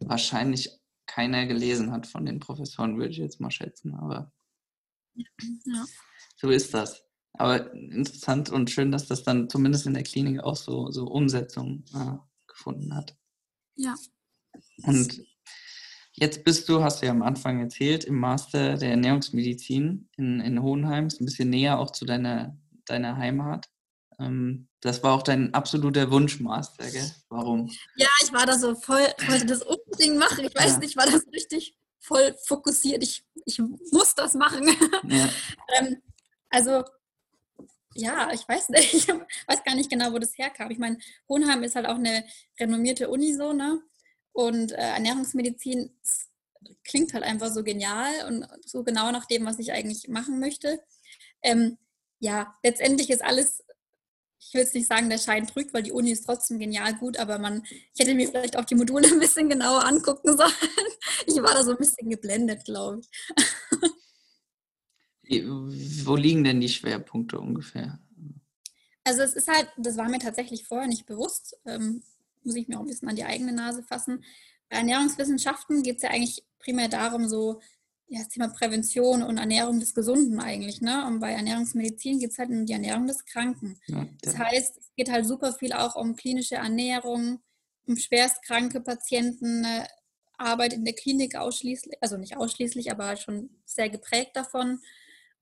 wahrscheinlich 0.00 0.70
keiner 1.06 1.46
gelesen 1.46 1.92
hat 1.92 2.06
von 2.06 2.26
den 2.26 2.40
Professoren, 2.40 2.98
würde 2.98 3.10
ich 3.10 3.18
jetzt 3.18 3.40
mal 3.40 3.50
schätzen. 3.50 3.94
Aber 3.94 4.32
ja. 5.14 5.84
so 6.36 6.50
ist 6.50 6.74
das. 6.74 7.02
Aber 7.38 7.72
interessant 7.74 8.50
und 8.50 8.70
schön, 8.70 8.90
dass 8.90 9.06
das 9.06 9.22
dann 9.22 9.48
zumindest 9.48 9.86
in 9.86 9.94
der 9.94 10.02
Klinik 10.02 10.40
auch 10.40 10.56
so, 10.56 10.90
so 10.90 11.06
Umsetzung 11.06 11.84
äh, 11.94 12.16
gefunden 12.46 12.94
hat. 12.94 13.16
Ja. 13.74 13.94
Und 14.84 15.22
jetzt 16.12 16.44
bist 16.44 16.68
du, 16.68 16.82
hast 16.82 17.02
du 17.02 17.06
ja 17.06 17.12
am 17.12 17.22
Anfang 17.22 17.60
erzählt, 17.60 18.04
im 18.04 18.18
Master 18.18 18.76
der 18.76 18.90
Ernährungsmedizin 18.90 20.08
in, 20.16 20.40
in 20.40 20.62
Hohenheim, 20.62 21.06
ist 21.06 21.20
ein 21.20 21.26
bisschen 21.26 21.50
näher 21.50 21.78
auch 21.78 21.90
zu 21.90 22.06
deiner, 22.06 22.58
deiner 22.86 23.16
Heimat. 23.16 23.68
Ähm, 24.18 24.68
das 24.86 25.02
war 25.02 25.12
auch 25.14 25.22
dein 25.22 25.52
absoluter 25.52 26.10
Wunschmaster, 26.10 26.88
gell? 26.90 27.10
Warum? 27.28 27.70
Ja, 27.96 28.08
ich 28.22 28.32
war 28.32 28.46
da 28.46 28.58
so 28.58 28.74
voll, 28.74 29.06
wollte 29.26 29.46
das 29.46 29.62
unbedingt 29.62 30.16
machen. 30.16 30.44
Ich 30.44 30.54
weiß 30.54 30.72
ja. 30.72 30.78
nicht, 30.78 30.96
war 30.96 31.06
das 31.06 31.26
richtig 31.32 31.76
voll 31.98 32.36
fokussiert. 32.44 33.02
Ich, 33.02 33.24
ich 33.44 33.58
muss 33.90 34.14
das 34.14 34.34
machen. 34.34 34.68
Ja. 35.08 35.28
ähm, 35.78 36.02
also, 36.50 36.84
ja, 37.94 38.30
ich 38.32 38.48
weiß 38.48 38.70
nicht. 38.70 38.94
Ich 39.08 39.08
weiß 39.48 39.64
gar 39.64 39.74
nicht 39.74 39.90
genau, 39.90 40.12
wo 40.12 40.18
das 40.18 40.38
herkam. 40.38 40.70
Ich 40.70 40.78
meine, 40.78 40.98
Hohenheim 41.28 41.62
ist 41.62 41.76
halt 41.76 41.86
auch 41.86 41.96
eine 41.96 42.24
renommierte 42.58 43.08
Uni 43.08 43.34
so, 43.34 43.52
ne? 43.52 43.80
Und 44.32 44.72
äh, 44.72 44.76
Ernährungsmedizin 44.76 45.90
klingt 46.84 47.14
halt 47.14 47.24
einfach 47.24 47.52
so 47.52 47.62
genial 47.62 48.26
und 48.28 48.46
so 48.64 48.82
genau 48.82 49.10
nach 49.10 49.26
dem, 49.26 49.46
was 49.46 49.58
ich 49.58 49.72
eigentlich 49.72 50.08
machen 50.08 50.40
möchte. 50.40 50.80
Ähm, 51.42 51.78
ja, 52.18 52.56
letztendlich 52.62 53.10
ist 53.10 53.24
alles 53.24 53.62
ich 54.48 54.54
will 54.54 54.60
jetzt 54.60 54.74
nicht 54.74 54.86
sagen, 54.86 55.10
der 55.10 55.18
Schein 55.18 55.46
trügt, 55.46 55.74
weil 55.74 55.82
die 55.82 55.92
Uni 55.92 56.12
ist 56.12 56.24
trotzdem 56.24 56.58
genial 56.58 56.94
gut, 56.94 57.16
aber 57.18 57.38
man, 57.38 57.64
ich 57.64 57.98
hätte 57.98 58.14
mir 58.14 58.28
vielleicht 58.28 58.56
auch 58.56 58.64
die 58.64 58.76
Module 58.76 59.08
ein 59.12 59.18
bisschen 59.18 59.48
genauer 59.48 59.84
angucken 59.84 60.36
sollen. 60.36 60.52
Ich 61.26 61.34
war 61.36 61.54
da 61.54 61.64
so 61.64 61.72
ein 61.72 61.78
bisschen 61.78 62.08
geblendet, 62.08 62.64
glaube 62.64 63.00
ich. 63.00 63.08
Wo 66.04 66.14
liegen 66.14 66.44
denn 66.44 66.60
die 66.60 66.68
Schwerpunkte 66.68 67.40
ungefähr? 67.40 67.98
Also 69.02 69.22
es 69.22 69.34
ist 69.34 69.48
halt, 69.48 69.68
das 69.76 69.96
war 69.96 70.08
mir 70.08 70.18
tatsächlich 70.18 70.64
vorher 70.66 70.88
nicht 70.88 71.06
bewusst, 71.06 71.56
ähm, 71.64 72.02
muss 72.44 72.54
ich 72.54 72.68
mir 72.68 72.76
auch 72.76 72.82
ein 72.82 72.86
bisschen 72.86 73.08
an 73.08 73.16
die 73.16 73.24
eigene 73.24 73.52
Nase 73.52 73.82
fassen. 73.82 74.24
Bei 74.68 74.76
Ernährungswissenschaften 74.76 75.82
geht 75.82 75.96
es 75.96 76.02
ja 76.02 76.10
eigentlich 76.10 76.44
primär 76.58 76.88
darum, 76.88 77.28
so 77.28 77.60
ja, 78.08 78.20
das 78.20 78.28
Thema 78.28 78.48
Prävention 78.48 79.22
und 79.22 79.38
Ernährung 79.38 79.80
des 79.80 79.94
Gesunden 79.94 80.38
eigentlich. 80.38 80.80
Ne? 80.80 81.06
Und 81.06 81.20
bei 81.20 81.32
Ernährungsmedizin 81.32 82.20
geht 82.20 82.30
es 82.30 82.38
halt 82.38 82.50
um 82.50 82.64
die 82.64 82.72
Ernährung 82.72 83.06
des 83.06 83.24
Kranken. 83.24 83.78
Ja, 83.86 84.06
das 84.22 84.38
heißt, 84.38 84.78
es 84.78 84.94
geht 84.96 85.10
halt 85.10 85.26
super 85.26 85.52
viel 85.52 85.72
auch 85.72 85.96
um 85.96 86.14
klinische 86.14 86.56
Ernährung, 86.56 87.40
um 87.86 87.96
schwerstkranke 87.96 88.80
Patienten, 88.80 89.64
äh, 89.64 89.86
Arbeit 90.38 90.74
in 90.74 90.84
der 90.84 90.94
Klinik 90.94 91.34
ausschließlich, 91.34 91.96
also 92.00 92.16
nicht 92.16 92.36
ausschließlich, 92.36 92.90
aber 92.90 93.06
halt 93.06 93.20
schon 93.20 93.50
sehr 93.64 93.88
geprägt 93.88 94.32
davon. 94.34 94.80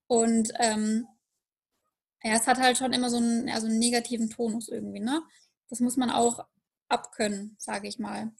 Und 0.07 0.51
ähm, 0.59 1.07
ja, 2.23 2.33
es 2.33 2.47
hat 2.47 2.57
halt 2.57 2.77
schon 2.77 2.93
immer 2.93 3.09
so 3.09 3.17
einen, 3.17 3.49
also 3.49 3.67
einen 3.67 3.77
negativen 3.77 4.29
Tonus 4.29 4.69
irgendwie. 4.69 5.01
Ne? 5.01 5.21
Das 5.69 5.81
muss 5.81 5.97
man 5.97 6.09
auch 6.09 6.45
abkönnen, 6.87 7.55
sage 7.59 7.87
ich 7.87 7.99
mal. 7.99 8.31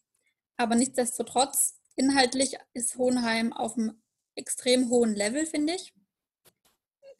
Aber 0.57 0.75
nichtsdestotrotz, 0.75 1.75
inhaltlich 1.95 2.57
ist 2.73 2.97
Hohenheim 2.97 3.53
auf 3.53 3.77
einem 3.77 4.01
extrem 4.35 4.89
hohen 4.89 5.15
Level, 5.15 5.45
finde 5.45 5.75
ich. 5.75 5.93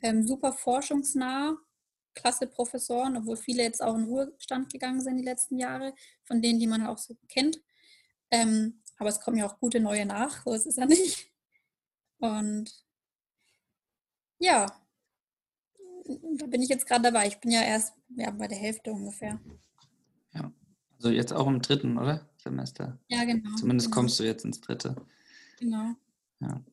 Ähm, 0.01 0.27
super 0.27 0.53
forschungsnah, 0.53 1.57
klasse 2.13 2.47
Professoren, 2.47 3.17
obwohl 3.17 3.37
viele 3.37 3.63
jetzt 3.63 3.81
auch 3.81 3.95
in 3.95 4.05
Ruhestand 4.05 4.71
gegangen 4.71 5.01
sind 5.01 5.17
die 5.17 5.23
letzten 5.23 5.57
Jahre, 5.57 5.93
von 6.23 6.41
denen, 6.41 6.59
die 6.59 6.67
man 6.67 6.85
auch 6.85 6.97
so 6.97 7.15
kennt. 7.27 7.61
Ähm, 8.31 8.81
aber 8.97 9.09
es 9.09 9.19
kommen 9.19 9.37
ja 9.37 9.45
auch 9.45 9.59
gute 9.59 9.79
neue 9.79 10.05
nach, 10.05 10.43
so 10.43 10.53
ist 10.53 10.65
es 10.65 10.75
ja 10.75 10.85
nicht. 10.85 11.31
Und 12.19 12.71
ja, 14.39 14.65
da 16.37 16.45
bin 16.45 16.61
ich 16.61 16.69
jetzt 16.69 16.85
gerade 16.85 17.03
dabei. 17.03 17.27
Ich 17.27 17.39
bin 17.39 17.51
ja 17.51 17.61
erst 17.61 17.93
ja, 18.15 18.29
bei 18.31 18.47
der 18.47 18.57
Hälfte 18.57 18.91
ungefähr. 18.91 19.39
Ja, 20.33 20.51
also 20.97 21.09
jetzt 21.09 21.33
auch 21.33 21.47
im 21.47 21.61
dritten, 21.61 21.97
oder? 21.97 22.29
Semester. 22.37 22.99
Ja, 23.07 23.23
genau. 23.23 23.55
Zumindest 23.55 23.87
genau. 23.87 23.95
kommst 23.95 24.19
du 24.19 24.23
jetzt 24.23 24.45
ins 24.45 24.61
dritte. 24.61 24.95
Genau. 25.59 25.95
Ja. 26.39 26.63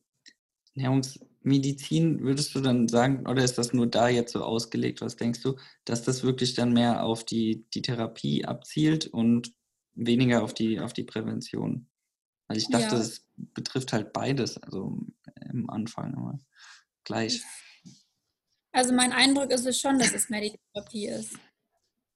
Ernährungsmedizin 0.75 2.21
würdest 2.21 2.53
du 2.55 2.61
dann 2.61 2.87
sagen, 2.87 3.27
oder 3.27 3.43
ist 3.43 3.57
das 3.57 3.73
nur 3.73 3.87
da 3.87 4.09
jetzt 4.09 4.33
so 4.33 4.43
ausgelegt? 4.43 5.01
Was 5.01 5.15
denkst 5.15 5.41
du, 5.41 5.55
dass 5.85 6.03
das 6.03 6.23
wirklich 6.23 6.53
dann 6.53 6.73
mehr 6.73 7.03
auf 7.03 7.23
die, 7.23 7.65
die 7.73 7.81
Therapie 7.81 8.45
abzielt 8.45 9.07
und 9.07 9.53
weniger 9.93 10.43
auf 10.43 10.53
die, 10.53 10.79
auf 10.79 10.93
die 10.93 11.03
Prävention? 11.03 11.87
Weil 12.47 12.57
ich 12.57 12.69
dachte, 12.69 12.95
es 12.95 13.17
ja. 13.17 13.45
betrifft 13.53 13.93
halt 13.93 14.13
beides, 14.13 14.57
also 14.57 14.97
im 15.51 15.69
Anfang 15.69 16.15
aber 16.15 16.39
gleich. 17.03 17.41
Also 18.71 18.93
mein 18.93 19.11
Eindruck 19.11 19.51
ist 19.51 19.65
es 19.65 19.79
schon, 19.79 19.99
dass 19.99 20.13
es 20.13 20.29
mehr 20.29 20.41
die 20.41 20.59
Therapie 20.73 21.07
ist. 21.07 21.33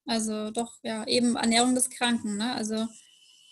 Also 0.05 0.51
doch, 0.51 0.79
ja, 0.83 1.05
eben 1.05 1.35
Ernährung 1.35 1.75
des 1.75 1.89
Kranken, 1.89 2.37
ne? 2.37 2.53
Also 2.53 2.87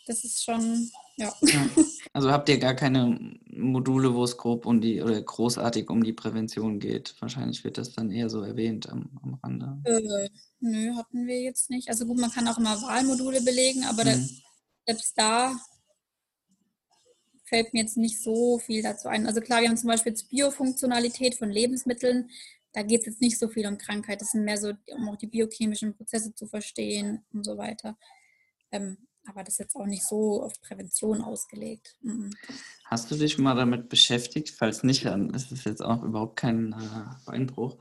das 0.08 0.24
ist 0.24 0.44
schon, 0.44 0.90
ja. 1.18 1.34
ja. 1.42 1.70
Also 2.14 2.32
habt 2.32 2.50
ihr 2.50 2.58
gar 2.60 2.76
keine 2.76 3.38
Module, 3.48 4.14
wo 4.14 4.24
es 4.24 4.38
grob 4.38 4.66
um 4.66 4.82
die 4.82 5.02
oder 5.02 5.22
großartig 5.22 5.90
um 5.90 6.04
die 6.04 6.14
Prävention 6.14 6.80
geht? 6.80 7.16
Wahrscheinlich 7.20 7.64
wird 7.64 7.78
das 7.78 7.94
dann 7.94 8.12
eher 8.12 8.30
so 8.30 8.42
erwähnt 8.42 8.90
am, 8.90 9.10
am 9.24 9.34
Rande. 9.44 9.80
Äh, 9.84 10.30
nö, 10.60 10.96
hatten 10.96 11.28
wir 11.28 11.42
jetzt 11.42 11.70
nicht. 11.70 11.90
Also 11.90 12.06
gut, 12.06 12.18
man 12.20 12.32
kann 12.32 12.48
auch 12.48 12.58
immer 12.58 12.82
Wahlmodule 12.82 13.42
belegen, 13.42 13.86
aber 13.86 14.04
mhm. 14.04 14.08
da, 14.08 14.94
selbst 14.94 15.18
da 15.18 15.56
fällt 17.46 17.74
mir 17.74 17.82
jetzt 17.82 17.98
nicht 17.98 18.22
so 18.22 18.60
viel 18.60 18.82
dazu 18.82 19.08
ein. 19.08 19.28
Also 19.28 19.40
klar, 19.40 19.62
wir 19.62 19.70
haben 19.70 19.78
zum 19.78 19.90
Beispiel 19.90 20.12
jetzt 20.12 20.30
Biofunktionalität 20.30 21.36
von 21.36 21.50
Lebensmitteln. 21.50 22.30
Da 22.74 22.84
geht 22.84 23.02
es 23.02 23.06
jetzt 23.06 23.22
nicht 23.22 23.40
so 23.40 23.48
viel 23.48 23.68
um 23.68 23.78
Krankheit. 23.78 24.20
Das 24.20 24.32
sind 24.32 24.44
mehr 24.44 24.58
so, 24.58 24.74
um 24.88 25.10
auch 25.10 25.16
die 25.16 25.28
biochemischen 25.28 25.96
Prozesse 25.96 26.34
zu 26.34 26.48
verstehen 26.48 27.24
und 27.32 27.46
so 27.46 27.58
weiter. 27.58 27.98
Ähm, 28.72 28.98
aber 29.28 29.44
das 29.44 29.56
ist 29.56 29.60
jetzt 29.60 29.76
auch 29.76 29.86
nicht 29.86 30.06
so 30.06 30.44
auf 30.44 30.54
Prävention 30.62 31.22
ausgelegt. 31.22 31.96
Mhm. 32.02 32.32
Hast 32.86 33.10
du 33.12 33.16
dich 33.16 33.38
mal 33.38 33.56
damit 33.56 33.90
beschäftigt? 33.90 34.52
Falls 34.52 34.84
nicht, 34.84 35.06
dann 35.06 35.32
ist 35.32 35.52
es 35.52 35.64
jetzt 35.64 35.82
auch 35.84 36.04
überhaupt 36.04 36.38
kein 36.38 36.74
äh, 36.74 37.16
Beinbruch. 37.26 37.78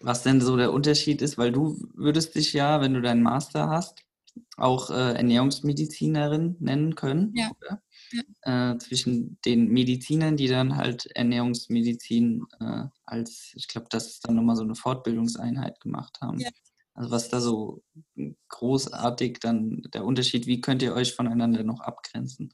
Was 0.00 0.22
denn 0.22 0.40
so 0.40 0.56
der 0.56 0.72
Unterschied 0.72 1.22
ist, 1.22 1.38
weil 1.38 1.52
du 1.52 1.76
würdest 1.94 2.34
dich 2.34 2.52
ja, 2.52 2.80
wenn 2.80 2.94
du 2.94 3.02
deinen 3.02 3.22
Master 3.22 3.68
hast, 3.68 4.04
auch 4.56 4.90
äh, 4.90 5.14
Ernährungsmedizinerin 5.14 6.56
nennen 6.58 6.94
können. 6.94 7.32
Ja. 7.34 7.50
ja. 8.42 8.72
äh, 8.72 8.78
zwischen 8.78 9.38
den 9.44 9.68
Medizinern, 9.68 10.36
die 10.36 10.48
dann 10.48 10.76
halt 10.76 11.06
Ernährungsmedizin 11.14 12.44
äh, 12.60 12.84
als, 13.04 13.52
ich 13.54 13.68
glaube, 13.68 13.88
das 13.90 14.08
ist 14.08 14.26
dann 14.26 14.34
nochmal 14.34 14.56
so 14.56 14.62
eine 14.62 14.74
Fortbildungseinheit 14.74 15.80
gemacht 15.80 16.18
haben. 16.20 16.38
Ja. 16.38 16.48
Also 16.94 17.10
was 17.10 17.28
da 17.28 17.40
so 17.40 17.82
großartig 18.48 19.38
dann 19.40 19.82
der 19.94 20.04
Unterschied, 20.04 20.46
wie 20.46 20.60
könnt 20.60 20.82
ihr 20.82 20.94
euch 20.94 21.14
voneinander 21.14 21.62
noch 21.64 21.80
abgrenzen? 21.80 22.52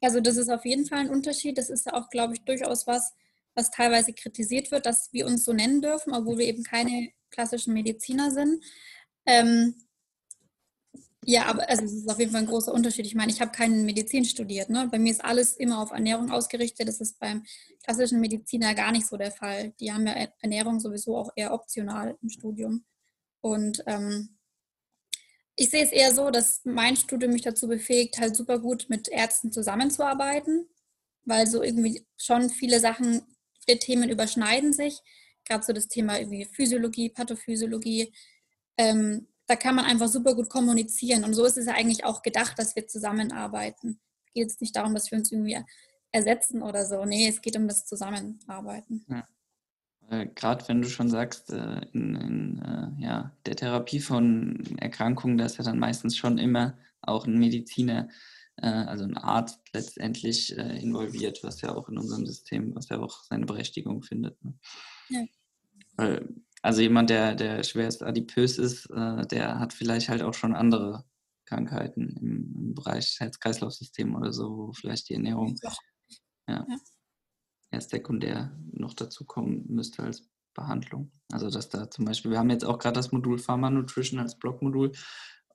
Also 0.00 0.20
das 0.20 0.36
ist 0.36 0.50
auf 0.50 0.64
jeden 0.64 0.86
Fall 0.86 1.00
ein 1.00 1.10
Unterschied. 1.10 1.58
Das 1.58 1.70
ist 1.70 1.92
auch, 1.92 2.08
glaube 2.10 2.34
ich, 2.34 2.44
durchaus 2.44 2.86
was, 2.86 3.12
was 3.54 3.70
teilweise 3.70 4.12
kritisiert 4.12 4.70
wird, 4.70 4.86
dass 4.86 5.12
wir 5.12 5.26
uns 5.26 5.44
so 5.44 5.52
nennen 5.52 5.80
dürfen, 5.80 6.14
obwohl 6.14 6.38
wir 6.38 6.46
eben 6.46 6.62
keine 6.62 7.10
klassischen 7.30 7.74
Mediziner 7.74 8.30
sind. 8.30 8.62
Ähm, 9.26 9.74
ja, 11.24 11.46
aber 11.46 11.68
also 11.68 11.84
es 11.84 11.92
ist 11.92 12.08
auf 12.08 12.18
jeden 12.18 12.32
Fall 12.32 12.42
ein 12.42 12.46
großer 12.46 12.72
Unterschied. 12.72 13.04
Ich 13.04 13.14
meine, 13.14 13.32
ich 13.32 13.40
habe 13.40 13.50
keine 13.50 13.76
Medizin 13.76 14.24
studiert. 14.24 14.70
Ne? 14.70 14.88
Bei 14.90 14.98
mir 14.98 15.10
ist 15.10 15.24
alles 15.24 15.56
immer 15.56 15.82
auf 15.82 15.90
Ernährung 15.90 16.30
ausgerichtet. 16.30 16.88
Das 16.88 17.00
ist 17.00 17.18
beim 17.18 17.44
klassischen 17.82 18.20
Mediziner 18.20 18.74
gar 18.74 18.92
nicht 18.92 19.06
so 19.06 19.16
der 19.16 19.32
Fall. 19.32 19.72
Die 19.80 19.92
haben 19.92 20.06
ja 20.06 20.14
Ernährung 20.40 20.80
sowieso 20.80 21.16
auch 21.16 21.30
eher 21.36 21.52
optional 21.52 22.16
im 22.22 22.28
Studium. 22.30 22.84
Und 23.40 23.82
ähm, 23.86 24.38
ich 25.56 25.70
sehe 25.70 25.82
es 25.82 25.90
eher 25.90 26.14
so, 26.14 26.30
dass 26.30 26.60
mein 26.64 26.96
Studium 26.96 27.32
mich 27.32 27.42
dazu 27.42 27.66
befähigt, 27.66 28.18
halt 28.18 28.36
super 28.36 28.58
gut 28.58 28.86
mit 28.88 29.08
Ärzten 29.08 29.50
zusammenzuarbeiten, 29.50 30.68
weil 31.24 31.46
so 31.46 31.62
irgendwie 31.62 32.06
schon 32.16 32.48
viele 32.48 32.78
Sachen, 32.80 33.22
viele 33.64 33.78
Themen 33.78 34.08
überschneiden 34.08 34.72
sich. 34.72 35.00
Gerade 35.44 35.64
so 35.64 35.72
das 35.72 35.88
Thema 35.88 36.18
irgendwie 36.18 36.44
Physiologie, 36.44 37.10
Pathophysiologie. 37.10 38.12
Ähm, 38.76 39.26
da 39.46 39.56
kann 39.56 39.74
man 39.74 39.86
einfach 39.86 40.08
super 40.08 40.34
gut 40.34 40.48
kommunizieren. 40.48 41.24
Und 41.24 41.34
so 41.34 41.44
ist 41.44 41.56
es 41.56 41.66
ja 41.66 41.72
eigentlich 41.72 42.04
auch 42.04 42.22
gedacht, 42.22 42.58
dass 42.58 42.76
wir 42.76 42.86
zusammenarbeiten. 42.86 43.98
Es 44.26 44.32
geht 44.34 44.42
jetzt 44.44 44.60
nicht 44.60 44.76
darum, 44.76 44.94
dass 44.94 45.10
wir 45.10 45.18
uns 45.18 45.32
irgendwie 45.32 45.58
ersetzen 46.12 46.62
oder 46.62 46.84
so. 46.86 47.04
Nee, 47.04 47.28
es 47.28 47.40
geht 47.40 47.56
um 47.56 47.66
das 47.66 47.86
Zusammenarbeiten. 47.86 49.04
Ja. 49.08 49.26
Äh, 50.10 50.26
Gerade 50.34 50.66
wenn 50.68 50.82
du 50.82 50.88
schon 50.88 51.10
sagst, 51.10 51.50
äh, 51.50 51.80
in, 51.92 52.14
in 52.14 52.62
äh, 52.62 53.02
ja, 53.02 53.32
der 53.46 53.56
Therapie 53.56 54.00
von 54.00 54.64
Erkrankungen, 54.78 55.38
da 55.38 55.44
ist 55.44 55.58
ja 55.58 55.64
dann 55.64 55.78
meistens 55.78 56.16
schon 56.16 56.38
immer 56.38 56.78
auch 57.02 57.26
ein 57.26 57.38
Mediziner, 57.38 58.08
äh, 58.56 58.66
also 58.66 59.04
ein 59.04 59.16
Arzt 59.16 59.60
letztendlich 59.72 60.56
äh, 60.56 60.78
involviert, 60.80 61.40
was 61.42 61.60
ja 61.60 61.74
auch 61.74 61.88
in 61.88 61.98
unserem 61.98 62.26
System, 62.26 62.74
was 62.74 62.88
ja 62.88 62.98
auch 62.98 63.22
seine 63.24 63.46
Berechtigung 63.46 64.02
findet. 64.02 64.42
Ne? 64.42 64.54
Ja. 65.10 65.24
Weil, 65.96 66.28
also 66.62 66.80
jemand, 66.80 67.10
der, 67.10 67.34
der 67.34 67.62
schwerst 67.62 68.02
adipös 68.02 68.58
ist, 68.58 68.88
der 68.90 69.60
hat 69.60 69.72
vielleicht 69.72 70.08
halt 70.08 70.22
auch 70.22 70.34
schon 70.34 70.56
andere 70.56 71.04
Krankheiten 71.44 72.16
im, 72.20 72.54
im 72.56 72.74
Bereich 72.74 73.16
Herz-Kreislauf-System 73.20 74.16
oder 74.16 74.32
so, 74.32 74.56
wo 74.56 74.72
vielleicht 74.72 75.08
die 75.08 75.14
Ernährung 75.14 75.56
ja. 75.62 75.72
ja 76.48 76.66
erst 77.70 77.90
sekundär 77.90 78.52
noch 78.72 78.94
dazu 78.94 79.24
kommen 79.24 79.64
müsste 79.68 80.02
als 80.02 80.28
Behandlung. 80.54 81.12
Also 81.30 81.50
dass 81.50 81.68
da 81.68 81.90
zum 81.90 82.04
Beispiel, 82.04 82.30
wir 82.30 82.38
haben 82.38 82.50
jetzt 82.50 82.64
auch 82.64 82.78
gerade 82.78 82.96
das 82.96 83.12
Modul 83.12 83.38
Pharma 83.38 83.70
Nutrition 83.70 84.18
als 84.20 84.38
Blockmodul 84.38 84.92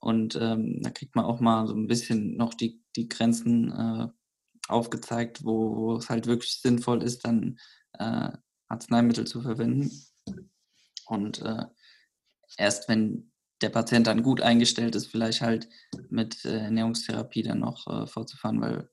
und 0.04 0.36
ähm, 0.36 0.80
da 0.82 0.90
kriegt 0.90 1.16
man 1.16 1.24
auch 1.24 1.40
mal 1.40 1.66
so 1.66 1.74
ein 1.74 1.86
bisschen 1.86 2.36
noch 2.36 2.54
die, 2.54 2.82
die 2.94 3.08
Grenzen 3.08 3.70
äh, 3.72 4.08
aufgezeigt, 4.68 5.44
wo, 5.44 5.76
wo, 5.76 5.96
es 5.96 6.10
halt 6.10 6.26
wirklich 6.26 6.60
sinnvoll 6.60 7.02
ist, 7.02 7.24
dann 7.24 7.58
äh, 7.98 8.30
Arzneimittel 8.68 9.26
zu 9.26 9.40
verwenden. 9.42 9.90
Und 11.06 11.42
äh, 11.42 11.64
erst 12.56 12.88
wenn 12.88 13.32
der 13.62 13.70
Patient 13.70 14.06
dann 14.06 14.22
gut 14.22 14.40
eingestellt 14.40 14.94
ist, 14.94 15.06
vielleicht 15.06 15.40
halt 15.40 15.68
mit 16.10 16.44
äh, 16.44 16.58
Ernährungstherapie 16.58 17.42
dann 17.42 17.60
noch 17.60 17.86
äh, 17.86 18.06
fortzufahren, 18.06 18.60
weil 18.60 18.90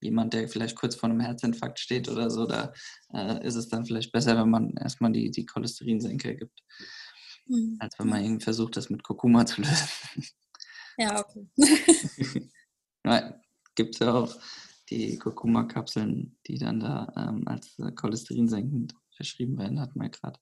jemand, 0.00 0.34
der 0.34 0.48
vielleicht 0.48 0.76
kurz 0.76 0.94
vor 0.94 1.08
einem 1.08 1.20
Herzinfarkt 1.20 1.78
steht 1.78 2.08
oder 2.08 2.30
so, 2.30 2.46
da 2.46 2.72
äh, 3.12 3.46
ist 3.46 3.54
es 3.54 3.68
dann 3.68 3.84
vielleicht 3.84 4.12
besser, 4.12 4.36
wenn 4.36 4.50
man 4.50 4.74
erstmal 4.76 5.12
die, 5.12 5.30
die 5.30 5.46
Cholesterinsenker 5.46 6.34
gibt, 6.34 6.62
mhm. 7.46 7.76
als 7.80 7.98
wenn 7.98 8.08
man 8.08 8.22
irgendwie 8.22 8.44
versucht, 8.44 8.76
das 8.76 8.90
mit 8.90 9.02
Kurkuma 9.02 9.46
zu 9.46 9.60
lösen. 9.62 9.88
Ja, 10.98 11.20
okay. 11.20 11.46
Gibt 13.74 13.94
es 13.94 13.98
ja 14.00 14.14
auch 14.14 14.34
die 14.88 15.18
Kurkuma-Kapseln, 15.18 16.38
die 16.46 16.58
dann 16.58 16.80
da 16.80 17.12
ähm, 17.16 17.46
als 17.46 17.76
cholesterinsenkend 17.96 18.94
verschrieben 19.14 19.58
werden, 19.58 19.80
hat 19.80 19.96
man 19.96 20.10
gerade. 20.10 20.38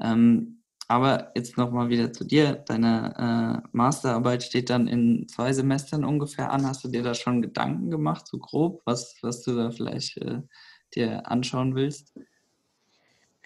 Ähm, 0.00 0.62
aber 0.90 1.30
jetzt 1.36 1.56
nochmal 1.56 1.88
wieder 1.88 2.12
zu 2.12 2.24
dir. 2.24 2.64
Deine 2.66 3.62
äh, 3.64 3.68
Masterarbeit 3.70 4.42
steht 4.42 4.70
dann 4.70 4.88
in 4.88 5.28
zwei 5.28 5.52
Semestern 5.52 6.04
ungefähr 6.04 6.50
an. 6.50 6.66
Hast 6.66 6.82
du 6.82 6.88
dir 6.88 7.04
da 7.04 7.14
schon 7.14 7.42
Gedanken 7.42 7.92
gemacht, 7.92 8.26
so 8.26 8.38
grob, 8.38 8.82
was, 8.86 9.14
was 9.22 9.42
du 9.42 9.54
da 9.54 9.70
vielleicht 9.70 10.16
äh, 10.16 10.40
dir 10.92 11.30
anschauen 11.30 11.76
willst? 11.76 12.12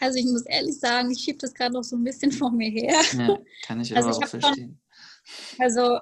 Also 0.01 0.19
ich 0.19 0.25
muss 0.25 0.47
ehrlich 0.47 0.81
sagen, 0.81 1.11
ich 1.11 1.19
schiebe 1.19 1.37
das 1.37 1.53
gerade 1.53 1.75
noch 1.75 1.85
so 1.85 1.97
ein 1.97 2.05
bisschen 2.05 2.33
vor 2.33 2.51
mir 2.51 2.71
her. 2.71 2.99
Ja, 3.13 3.39
kann 3.67 3.79
ich 3.79 3.95
also 3.97 4.09
aber 4.09 4.19
ich 4.19 4.25
auch 4.25 4.29
verstehen. 4.29 4.81
Schon, 5.23 5.61
also 5.61 5.99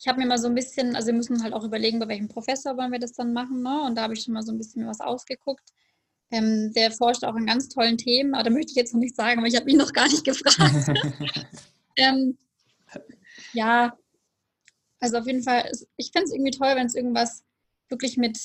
ich 0.00 0.08
habe 0.08 0.18
mir 0.18 0.26
mal 0.26 0.38
so 0.38 0.48
ein 0.48 0.56
bisschen, 0.56 0.96
also 0.96 1.06
wir 1.06 1.14
müssen 1.14 1.40
halt 1.40 1.54
auch 1.54 1.62
überlegen, 1.62 2.00
bei 2.00 2.08
welchem 2.08 2.26
Professor 2.26 2.76
wollen 2.76 2.90
wir 2.90 2.98
das 2.98 3.12
dann 3.12 3.32
machen. 3.32 3.62
Ne? 3.62 3.82
Und 3.82 3.94
da 3.94 4.02
habe 4.02 4.14
ich 4.14 4.24
schon 4.24 4.34
mal 4.34 4.42
so 4.42 4.50
ein 4.50 4.58
bisschen 4.58 4.88
was 4.88 5.00
ausgeguckt. 5.00 5.72
Ähm, 6.30 6.72
der 6.74 6.90
forscht 6.90 7.24
auch 7.24 7.34
an 7.34 7.46
ganz 7.46 7.68
tollen 7.68 7.96
Themen, 7.96 8.34
aber 8.34 8.44
da 8.44 8.50
möchte 8.50 8.70
ich 8.70 8.76
jetzt 8.76 8.92
noch 8.92 9.00
nicht 9.00 9.16
sagen, 9.16 9.40
weil 9.40 9.48
ich 9.48 9.56
habe 9.56 9.70
ihn 9.70 9.78
noch 9.78 9.92
gar 9.92 10.08
nicht 10.08 10.24
gefragt. 10.24 10.88
ähm, 11.96 12.36
ja, 13.54 13.96
also 15.00 15.18
auf 15.18 15.26
jeden 15.26 15.42
Fall, 15.42 15.70
ich 15.96 16.10
finde 16.12 16.26
es 16.26 16.32
irgendwie 16.32 16.50
toll, 16.50 16.74
wenn 16.74 16.86
es 16.86 16.94
irgendwas 16.94 17.44
wirklich 17.88 18.16
mit 18.16 18.38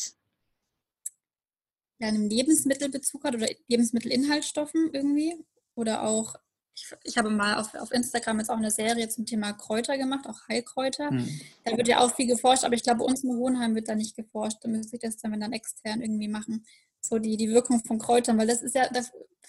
ja, 1.99 2.07
einem 2.07 2.29
Lebensmittelbezug 2.29 3.23
hat 3.23 3.35
oder 3.35 3.47
Lebensmittelinhaltsstoffen 3.67 4.91
irgendwie. 4.93 5.35
Oder 5.75 6.03
auch, 6.03 6.35
ich, 6.75 6.91
ich, 7.03 7.17
habe 7.17 7.29
mal 7.29 7.55
auf, 7.55 7.73
auf 7.75 7.91
Instagram 7.91 8.39
jetzt 8.39 8.49
auch 8.49 8.57
eine 8.57 8.71
Serie 8.71 9.09
zum 9.09 9.25
Thema 9.25 9.53
Kräuter 9.53 9.97
gemacht, 9.97 10.27
auch 10.27 10.47
Heilkräuter. 10.47 11.09
Hm. 11.09 11.41
Da 11.63 11.77
wird 11.77 11.87
ja 11.87 11.99
auch 11.99 12.15
viel 12.15 12.27
geforscht, 12.27 12.63
aber 12.63 12.75
ich 12.75 12.83
glaube, 12.83 13.03
uns 13.03 13.23
im 13.23 13.31
Hohenheim 13.31 13.75
wird 13.75 13.89
da 13.89 13.95
nicht 13.95 14.15
geforscht. 14.15 14.57
Da 14.61 14.69
müsste 14.69 14.95
ich 14.95 15.01
das 15.01 15.17
dann, 15.17 15.31
wenn 15.31 15.39
dann 15.39 15.53
extern 15.53 16.01
irgendwie 16.01 16.27
machen 16.27 16.65
so 17.05 17.19
die, 17.19 17.37
die 17.37 17.49
Wirkung 17.49 17.83
von 17.83 17.99
Kräutern, 17.99 18.37
weil 18.37 18.47
das 18.47 18.61
ist 18.61 18.75
ja, 18.75 18.87
da 18.89 19.01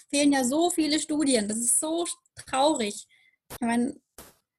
fehlen 0.09 0.33
ja 0.33 0.43
so 0.43 0.69
viele 0.69 0.99
Studien. 0.99 1.47
Das 1.47 1.57
ist 1.57 1.79
so 1.79 2.05
traurig. 2.47 3.07
Ich 3.51 3.61
meine, 3.61 3.95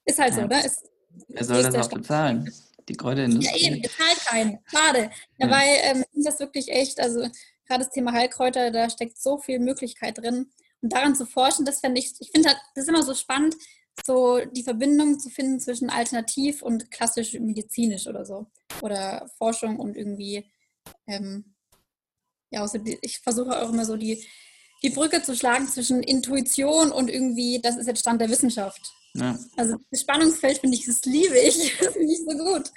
ist 0.04 0.18
halt 0.18 0.34
ja. 0.34 0.42
so, 0.42 0.46
ne? 0.46 0.64
Ist, 0.64 0.90
Wer 1.28 1.44
soll 1.44 1.62
das 1.62 1.74
auch 1.74 1.90
bezahlen? 1.90 2.52
Die 2.88 2.94
Kräuterindustrie. 2.94 3.58
Ja, 3.58 3.68
eben, 3.68 3.82
bezahlt 3.82 4.24
keinen. 4.26 4.58
Schade. 4.66 5.10
Dabei 5.38 5.66
ja. 5.66 5.90
ähm, 5.90 6.04
ist 6.12 6.26
das 6.26 6.38
wirklich 6.38 6.70
echt, 6.70 7.00
also 7.00 7.20
gerade 7.66 7.84
das 7.84 7.90
Thema 7.90 8.12
Heilkräuter, 8.12 8.70
da 8.70 8.88
steckt 8.88 9.18
so 9.20 9.38
viel 9.38 9.58
Möglichkeit 9.58 10.18
drin. 10.18 10.50
Und 10.82 10.92
daran 10.92 11.16
zu 11.16 11.26
forschen, 11.26 11.64
das 11.64 11.80
fände 11.80 11.98
ich, 11.98 12.14
ich 12.20 12.30
finde, 12.30 12.50
halt, 12.50 12.58
das 12.74 12.84
ist 12.84 12.88
immer 12.88 13.02
so 13.02 13.14
spannend, 13.14 13.56
so 14.04 14.40
die 14.44 14.62
Verbindung 14.62 15.18
zu 15.18 15.30
finden 15.30 15.58
zwischen 15.58 15.90
alternativ 15.90 16.62
und 16.62 16.90
klassisch 16.90 17.32
medizinisch 17.32 18.06
oder 18.06 18.24
so. 18.24 18.46
Oder 18.82 19.28
Forschung 19.38 19.80
und 19.80 19.96
irgendwie 19.96 20.50
ähm, 21.06 21.55
ja, 22.56 22.62
also 22.62 22.78
ich 23.02 23.18
versuche 23.20 23.62
auch 23.62 23.70
immer 23.70 23.84
so 23.84 23.96
die, 23.96 24.24
die 24.82 24.90
Brücke 24.90 25.22
zu 25.22 25.36
schlagen 25.36 25.68
zwischen 25.68 26.02
Intuition 26.02 26.90
und 26.90 27.10
irgendwie, 27.10 27.60
das 27.62 27.76
ist 27.76 27.86
jetzt 27.86 28.00
Stand 28.00 28.20
der 28.20 28.30
Wissenschaft. 28.30 28.80
Ja. 29.14 29.38
Also 29.56 29.76
das 29.90 30.00
Spannungsfeld 30.00 30.58
finde 30.58 30.76
ich, 30.76 30.86
das 30.86 31.04
liebe 31.04 31.38
ich, 31.38 31.76
das 31.80 31.92
finde 31.92 32.12
ich 32.12 32.20
so 32.20 32.36
gut. 32.36 32.70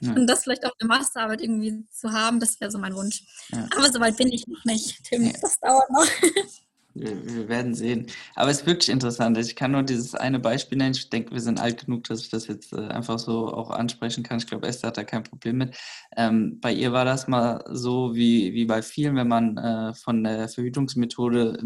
Ja. 0.00 0.12
Und 0.12 0.26
das 0.26 0.42
vielleicht 0.42 0.66
auch 0.66 0.72
eine 0.78 0.88
Masterarbeit 0.88 1.40
irgendwie 1.40 1.86
zu 1.90 2.12
haben, 2.12 2.38
das 2.38 2.60
wäre 2.60 2.70
so 2.70 2.78
mein 2.78 2.94
Wunsch. 2.94 3.22
Ja. 3.50 3.66
Aber 3.76 3.90
soweit 3.90 4.16
bin 4.18 4.30
ich 4.30 4.46
noch 4.46 4.64
nicht, 4.64 5.02
Tim. 5.04 5.32
Das 5.40 5.58
dauert 5.58 5.90
noch. 5.90 6.06
Wir, 6.94 7.48
werden 7.48 7.74
sehen. 7.74 8.06
Aber 8.36 8.50
es 8.50 8.60
ist 8.60 8.66
wirklich 8.66 8.88
interessant. 8.88 9.36
Ich 9.38 9.56
kann 9.56 9.72
nur 9.72 9.82
dieses 9.82 10.14
eine 10.14 10.38
Beispiel 10.38 10.78
nennen. 10.78 10.94
Ich 10.94 11.10
denke, 11.10 11.32
wir 11.32 11.40
sind 11.40 11.60
alt 11.60 11.84
genug, 11.84 12.04
dass 12.04 12.20
ich 12.20 12.30
das 12.30 12.46
jetzt 12.46 12.72
äh, 12.72 12.76
einfach 12.86 13.18
so 13.18 13.52
auch 13.52 13.70
ansprechen 13.70 14.22
kann. 14.22 14.38
Ich 14.38 14.46
glaube, 14.46 14.66
Esther 14.68 14.88
hat 14.88 14.96
da 14.96 15.04
kein 15.04 15.24
Problem 15.24 15.58
mit. 15.58 15.76
Ähm, 16.16 16.60
bei 16.60 16.72
ihr 16.72 16.92
war 16.92 17.04
das 17.04 17.26
mal 17.26 17.64
so 17.70 18.14
wie, 18.14 18.54
wie 18.54 18.64
bei 18.64 18.80
vielen, 18.82 19.16
wenn 19.16 19.28
man 19.28 19.56
äh, 19.56 19.94
von 19.94 20.22
der 20.22 20.48
Verhütungsmethode 20.48 21.58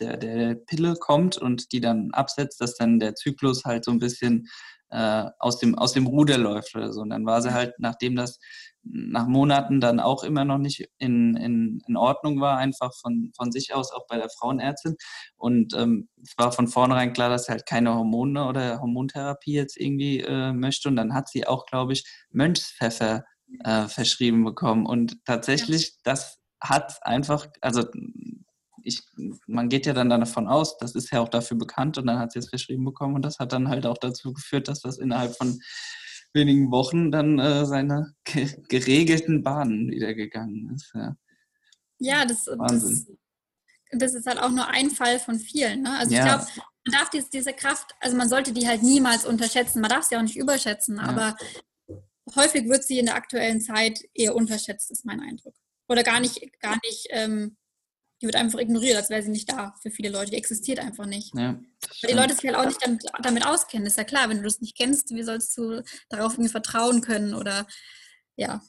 der, 0.00 0.16
der 0.16 0.54
Pille 0.54 0.94
kommt 0.94 1.36
und 1.36 1.72
die 1.72 1.80
dann 1.80 2.10
absetzt, 2.12 2.60
dass 2.60 2.76
dann 2.76 2.98
der 2.98 3.14
Zyklus 3.14 3.64
halt 3.64 3.84
so 3.84 3.90
ein 3.90 3.98
bisschen 3.98 4.48
äh, 4.90 5.24
aus, 5.38 5.58
dem, 5.58 5.76
aus 5.76 5.92
dem 5.92 6.06
Ruder 6.06 6.38
läuft 6.38 6.74
oder 6.74 6.92
so. 6.92 7.02
Und 7.02 7.10
dann 7.10 7.26
war 7.26 7.42
sie 7.42 7.52
halt, 7.52 7.74
nachdem 7.78 8.16
das 8.16 8.38
nach 8.82 9.26
Monaten 9.26 9.80
dann 9.80 10.00
auch 10.00 10.24
immer 10.24 10.44
noch 10.44 10.58
nicht 10.58 10.88
in, 10.98 11.36
in, 11.36 11.82
in 11.86 11.96
Ordnung 11.96 12.40
war, 12.40 12.56
einfach 12.56 12.92
von, 12.94 13.30
von 13.36 13.52
sich 13.52 13.74
aus, 13.74 13.92
auch 13.92 14.06
bei 14.06 14.16
der 14.16 14.30
Frauenärztin. 14.30 14.96
Und 15.36 15.74
ähm, 15.74 16.08
es 16.22 16.32
war 16.38 16.52
von 16.52 16.68
vornherein 16.68 17.12
klar, 17.12 17.28
dass 17.28 17.46
sie 17.46 17.52
halt 17.52 17.66
keine 17.66 17.94
Hormone 17.94 18.46
oder 18.46 18.80
Hormontherapie 18.80 19.52
jetzt 19.52 19.76
irgendwie 19.76 20.20
äh, 20.20 20.52
möchte. 20.52 20.88
Und 20.88 20.96
dann 20.96 21.14
hat 21.14 21.28
sie 21.28 21.46
auch, 21.46 21.66
glaube 21.66 21.92
ich, 21.92 22.04
Mönchspfeffer 22.30 23.24
äh, 23.64 23.88
verschrieben 23.88 24.44
bekommen. 24.44 24.86
Und 24.86 25.24
tatsächlich, 25.24 25.98
das 26.02 26.38
hat 26.60 26.98
einfach, 27.02 27.46
also 27.60 27.84
ich, 28.82 29.02
man 29.46 29.68
geht 29.68 29.86
ja 29.86 29.92
dann 29.92 30.10
davon 30.10 30.46
aus, 30.46 30.78
das 30.78 30.94
ist 30.94 31.12
ja 31.12 31.20
auch 31.20 31.28
dafür 31.28 31.56
bekannt 31.56 31.98
und 31.98 32.06
dann 32.06 32.18
hat 32.18 32.32
sie 32.32 32.38
es 32.38 32.48
verschrieben 32.48 32.84
bekommen 32.84 33.14
und 33.14 33.22
das 33.22 33.38
hat 33.38 33.52
dann 33.52 33.68
halt 33.68 33.86
auch 33.86 33.98
dazu 33.98 34.32
geführt, 34.32 34.68
dass 34.68 34.80
das 34.80 34.98
innerhalb 34.98 35.36
von 35.36 35.60
wenigen 36.32 36.70
Wochen 36.70 37.10
dann 37.10 37.38
äh, 37.38 37.66
seine 37.66 38.14
geregelten 38.68 39.42
Bahnen 39.42 39.90
wieder 39.90 40.14
gegangen 40.14 40.72
ist. 40.74 40.92
Ja, 40.94 41.16
ja 41.98 42.24
das, 42.24 42.44
das, 42.44 43.06
das, 43.92 44.14
ist 44.14 44.26
halt 44.26 44.40
auch 44.40 44.50
nur 44.50 44.68
ein 44.68 44.90
Fall 44.90 45.18
von 45.18 45.38
vielen. 45.38 45.82
Ne? 45.82 45.98
Also 45.98 46.14
ja. 46.14 46.20
ich 46.20 46.26
glaube, 46.26 46.46
man 46.86 47.00
darf 47.00 47.10
diese, 47.10 47.30
diese 47.30 47.52
Kraft, 47.52 47.94
also 48.00 48.16
man 48.16 48.28
sollte 48.28 48.52
die 48.52 48.66
halt 48.66 48.82
niemals 48.82 49.26
unterschätzen. 49.26 49.80
Man 49.80 49.90
darf 49.90 50.04
sie 50.04 50.16
auch 50.16 50.22
nicht 50.22 50.36
überschätzen, 50.36 50.96
ja. 50.96 51.02
aber 51.02 51.36
häufig 52.34 52.68
wird 52.68 52.84
sie 52.84 52.98
in 52.98 53.06
der 53.06 53.16
aktuellen 53.16 53.60
Zeit 53.60 54.00
eher 54.14 54.34
unterschätzt, 54.34 54.90
ist 54.90 55.04
mein 55.04 55.20
Eindruck. 55.20 55.54
Oder 55.88 56.02
gar 56.02 56.20
nicht, 56.20 56.40
gar 56.60 56.78
nicht, 56.84 57.08
ähm, 57.10 57.56
die 58.20 58.26
wird 58.26 58.36
einfach 58.36 58.58
ignoriert, 58.58 58.96
als 58.96 59.10
wäre 59.10 59.22
sie 59.22 59.30
nicht 59.30 59.50
da 59.50 59.74
für 59.80 59.90
viele 59.90 60.08
Leute. 60.08 60.32
Die 60.32 60.36
existiert 60.36 60.80
einfach 60.80 61.06
nicht. 61.06 61.34
Ja, 61.34 61.58
Weil 62.02 62.10
die 62.10 62.16
Leute 62.16 62.34
sich 62.34 62.44
halt 62.44 62.56
auch 62.56 62.64
nicht 62.64 62.84
damit, 62.84 63.04
damit, 63.22 63.46
auskennen. 63.46 63.86
Ist 63.86 63.98
ja 63.98 64.04
klar, 64.04 64.28
wenn 64.28 64.38
du 64.38 64.42
das 64.42 64.60
nicht 64.60 64.76
kennst, 64.76 65.14
wie 65.14 65.22
sollst 65.22 65.56
du 65.56 65.82
darauf 66.08 66.32
irgendwie 66.32 66.50
vertrauen 66.50 67.00
können 67.00 67.34
oder 67.34 67.66
ja. 68.36 68.62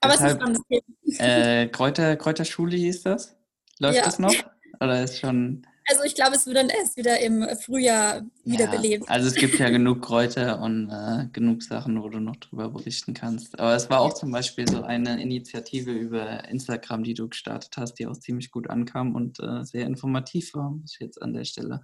Aber 0.00 0.12
Deshalb, 0.12 0.30
es 0.30 0.36
ist 0.36 0.42
ein 0.42 0.56
spannendes 0.62 1.20
Äh, 1.20 1.68
Kräuter, 1.68 2.16
Kräuterschule 2.16 2.76
hieß 2.76 3.02
das? 3.04 3.36
Läuft 3.78 3.96
ja. 3.96 4.04
das 4.04 4.18
noch? 4.18 4.34
Oder 4.80 5.02
ist 5.02 5.18
schon. 5.18 5.66
Also 5.86 6.02
ich 6.04 6.14
glaube, 6.14 6.36
es 6.36 6.46
wird 6.46 6.56
dann 6.56 6.70
erst 6.70 6.96
wieder 6.96 7.20
im 7.20 7.46
Frühjahr 7.62 8.22
wiederbelebt. 8.44 9.04
Ja, 9.04 9.10
also 9.10 9.28
es 9.28 9.34
gibt 9.34 9.58
ja 9.58 9.68
genug 9.70 10.02
Kräuter 10.02 10.60
und 10.60 10.90
äh, 10.90 11.26
genug 11.32 11.62
Sachen, 11.62 12.02
wo 12.02 12.08
du 12.08 12.20
noch 12.20 12.36
drüber 12.36 12.70
berichten 12.70 13.12
kannst. 13.12 13.58
Aber 13.58 13.74
es 13.74 13.90
war 13.90 14.00
auch 14.00 14.14
zum 14.14 14.30
Beispiel 14.30 14.66
so 14.66 14.82
eine 14.82 15.20
Initiative 15.20 15.90
über 15.90 16.48
Instagram, 16.48 17.04
die 17.04 17.14
du 17.14 17.28
gestartet 17.28 17.76
hast, 17.76 17.94
die 17.94 18.06
auch 18.06 18.16
ziemlich 18.16 18.50
gut 18.50 18.70
ankam 18.70 19.14
und 19.14 19.40
äh, 19.40 19.64
sehr 19.64 19.86
informativ 19.86 20.54
war, 20.54 20.70
muss 20.70 20.94
ich 20.94 21.00
jetzt 21.00 21.20
an 21.20 21.34
der 21.34 21.44
Stelle 21.44 21.80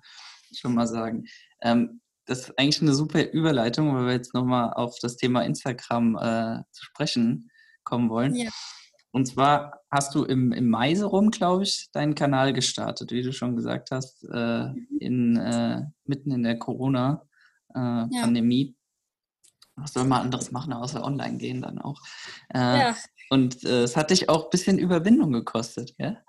schon 0.53 0.75
mal 0.75 0.87
sagen. 0.87 1.27
Ähm, 1.61 2.01
das 2.27 2.41
ist 2.41 2.59
eigentlich 2.59 2.81
eine 2.81 2.95
super 2.95 3.31
Überleitung, 3.33 3.95
weil 3.95 4.07
wir 4.07 4.13
jetzt 4.13 4.35
nochmal 4.35 4.73
auf 4.73 4.99
das 5.01 5.17
Thema 5.17 5.43
Instagram 5.43 6.17
äh, 6.17 6.63
zu 6.71 6.85
sprechen 6.85 7.51
kommen 7.83 8.09
wollen. 8.09 8.35
Ja. 8.35 8.51
Und 9.13 9.27
zwar 9.27 9.81
hast 9.91 10.15
du 10.15 10.25
im, 10.25 10.53
im 10.53 10.71
Mai 10.71 10.95
so 10.95 11.09
rum, 11.09 11.31
glaube 11.31 11.65
ich, 11.65 11.91
deinen 11.93 12.15
Kanal 12.15 12.53
gestartet, 12.53 13.11
wie 13.11 13.23
du 13.23 13.33
schon 13.33 13.57
gesagt 13.57 13.91
hast, 13.91 14.23
äh, 14.25 14.69
mhm. 14.69 14.87
in, 15.01 15.37
äh, 15.37 15.83
mitten 16.05 16.31
in 16.31 16.45
der 16.45 16.59
Corona-Pandemie. 16.59 18.63
Äh, 18.63 18.67
ja. 18.67 18.73
Was 19.77 19.93
soll 19.95 20.05
man 20.05 20.23
anderes 20.23 20.51
machen, 20.53 20.73
außer 20.73 21.03
online 21.03 21.39
gehen 21.39 21.63
dann 21.63 21.81
auch. 21.81 22.01
Äh, 22.55 22.59
ja. 22.59 22.97
Und 23.31 23.65
äh, 23.65 23.83
es 23.85 23.97
hat 23.97 24.11
dich 24.11 24.29
auch 24.29 24.45
ein 24.45 24.51
bisschen 24.51 24.79
Überwindung 24.79 25.33
gekostet, 25.33 25.97
gell? 25.97 26.23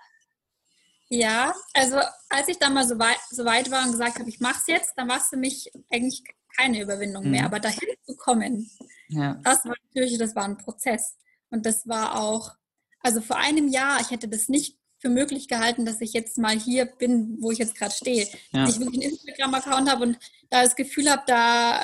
Ja, 1.10 1.54
also 1.74 1.98
als 2.30 2.48
ich 2.48 2.58
dann 2.58 2.74
mal 2.74 2.88
so 2.88 2.98
weit, 2.98 3.20
so 3.30 3.44
weit 3.44 3.70
war 3.70 3.84
und 3.84 3.92
gesagt 3.92 4.18
habe, 4.18 4.30
ich 4.30 4.40
mache 4.40 4.60
es 4.60 4.68
jetzt, 4.68 4.94
dann 4.96 5.10
war 5.10 5.18
es 5.18 5.28
für 5.28 5.36
mich 5.36 5.70
eigentlich 5.92 6.24
keine 6.56 6.82
Überwindung 6.82 7.26
mhm. 7.26 7.32
mehr. 7.32 7.44
Aber 7.46 7.60
dahin 7.60 7.90
zu 8.06 8.16
kommen, 8.16 8.72
ja. 9.10 9.36
das 9.44 9.66
war 9.66 9.76
natürlich, 9.88 10.18
das 10.18 10.34
war 10.36 10.46
ein 10.46 10.56
Prozess. 10.58 11.18
Und 11.50 11.66
das 11.66 11.86
war 11.86 12.18
auch 12.18 12.56
also 13.04 13.22
vor 13.22 13.38
einem 13.38 13.68
Jahr, 13.68 14.00
ich 14.02 14.12
hätte 14.12 14.28
das 14.28 14.50
nicht 14.50 14.78
für 15.00 15.10
möglich 15.10 15.48
gehalten, 15.48 15.86
dass 15.86 16.00
ich 16.00 16.14
jetzt 16.14 16.38
mal 16.38 16.58
hier 16.58 16.86
bin, 16.86 17.38
wo 17.42 17.52
ich 17.52 17.58
jetzt 17.58 17.76
gerade 17.76 17.94
stehe. 17.94 18.28
Ja. 18.52 18.66
Dass 18.66 18.76
ich 18.76 18.80
wirklich 18.80 19.02
einen 19.02 19.14
Instagram-Account 19.14 19.90
habe 19.90 20.04
und 20.04 20.20
da 20.50 20.62
das 20.62 20.76
Gefühl 20.76 21.10
habe, 21.10 21.24
da, 21.26 21.84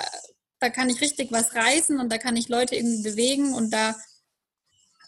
da 0.60 0.70
kann 0.70 0.90
ich 0.90 1.02
richtig 1.02 1.32
was 1.32 1.56
reißen 1.56 2.00
und 2.00 2.12
da 2.12 2.20
kann 2.20 2.38
ich 2.38 2.48
Leute 2.48 2.76
irgendwie 2.76 3.10
bewegen 3.10 3.54
und 3.54 3.74
da 3.74 3.96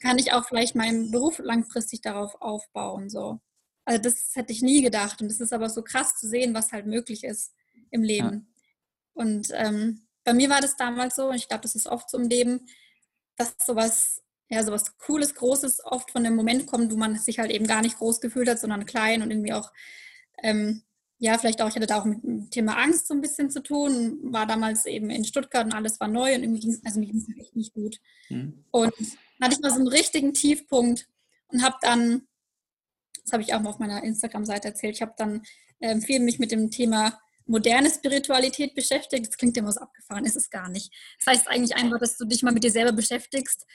kann 0.01 0.17
ich 0.17 0.33
auch 0.33 0.47
vielleicht 0.47 0.75
meinen 0.75 1.11
Beruf 1.11 1.39
langfristig 1.39 2.01
darauf 2.01 2.41
aufbauen. 2.41 3.09
So. 3.09 3.39
Also 3.85 4.01
das 4.01 4.31
hätte 4.33 4.53
ich 4.53 4.61
nie 4.61 4.81
gedacht. 4.81 5.21
Und 5.21 5.27
es 5.27 5.39
ist 5.39 5.53
aber 5.53 5.69
so 5.69 5.83
krass 5.83 6.15
zu 6.15 6.27
sehen, 6.27 6.53
was 6.53 6.71
halt 6.71 6.87
möglich 6.87 7.23
ist 7.23 7.53
im 7.91 8.01
Leben. 8.01 8.31
Ja. 8.31 9.21
Und 9.23 9.49
ähm, 9.51 10.07
bei 10.23 10.33
mir 10.33 10.49
war 10.49 10.61
das 10.61 10.77
damals 10.77 11.15
so, 11.15 11.29
und 11.29 11.35
ich 11.35 11.47
glaube, 11.47 11.61
das 11.61 11.75
ist 11.75 11.87
oft 11.87 12.09
so 12.09 12.17
im 12.17 12.29
Leben, 12.29 12.65
dass 13.35 13.55
sowas 13.65 14.21
ja, 14.49 14.63
so 14.63 14.71
was 14.71 14.97
Cooles, 14.97 15.35
Großes 15.35 15.85
oft 15.85 16.11
von 16.11 16.23
dem 16.23 16.35
Moment 16.35 16.65
kommt, 16.65 16.91
wo 16.91 16.97
man 16.97 17.17
sich 17.17 17.39
halt 17.39 17.51
eben 17.51 17.67
gar 17.67 17.81
nicht 17.81 17.97
groß 17.97 18.19
gefühlt 18.19 18.49
hat, 18.49 18.59
sondern 18.59 18.85
klein 18.85 19.21
und 19.21 19.29
irgendwie 19.29 19.53
auch, 19.53 19.71
ähm, 20.41 20.81
ja, 21.19 21.37
vielleicht 21.37 21.61
auch, 21.61 21.67
ich 21.67 21.75
hatte 21.75 21.85
da 21.85 21.99
auch 21.99 22.05
mit 22.05 22.23
dem 22.23 22.49
Thema 22.49 22.77
Angst 22.77 23.07
so 23.07 23.13
ein 23.13 23.21
bisschen 23.21 23.51
zu 23.51 23.61
tun, 23.61 24.19
war 24.23 24.47
damals 24.47 24.85
eben 24.85 25.09
in 25.09 25.23
Stuttgart 25.23 25.65
und 25.65 25.73
alles 25.73 25.99
war 25.99 26.07
neu 26.07 26.33
und 26.33 26.43
irgendwie 26.43 26.61
ging 26.61 26.71
es, 26.71 26.83
also 26.83 26.99
mir 26.99 27.05
ging 27.05 27.17
es 27.17 27.37
echt 27.37 27.55
nicht 27.55 27.73
gut. 27.73 27.99
Mhm. 28.29 28.65
Und 28.71 28.93
dann 28.97 29.45
hatte 29.45 29.55
ich 29.55 29.61
mal 29.61 29.69
so 29.69 29.77
einen 29.79 29.87
richtigen 29.87 30.33
Tiefpunkt 30.33 31.07
und 31.49 31.61
habe 31.61 31.75
dann, 31.81 32.27
das 33.23 33.33
habe 33.33 33.43
ich 33.43 33.53
auch 33.53 33.61
mal 33.61 33.69
auf 33.69 33.79
meiner 33.79 34.03
Instagram-Seite 34.03 34.69
erzählt, 34.69 34.95
ich 34.95 35.01
habe 35.01 35.13
dann 35.17 35.43
ähm, 35.79 36.01
viel 36.01 36.19
mich 36.21 36.39
mit 36.39 36.51
dem 36.51 36.71
Thema 36.71 37.19
moderne 37.49 37.89
Spiritualität 37.89 38.75
beschäftigt. 38.75 39.27
Das 39.27 39.37
klingt 39.37 39.57
immer 39.57 39.71
so 39.71 39.81
abgefahren, 39.81 40.25
ist 40.25 40.37
es 40.37 40.49
gar 40.49 40.69
nicht. 40.69 40.93
Das 41.17 41.33
heißt 41.33 41.47
eigentlich 41.47 41.75
einfach, 41.75 41.99
dass 41.99 42.17
du 42.17 42.25
dich 42.25 42.43
mal 42.43 42.53
mit 42.53 42.63
dir 42.63 42.71
selber 42.71 42.93
beschäftigst, 42.93 43.65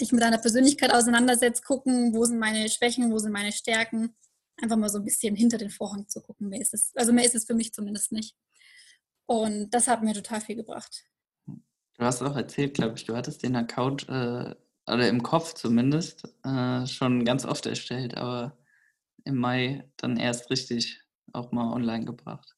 dich 0.00 0.12
mit 0.12 0.22
deiner 0.22 0.38
Persönlichkeit 0.38 0.92
auseinandersetzt, 0.92 1.64
gucken, 1.64 2.14
wo 2.14 2.24
sind 2.24 2.38
meine 2.38 2.68
Schwächen, 2.68 3.10
wo 3.10 3.18
sind 3.18 3.32
meine 3.32 3.52
Stärken. 3.52 4.14
Einfach 4.60 4.76
mal 4.76 4.90
so 4.90 4.98
ein 4.98 5.04
bisschen 5.04 5.34
hinter 5.34 5.58
den 5.58 5.70
Vorhang 5.70 6.06
zu 6.08 6.20
gucken. 6.20 6.50
Mehr 6.50 6.60
ist 6.60 6.74
es, 6.74 6.92
also 6.94 7.12
mehr 7.12 7.24
ist 7.24 7.34
es 7.34 7.46
für 7.46 7.54
mich 7.54 7.72
zumindest 7.72 8.12
nicht. 8.12 8.36
Und 9.26 9.70
das 9.70 9.88
hat 9.88 10.02
mir 10.02 10.12
total 10.12 10.40
viel 10.40 10.56
gebracht. 10.56 11.04
Du 11.46 12.04
hast 12.04 12.22
auch 12.22 12.36
erzählt, 12.36 12.74
glaube 12.74 12.96
ich, 12.96 13.04
du 13.04 13.16
hattest 13.16 13.42
den 13.42 13.56
Account, 13.56 14.08
äh, 14.08 14.54
oder 14.86 15.08
im 15.08 15.22
Kopf 15.22 15.54
zumindest, 15.54 16.24
äh, 16.44 16.86
schon 16.86 17.24
ganz 17.24 17.44
oft 17.44 17.64
erstellt, 17.66 18.16
aber 18.16 18.58
im 19.24 19.36
Mai 19.36 19.88
dann 19.96 20.16
erst 20.16 20.50
richtig 20.50 21.02
auch 21.32 21.52
mal 21.52 21.72
online 21.72 22.04
gebracht 22.04 22.56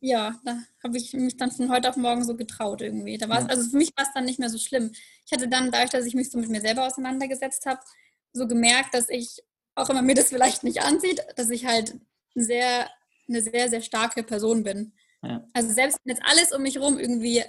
ja, 0.00 0.40
da 0.44 0.62
habe 0.82 0.96
ich 0.96 1.12
mich 1.12 1.36
dann 1.36 1.50
von 1.50 1.70
heute 1.70 1.88
auf 1.90 1.96
morgen 1.96 2.24
so 2.24 2.34
getraut 2.34 2.80
irgendwie. 2.80 3.18
Da 3.18 3.28
war 3.28 3.42
ja. 3.42 3.46
also 3.46 3.68
für 3.68 3.76
mich 3.76 3.92
war 3.96 4.04
es 4.04 4.12
dann 4.14 4.24
nicht 4.24 4.38
mehr 4.38 4.48
so 4.48 4.58
schlimm. 4.58 4.92
Ich 5.26 5.32
hatte 5.32 5.46
dann, 5.46 5.70
dadurch, 5.70 5.90
dass 5.90 6.06
ich 6.06 6.14
mich 6.14 6.30
so 6.30 6.38
mit 6.38 6.48
mir 6.48 6.60
selber 6.60 6.86
auseinandergesetzt 6.86 7.66
habe, 7.66 7.80
so 8.32 8.48
gemerkt, 8.48 8.94
dass 8.94 9.08
ich, 9.10 9.42
auch 9.74 9.88
wenn 9.88 9.96
man 9.96 10.06
mir 10.06 10.14
das 10.14 10.28
vielleicht 10.28 10.64
nicht 10.64 10.82
ansieht, 10.82 11.22
dass 11.36 11.50
ich 11.50 11.66
halt 11.66 11.94
eine 12.34 12.44
sehr, 12.44 12.90
eine 13.28 13.42
sehr, 13.42 13.68
sehr 13.68 13.82
starke 13.82 14.22
Person 14.22 14.62
bin. 14.62 14.94
Ja. 15.22 15.46
Also 15.52 15.72
selbst 15.72 15.98
wenn 16.04 16.16
jetzt 16.16 16.24
alles 16.24 16.52
um 16.52 16.62
mich 16.62 16.76
herum 16.76 16.98
irgendwie 16.98 17.44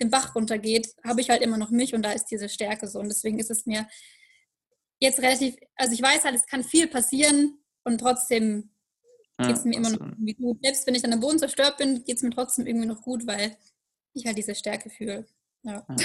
den 0.00 0.10
Bach 0.10 0.34
runtergeht, 0.34 0.94
habe 1.04 1.20
ich 1.20 1.28
halt 1.28 1.42
immer 1.42 1.58
noch 1.58 1.70
mich 1.70 1.94
und 1.94 2.02
da 2.02 2.12
ist 2.12 2.26
diese 2.26 2.48
Stärke 2.48 2.88
so. 2.88 3.00
Und 3.00 3.08
deswegen 3.08 3.38
ist 3.38 3.50
es 3.50 3.66
mir 3.66 3.86
jetzt 4.98 5.20
relativ, 5.20 5.56
also 5.76 5.92
ich 5.92 6.00
weiß 6.00 6.24
halt, 6.24 6.34
es 6.34 6.46
kann 6.46 6.64
viel 6.64 6.86
passieren 6.86 7.58
und 7.84 7.98
trotzdem 7.98 8.70
geht 9.46 9.56
es 9.56 9.64
mir 9.64 9.76
immer 9.76 9.90
noch 9.90 10.00
irgendwie 10.00 10.34
gut. 10.34 10.58
Selbst 10.62 10.86
wenn 10.86 10.94
ich 10.94 11.02
dann 11.02 11.12
am 11.12 11.20
Boden 11.20 11.38
zerstört 11.38 11.76
bin, 11.78 12.04
geht 12.04 12.16
es 12.16 12.22
mir 12.22 12.30
trotzdem 12.30 12.66
irgendwie 12.66 12.86
noch 12.86 13.02
gut, 13.02 13.26
weil 13.26 13.56
ich 14.14 14.26
halt 14.26 14.36
diese 14.36 14.54
Stärke 14.54 14.90
fühle. 14.90 15.26
Ja. 15.62 15.86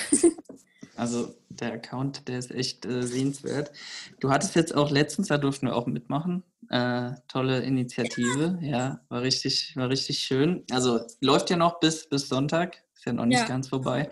Also 0.98 1.36
der 1.50 1.74
Account, 1.74 2.28
der 2.28 2.40
ist 2.40 2.52
echt 2.52 2.86
äh, 2.86 3.04
sehenswert. 3.04 3.72
Du 4.20 4.32
hattest 4.32 4.56
jetzt 4.56 4.76
auch 4.76 4.90
letztens, 4.90 5.28
da 5.28 5.38
durften 5.38 5.68
wir 5.68 5.76
auch 5.76 5.86
mitmachen. 5.86 6.44
Äh, 6.70 7.12
tolle 7.28 7.62
Initiative, 7.62 8.58
ja. 8.62 8.70
ja, 8.70 9.02
war 9.10 9.22
richtig, 9.22 9.76
war 9.76 9.90
richtig 9.90 10.20
schön. 10.20 10.64
Also 10.72 11.00
läuft 11.22 11.52
ja 11.52 11.56
noch 11.56 11.80
bis, 11.80 12.10
bis 12.10 12.28
Sonntag, 12.28 12.84
ist 12.96 13.06
ja 13.06 13.14
noch 13.14 13.26
nicht 13.26 13.40
ja. 13.42 13.48
ganz 13.48 13.70
vorbei. 13.70 14.10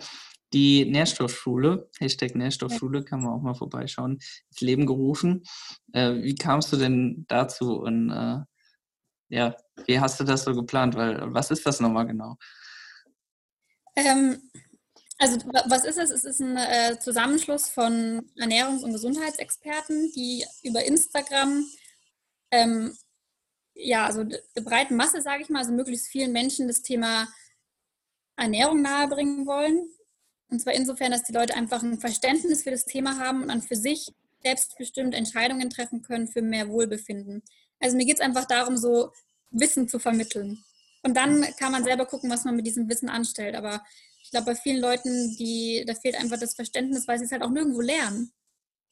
Die 0.52 0.84
Nährstoffschule, 0.84 1.90
Hashtag 1.98 2.36
Nährstoffschule, 2.36 3.02
kann 3.02 3.20
man 3.20 3.32
auch 3.32 3.42
mal 3.42 3.54
vorbeischauen, 3.54 4.20
ins 4.50 4.60
Leben 4.60 4.86
gerufen. 4.86 5.42
Äh, 5.92 6.22
wie 6.22 6.36
kamst 6.36 6.72
du 6.72 6.76
denn 6.76 7.24
dazu 7.26 7.80
und 7.80 8.10
äh, 8.10 8.38
ja, 9.28 9.56
wie 9.86 9.98
hast 9.98 10.20
du 10.20 10.24
das 10.24 10.44
so 10.44 10.54
geplant? 10.54 10.94
Weil 10.94 11.32
was 11.32 11.50
ist 11.50 11.66
das 11.66 11.80
nochmal 11.80 12.06
genau? 12.06 12.36
Ähm, 13.96 14.50
also 15.18 15.38
was 15.68 15.84
ist 15.84 15.98
es? 15.98 16.10
Es 16.10 16.24
ist 16.24 16.40
ein 16.40 16.56
äh, 16.56 16.98
Zusammenschluss 16.98 17.68
von 17.68 18.30
Ernährungs- 18.36 18.82
und 18.82 18.92
Gesundheitsexperten, 18.92 20.12
die 20.14 20.44
über 20.62 20.84
Instagram 20.84 21.64
ähm, 22.50 22.96
ja, 23.76 24.06
also 24.06 24.24
der 24.24 24.62
breiten 24.62 24.96
Masse, 24.96 25.20
sage 25.20 25.42
ich 25.42 25.48
mal, 25.48 25.60
also 25.60 25.72
möglichst 25.72 26.08
vielen 26.08 26.32
Menschen 26.32 26.66
das 26.66 26.82
Thema 26.82 27.28
Ernährung 28.36 28.82
nahebringen 28.82 29.46
wollen. 29.46 29.90
Und 30.48 30.60
zwar 30.60 30.74
insofern, 30.74 31.10
dass 31.10 31.24
die 31.24 31.32
Leute 31.32 31.54
einfach 31.54 31.82
ein 31.82 31.98
Verständnis 31.98 32.62
für 32.62 32.70
das 32.70 32.84
Thema 32.84 33.18
haben 33.18 33.42
und 33.42 33.48
dann 33.48 33.62
für 33.62 33.76
sich 33.76 34.12
selbstbestimmt 34.42 35.14
Entscheidungen 35.14 35.70
treffen 35.70 36.02
können 36.02 36.28
für 36.28 36.42
mehr 36.42 36.68
Wohlbefinden. 36.68 37.42
Also 37.80 37.96
mir 37.96 38.06
geht 38.06 38.16
es 38.16 38.20
einfach 38.20 38.46
darum, 38.46 38.76
so 38.76 39.12
Wissen 39.50 39.88
zu 39.88 39.98
vermitteln. 39.98 40.62
Und 41.02 41.16
dann 41.16 41.42
kann 41.58 41.72
man 41.72 41.84
selber 41.84 42.06
gucken, 42.06 42.30
was 42.30 42.44
man 42.44 42.56
mit 42.56 42.66
diesem 42.66 42.88
Wissen 42.88 43.08
anstellt. 43.08 43.54
Aber 43.54 43.82
ich 44.22 44.30
glaube, 44.30 44.46
bei 44.46 44.54
vielen 44.56 44.80
Leuten, 44.80 45.36
die, 45.36 45.84
da 45.86 45.94
fehlt 45.94 46.16
einfach 46.16 46.38
das 46.38 46.54
Verständnis, 46.54 47.06
weil 47.06 47.18
sie 47.18 47.26
es 47.26 47.32
halt 47.32 47.42
auch 47.42 47.50
nirgendwo 47.50 47.80
lernen. 47.80 48.32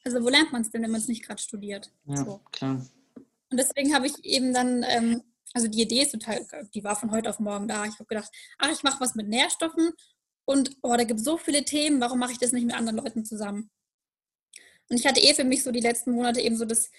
Also 0.05 0.23
wo 0.23 0.29
lernt 0.29 0.53
man 0.53 0.61
es 0.61 0.69
denn, 0.69 0.83
wenn 0.83 0.91
man 0.91 1.01
es 1.01 1.07
nicht 1.07 1.25
gerade 1.25 1.41
studiert? 1.41 1.91
Ja, 2.05 2.17
so. 2.17 2.39
klar. 2.51 2.85
Und 3.49 3.57
deswegen 3.57 3.93
habe 3.93 4.07
ich 4.07 4.23
eben 4.23 4.53
dann, 4.53 4.83
ähm, 4.87 5.23
also 5.53 5.67
die 5.67 5.81
Idee 5.81 6.03
ist 6.03 6.11
total, 6.11 6.45
die 6.73 6.83
war 6.83 6.95
von 6.95 7.11
heute 7.11 7.29
auf 7.29 7.39
morgen 7.39 7.67
da. 7.67 7.85
Ich 7.85 7.95
habe 7.95 8.05
gedacht, 8.05 8.31
ach, 8.57 8.71
ich 8.71 8.83
mache 8.83 9.01
was 9.01 9.15
mit 9.15 9.27
Nährstoffen 9.27 9.91
und 10.45 10.77
oh, 10.83 10.95
da 10.95 11.03
gibt 11.03 11.19
es 11.19 11.25
so 11.25 11.37
viele 11.37 11.65
Themen, 11.65 11.99
warum 11.99 12.19
mache 12.19 12.31
ich 12.31 12.37
das 12.37 12.51
nicht 12.51 12.65
mit 12.65 12.75
anderen 12.75 12.97
Leuten 12.97 13.25
zusammen? 13.25 13.69
Und 14.89 14.97
ich 14.97 15.07
hatte 15.07 15.19
eh 15.19 15.33
für 15.33 15.43
mich 15.43 15.63
so 15.63 15.71
die 15.71 15.79
letzten 15.79 16.11
Monate 16.11 16.39
eben 16.41 16.55
so 16.55 16.65
das 16.65 16.91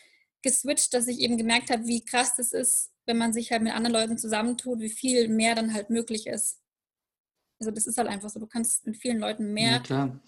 geswitcht, 0.46 0.94
dass 0.94 1.08
ich 1.08 1.18
eben 1.18 1.36
gemerkt 1.36 1.70
habe, 1.70 1.86
wie 1.86 2.04
krass 2.04 2.36
das 2.36 2.52
ist, 2.52 2.92
wenn 3.04 3.18
man 3.18 3.32
sich 3.32 3.50
halt 3.50 3.62
mit 3.62 3.72
anderen 3.72 3.94
Leuten 3.94 4.16
zusammentut, 4.16 4.78
wie 4.78 4.88
viel 4.88 5.28
mehr 5.28 5.56
dann 5.56 5.74
halt 5.74 5.90
möglich 5.90 6.28
ist. 6.28 6.60
Also 7.58 7.72
das 7.72 7.86
ist 7.86 7.98
halt 7.98 8.08
einfach 8.08 8.30
so, 8.30 8.38
du 8.38 8.46
kannst 8.46 8.86
mit 8.86 8.96
vielen 8.96 9.18
Leuten 9.18 9.52
mehr 9.52 9.82
ja, 9.88 10.20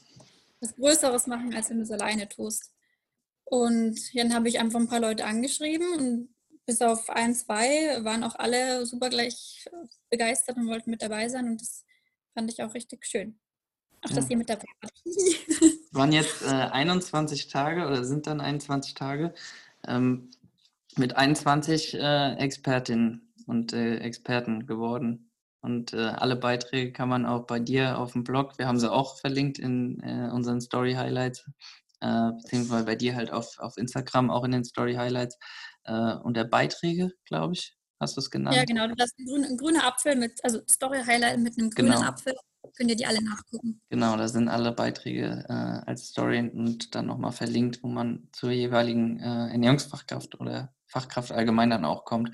was 0.61 0.75
Größeres 0.75 1.29
machen, 1.29 1.55
als 1.55 1.71
wenn 1.71 1.77
du 1.77 1.85
es 1.85 1.91
alleine 1.91 2.29
tust. 2.29 2.73
Und 3.45 3.97
dann 4.15 4.35
habe 4.35 4.49
ich 4.49 4.59
einfach 4.59 4.81
ein 4.81 4.89
paar 4.89 5.01
Leute 5.01 5.25
angeschrieben 5.25 5.87
und 5.95 6.35
bis 6.67 6.83
auf 6.83 7.09
ein, 7.11 7.35
zwei 7.35 8.03
waren 8.05 8.25
auch 8.25 8.35
alle 8.35 8.85
super 8.85 9.09
gleich 9.09 9.65
begeistert 10.11 10.57
und 10.57 10.67
wollten 10.67 10.91
mit 10.91 11.01
dabei 11.01 11.29
sein 11.29 11.47
und 11.47 11.61
das 11.61 11.85
fand 12.35 12.51
ich 12.53 12.63
auch 12.63 12.75
richtig 12.75 13.07
schön. 13.07 13.39
Dass 14.03 14.17
ja. 14.17 14.27
ihr 14.31 14.37
mit 14.37 14.51
dabei 14.51 14.67
wart. 14.81 14.93
waren 15.93 16.13
jetzt 16.13 16.43
äh, 16.43 16.47
21 16.47 17.49
Tage 17.49 17.87
oder 17.87 18.05
sind 18.05 18.27
dann 18.27 18.41
21 18.41 18.95
Tage 18.95 19.35
ähm, 19.89 20.31
mit 20.97 21.17
21 21.17 21.95
äh, 21.95 22.35
Expertinnen 22.35 23.33
und 23.47 23.73
äh, 23.73 23.99
Experten 23.99 24.67
geworden. 24.67 25.31
Und 25.61 25.93
äh, 25.93 25.97
alle 25.97 26.37
Beiträge 26.37 26.93
kann 26.93 27.09
man 27.09 27.27
auch 27.27 27.47
bei 27.47 27.59
dir 27.59 27.99
auf 27.99 28.13
dem 28.13 28.25
Blog, 28.25 28.59
wir 28.59 28.69
haben 28.69 28.79
sie 28.79 28.91
auch 28.91 29.19
verlinkt 29.19 29.59
in 29.59 30.01
äh, 30.01 30.31
unseren 30.33 30.61
Story 30.61 30.95
Highlights, 30.95 31.45
äh, 32.01 32.31
beziehungsweise 32.33 32.85
bei 32.85 32.95
dir 32.95 33.17
halt 33.17 33.33
auf, 33.33 33.59
auf 33.59 33.77
Instagram, 33.77 34.31
auch 34.31 34.45
in 34.45 34.53
den 34.53 34.65
Story 34.65 34.95
Highlights, 34.95 35.37
äh, 35.85 36.15
unter 36.23 36.45
Beiträge, 36.45 37.11
glaube 37.25 37.55
ich, 37.55 37.77
hast 37.99 38.17
du 38.17 38.21
es 38.21 38.31
genannt. 38.31 38.57
Ja, 38.57 38.65
genau, 38.65 38.87
du 38.87 38.95
hast 39.01 39.19
ein, 39.19 39.27
grün, 39.27 39.45
ein 39.45 39.57
grüner 39.57 39.85
Apfel 39.85 40.15
mit, 40.15 40.33
also 40.45 40.61
Story 40.71 41.03
Highlight 41.05 41.39
mit 41.41 41.59
einem 41.59 41.71
grünen 41.71 41.93
genau. 41.93 42.07
Apfel 42.07 42.35
könnt 42.77 42.91
ihr 42.91 42.97
die 42.97 43.07
alle 43.07 43.23
nachgucken. 43.23 43.81
Genau, 43.91 44.17
da 44.17 44.29
sind 44.29 44.49
alle 44.49 44.73
Beiträge 44.73 45.45
äh, 45.49 45.53
als 45.53 46.09
Story 46.09 46.39
und 46.39 46.95
dann 46.95 47.07
nochmal 47.07 47.33
verlinkt, 47.33 47.83
wo 47.83 47.89
man 47.89 48.29
zur 48.33 48.51
jeweiligen 48.51 49.19
äh, 49.21 49.51
Ernährungsfachkraft 49.51 50.41
oder 50.41 50.75
Fachkraft 50.87 51.33
allgemein 51.33 51.71
dann 51.71 51.85
auch 51.85 52.05
kommt, 52.05 52.31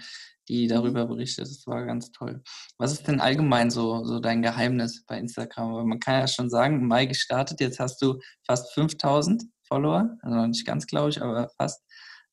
die 0.48 0.64
mhm. 0.64 0.68
darüber 0.68 1.06
berichtet. 1.06 1.46
Das 1.46 1.66
war 1.66 1.84
ganz 1.84 2.12
toll. 2.12 2.42
Was 2.78 2.92
ist 2.92 3.08
denn 3.08 3.20
allgemein 3.20 3.70
so, 3.70 4.04
so 4.04 4.20
dein 4.20 4.42
Geheimnis 4.42 5.04
bei 5.06 5.18
Instagram? 5.18 5.74
Weil 5.74 5.84
man 5.84 6.00
kann 6.00 6.20
ja 6.20 6.28
schon 6.28 6.50
sagen, 6.50 6.80
im 6.80 6.88
Mai 6.88 7.06
gestartet, 7.06 7.60
jetzt 7.60 7.80
hast 7.80 8.00
du 8.02 8.20
fast 8.46 8.72
5000 8.74 9.44
Follower, 9.66 10.16
also 10.22 10.36
noch 10.36 10.46
nicht 10.46 10.66
ganz, 10.66 10.86
glaube 10.86 11.10
ich, 11.10 11.22
aber 11.22 11.48
fast. 11.56 11.82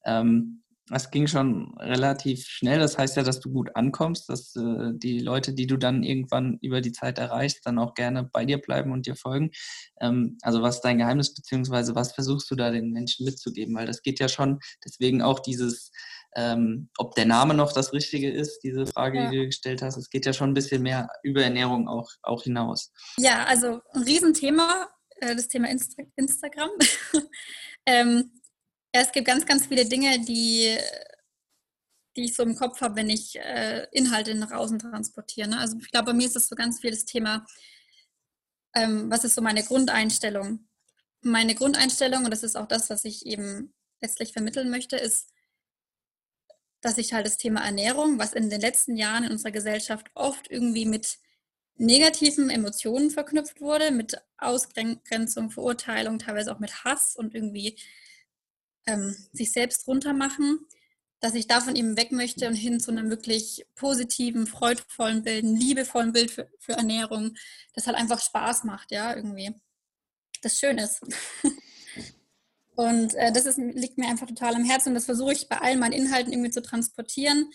Ähm, 0.04 0.61
das 0.92 1.10
ging 1.10 1.28
schon 1.28 1.74
relativ 1.78 2.46
schnell. 2.46 2.80
Das 2.80 2.98
heißt 2.98 3.16
ja, 3.16 3.24
dass 3.24 3.40
du 3.40 3.52
gut 3.52 3.76
ankommst, 3.76 4.30
dass 4.30 4.56
äh, 4.56 4.92
die 4.94 5.20
Leute, 5.20 5.54
die 5.54 5.68
du 5.68 5.78
dann 5.78 6.04
irgendwann 6.04 6.58
über 6.62 6.82
die 6.82 6.92
Zeit 6.92 7.18
erreichst, 7.18 7.66
dann 7.66 7.80
auch 7.80 7.94
gerne 7.94 8.24
bei 8.24 8.46
dir 8.46 8.58
bleiben 8.58 8.92
und 8.92 9.06
dir 9.06 9.16
folgen. 9.16 9.52
Ähm, 10.00 10.38
also 10.42 10.62
was 10.62 10.76
ist 10.76 10.82
dein 10.82 10.98
Geheimnis, 10.98 11.34
beziehungsweise 11.34 11.96
was 11.96 12.14
versuchst 12.14 12.52
du 12.52 12.56
da 12.56 12.72
den 12.72 12.92
Menschen 12.92 13.26
mitzugeben? 13.26 13.76
Weil 13.76 13.88
das 13.88 14.02
geht 14.02 14.20
ja 14.20 14.28
schon, 14.28 14.60
deswegen 14.84 15.22
auch 15.22 15.40
dieses, 15.40 15.92
ähm, 16.36 16.90
ob 16.98 17.16
der 17.16 17.26
Name 17.26 17.54
noch 17.54 17.74
das 17.74 17.94
Richtige 17.94 18.30
ist, 18.30 18.60
diese 18.60 18.86
Frage, 18.86 19.20
ja. 19.20 19.30
die 19.30 19.38
du 19.38 19.46
gestellt 19.46 19.82
hast. 19.82 19.98
Es 19.98 20.10
geht 20.10 20.26
ja 20.26 20.34
schon 20.34 20.52
ein 20.52 20.56
bisschen 20.56 20.82
mehr 20.82 21.10
über 21.24 21.44
Ernährung 21.44 21.88
auch, 21.88 22.10
auch 22.22 22.44
hinaus. 22.44 22.92
Ja, 23.18 23.46
also 23.46 23.80
ein 23.94 24.04
Riesenthema, 24.04 24.90
äh, 25.22 25.36
das 25.36 25.48
Thema 25.48 25.70
Insta 25.70 26.04
Instagram. 26.16 26.70
ähm, 27.86 28.32
ja, 28.94 29.02
es 29.02 29.12
gibt 29.12 29.28
ganz, 29.28 29.46
ganz 29.46 29.68
viele 29.68 29.86
Dinge, 29.86 30.20
die, 30.20 30.78
die 32.16 32.26
ich 32.26 32.36
so 32.36 32.44
im 32.44 32.56
Kopf 32.56 32.82
habe, 32.82 32.96
wenn 32.98 33.10
ich 33.10 33.38
äh, 33.38 33.88
Inhalte 33.92 34.36
nach 34.36 34.52
außen 34.52 34.80
transportiere. 34.80 35.50
Ne? 35.50 35.60
Also 35.60 35.78
ich 35.80 35.92
glaube, 35.92 36.08
bei 36.08 36.14
mir 36.14 36.26
ist 36.26 36.36
das 36.36 36.48
so 36.48 36.56
ganz 36.56 36.80
viel 36.82 36.92
das 36.92 37.06
Thema, 37.06 37.46
ähm, 38.76 39.10
was 39.10 39.24
ist 39.24 39.36
so 39.36 39.42
meine 39.42 39.64
Grundeinstellung? 39.64 40.68
Meine 41.22 41.56
Grundeinstellung, 41.56 42.26
und 42.26 42.32
das 42.32 42.44
ist 42.44 42.58
auch 42.58 42.68
das, 42.68 42.90
was 42.90 43.06
ich 43.06 43.26
eben 43.26 43.74
letztlich 44.02 44.34
vermitteln 44.34 44.70
möchte, 44.70 44.98
ist, 44.98 45.30
dass 46.82 46.98
ich 46.98 47.14
halt 47.14 47.26
das 47.26 47.38
Thema 47.38 47.64
Ernährung, 47.64 48.18
was 48.18 48.34
in 48.34 48.50
den 48.50 48.60
letzten 48.60 48.98
Jahren 48.98 49.24
in 49.24 49.32
unserer 49.32 49.52
Gesellschaft 49.52 50.08
oft 50.16 50.50
irgendwie 50.50 50.86
mit 50.86 51.20
negativen 51.76 52.50
Emotionen 52.50 53.12
verknüpft 53.12 53.62
wurde, 53.62 53.92
mit 53.92 54.22
Ausgrenzung, 54.38 55.52
Verurteilung, 55.52 56.20
teilweise 56.20 56.54
auch 56.54 56.60
mit 56.60 56.84
Hass 56.84 57.16
und 57.16 57.36
irgendwie 57.36 57.78
ähm, 58.86 59.16
sich 59.32 59.52
selbst 59.52 59.88
runtermachen, 59.88 60.68
dass 61.20 61.36
ich 61.36 61.48
davon 61.48 61.76
eben 61.76 61.98
weg 61.98 62.12
möchte 62.12 62.48
und 62.48 62.56
hin 62.56 62.80
zu 62.80 62.92
einem 62.92 63.10
wirklich 63.10 63.66
positiven, 63.76 64.48
freudvollen 64.48 65.24
Bild, 65.24 65.44
liebevollen 65.44 66.14
Bild 66.14 66.32
für, 66.32 66.50
für 66.58 66.74
Ernährung, 66.74 67.36
das 67.74 67.86
halt 67.86 67.96
einfach 67.96 68.20
Spaß 68.20 68.64
macht, 68.64 68.92
ja, 68.92 69.16
irgendwie. 69.16 69.54
Das 70.42 70.58
schön 70.58 70.80
ist. 70.80 71.02
und 72.76 73.14
äh, 73.14 73.32
das 73.32 73.46
ist, 73.46 73.58
liegt 73.58 74.00
mir 74.00 74.08
einfach 74.08 74.26
total 74.26 74.56
am 74.56 74.64
Herzen 74.64 74.90
und 74.90 74.96
das 74.96 75.06
versuche 75.06 75.34
ich 75.34 75.48
bei 75.48 75.60
allen 75.60 75.80
meinen 75.80 75.94
Inhalten 75.94 76.34
irgendwie 76.34 76.50
zu 76.50 76.64
transportieren, 76.64 77.52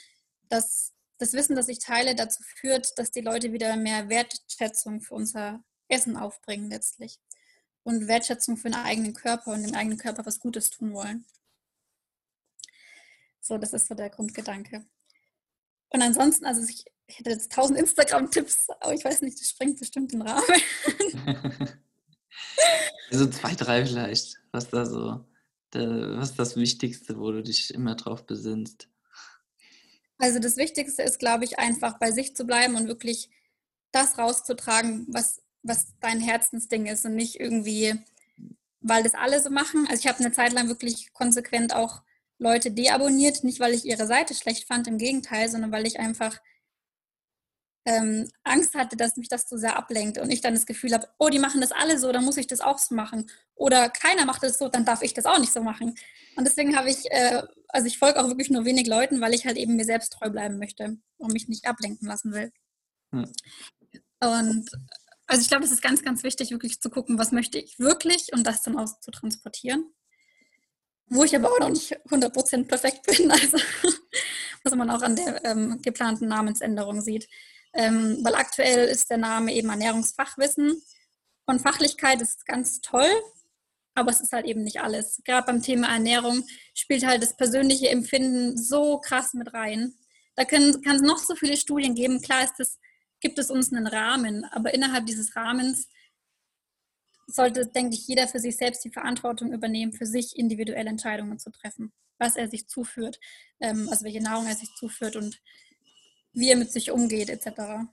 dass 0.49 0.93
das 1.18 1.33
Wissen, 1.33 1.57
das 1.57 1.68
ich 1.68 1.81
teile, 1.81 2.14
dazu 2.14 2.43
führt, 2.45 2.97
dass 2.99 3.11
die 3.11 3.20
Leute 3.20 3.53
wieder 3.53 3.77
mehr 3.77 4.09
Wertschätzung 4.09 5.01
für 5.01 5.14
unser 5.14 5.64
Essen 5.89 6.16
aufbringen 6.16 6.70
letztlich 6.70 7.18
und 7.87 8.09
Wertschätzung 8.09 8.57
für 8.57 8.68
den 8.68 8.74
eigenen 8.74 9.14
Körper 9.14 9.53
und 9.53 9.62
dem 9.62 9.74
eigenen 9.74 9.97
Körper 9.97 10.26
was 10.26 10.41
Gutes 10.41 10.70
tun 10.70 10.93
wollen. 10.93 11.24
So, 13.41 13.59
das 13.59 13.72
ist 13.72 13.87
so 13.87 13.95
der 13.95 14.11
Grundgedanke. 14.11 14.84
Und 15.91 16.03
ansonsten, 16.03 16.47
also 16.47 16.66
ich, 16.68 16.84
hätte 17.07 17.30
jetzt 17.30 17.53
tausend 17.53 17.78
Instagram-Tipps, 17.78 18.70
aber 18.80 18.93
ich 18.93 19.05
weiß 19.05 19.22
nicht, 19.22 19.41
das 19.41 19.51
sprengt 19.51 19.78
bestimmt 19.78 20.12
den 20.12 20.22
Rahmen. 20.22 20.43
also 23.12 23.30
zwei, 23.30 23.55
drei 23.55 23.87
vielleicht, 23.87 24.37
was 24.51 24.68
da 24.68 24.84
so, 24.84 25.24
was 25.72 26.30
ist 26.30 26.39
das 26.41 26.57
Wichtigste, 26.57 27.16
wo 27.20 27.30
du 27.30 27.45
dich 27.45 27.72
immer 27.72 27.95
drauf 27.95 28.26
besinnst? 28.26 28.89
Also 30.18 30.41
das 30.41 30.57
Wichtigste 30.57 31.05
ist, 31.05 31.20
glaube 31.20 31.45
ich, 31.45 31.61
einfach 31.61 32.01
bei 32.01 32.11
sich 32.11 32.34
zu 32.34 32.47
bleiben 32.47 32.74
und 32.74 32.89
wirklich 32.89 33.30
das 33.93 34.18
rauszutragen, 34.18 35.07
was 35.09 35.41
was 35.67 35.89
dein 36.01 36.21
Herzensding 36.21 36.87
ist 36.87 37.05
und 37.05 37.14
nicht 37.14 37.41
irgendwie, 37.41 37.95
weil 38.81 39.03
das 39.03 39.14
alle 39.14 39.41
so 39.43 39.51
machen. 39.51 39.87
Also 39.89 40.01
ich 40.01 40.07
habe 40.07 40.19
eine 40.21 40.33
Zeit 40.33 40.53
lang 40.53 40.69
wirklich 40.69 41.12
konsequent 41.12 41.75
auch 41.75 42.03
Leute 42.39 42.71
deabonniert, 42.71 43.45
nicht 43.45 43.61
weil 43.61 43.75
ich 43.75 43.85
ihre 43.85 44.07
Seite 44.07 44.35
schlecht 44.35 44.67
fand, 44.67 44.87
im 44.89 44.99
Gegenteil, 44.99 45.49
sondern 45.49 45.73
weil 45.73 45.87
ich 45.87 45.99
einfach 45.99 46.39
ähm, 47.87 48.29
Angst 48.43 48.75
hatte, 48.75 48.97
dass 48.97 49.17
mich 49.17 49.29
das 49.29 49.47
zu 49.47 49.57
sehr 49.57 49.77
ablenkt 49.77 50.19
und 50.19 50.31
ich 50.31 50.41
dann 50.41 50.55
das 50.55 50.67
Gefühl 50.67 50.93
habe, 50.93 51.09
oh, 51.19 51.29
die 51.29 51.39
machen 51.39 51.61
das 51.61 51.71
alle 51.71 51.99
so, 51.99 52.11
dann 52.11 52.25
muss 52.25 52.37
ich 52.37 52.49
das 52.49 52.61
auch 52.61 52.79
so 52.79 52.95
machen. 52.95 53.31
Oder 53.55 53.89
keiner 53.89 54.27
macht 54.27 54.43
das 54.43 54.59
so, 54.59 54.69
dann 54.69 54.85
darf 54.85 55.03
ich 55.03 55.14
das 55.14 55.25
auch 55.25 55.39
nicht 55.39 55.53
so 55.53 55.62
machen. 55.62 55.95
Und 56.35 56.45
deswegen 56.45 56.77
habe 56.77 56.91
ich, 56.91 57.11
äh, 57.11 57.43
also 57.69 57.87
ich 57.87 57.99
folge 57.99 58.21
auch 58.21 58.27
wirklich 58.27 58.51
nur 58.51 58.64
wenig 58.64 58.89
Leuten, 58.89 59.21
weil 59.21 59.35
ich 59.35 59.47
halt 59.47 59.57
eben 59.57 59.77
mir 59.77 59.85
selbst 59.85 60.12
treu 60.12 60.31
bleiben 60.31 60.59
möchte 60.59 60.99
und 61.17 61.33
mich 61.33 61.49
nicht 61.49 61.67
ablenken 61.67 62.09
lassen 62.09 62.33
will. 62.33 62.53
Hm. 63.12 63.33
Und 64.21 64.69
also 65.27 65.43
ich 65.43 65.49
glaube, 65.49 65.64
es 65.64 65.72
ist 65.72 65.83
ganz, 65.83 66.03
ganz 66.03 66.22
wichtig, 66.22 66.51
wirklich 66.51 66.81
zu 66.81 66.89
gucken, 66.89 67.18
was 67.18 67.33
möchte 67.33 67.59
ich 67.59 67.79
wirklich 67.79 68.33
und 68.33 68.47
das 68.47 68.62
dann 68.62 68.79
auch 68.79 69.01
zu 69.01 69.11
transportieren. 69.11 69.93
Wo 71.09 71.24
ich 71.24 71.35
aber 71.37 71.51
auch 71.51 71.61
noch 71.61 71.70
nicht 71.70 71.97
100% 72.09 72.66
perfekt 72.66 73.07
bin, 73.07 73.31
also 73.31 73.59
was 74.64 74.74
man 74.74 74.91
auch 74.91 75.03
an 75.03 75.16
der 75.16 75.45
ähm, 75.45 75.81
geplanten 75.83 76.29
Namensänderung 76.29 77.01
sieht. 77.01 77.29
Ähm, 77.72 78.18
weil 78.22 78.35
aktuell 78.35 78.89
ist 78.89 79.11
der 79.11 79.18
Name 79.18 79.53
eben 79.53 79.68
Ernährungsfachwissen 79.68 80.81
und 81.47 81.61
Fachlichkeit 81.61 82.20
ist 82.22 82.47
ganz 82.47 82.81
toll, 82.81 83.11
aber 83.95 84.11
es 84.11 84.20
ist 84.20 84.33
halt 84.33 84.47
eben 84.47 84.62
nicht 84.62 84.81
alles. 84.81 85.20
Gerade 85.24 85.47
beim 85.47 85.62
Thema 85.62 85.89
Ernährung 85.89 86.45
spielt 86.74 87.07
halt 87.07 87.22
das 87.22 87.37
persönliche 87.37 87.89
Empfinden 87.89 88.57
so 88.57 88.99
krass 88.99 89.35
mit 89.35 89.53
rein. 89.53 89.95
Da 90.37 90.45
kann 90.45 90.81
es 90.85 91.03
noch 91.03 91.18
so 91.18 91.35
viele 91.35 91.57
Studien 91.57 91.95
geben. 91.95 92.20
Klar 92.20 92.45
ist 92.45 92.55
das 92.59 92.79
gibt 93.21 93.39
es 93.39 93.51
uns 93.51 93.73
einen 93.73 93.87
Rahmen, 93.87 94.45
aber 94.45 94.75
innerhalb 94.75 95.07
dieses 95.07 95.37
Rahmens 95.37 95.89
sollte, 97.27 97.67
denke 97.67 97.95
ich, 97.95 98.07
jeder 98.07 98.29
für 98.29 98.39
sich 98.39 98.57
selbst 98.57 98.85
die 98.85 98.91
Verantwortung 98.91 99.53
übernehmen, 99.53 99.93
für 99.93 100.07
sich 100.07 100.37
individuelle 100.37 100.91
Entscheidungen 100.91 101.39
zu 101.39 101.51
treffen, 101.51 101.93
was 102.19 102.37
er 102.37 102.49
sich 102.49 102.69
zuführt, 102.69 103.19
ähm, 103.61 103.89
also 103.91 104.05
welche 104.05 104.23
Nahrung 104.23 104.47
er 104.47 104.55
sich 104.55 104.73
zuführt 104.77 105.17
und 105.17 105.41
wie 106.33 106.51
er 106.51 106.57
mit 106.57 106.71
sich 106.71 106.91
umgeht, 106.91 107.31
etc. 107.31 107.89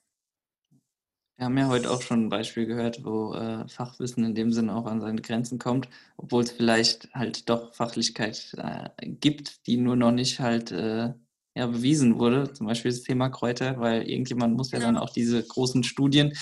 Wir 1.36 1.46
haben 1.46 1.58
ja 1.58 1.68
heute 1.68 1.90
auch 1.90 2.02
schon 2.02 2.26
ein 2.26 2.30
Beispiel 2.30 2.68
gehört, 2.68 3.04
wo 3.04 3.34
äh, 3.34 3.68
Fachwissen 3.68 4.24
in 4.24 4.36
dem 4.36 4.52
Sinne 4.54 4.76
auch 4.76 4.86
an 4.86 5.02
seine 5.02 5.22
Grenzen 5.22 5.58
kommt, 5.58 5.90
obwohl 6.16 6.44
es 6.44 6.52
vielleicht 6.52 7.12
halt 7.14 7.50
doch 7.50 7.74
Fachlichkeit 7.74 8.54
äh, 8.58 8.90
gibt, 9.08 9.66
die 9.66 9.78
nur 9.78 9.96
noch 9.96 10.12
nicht 10.12 10.40
halt 10.40 10.72
äh, 10.72 11.14
ja, 11.56 11.68
bewiesen 11.68 12.20
wurde, 12.20 12.52
zum 12.54 12.68
Beispiel 12.68 12.92
das 12.92 13.04
Thema 13.04 13.30
Kräuter, 13.30 13.80
weil 13.80 14.10
irgendjemand 14.10 14.56
muss 14.56 14.72
ja, 14.72 14.80
dann 14.80 14.98
auch 14.98 15.12
diese 15.12 15.44
großen 15.44 15.84
Studien, 15.84 16.34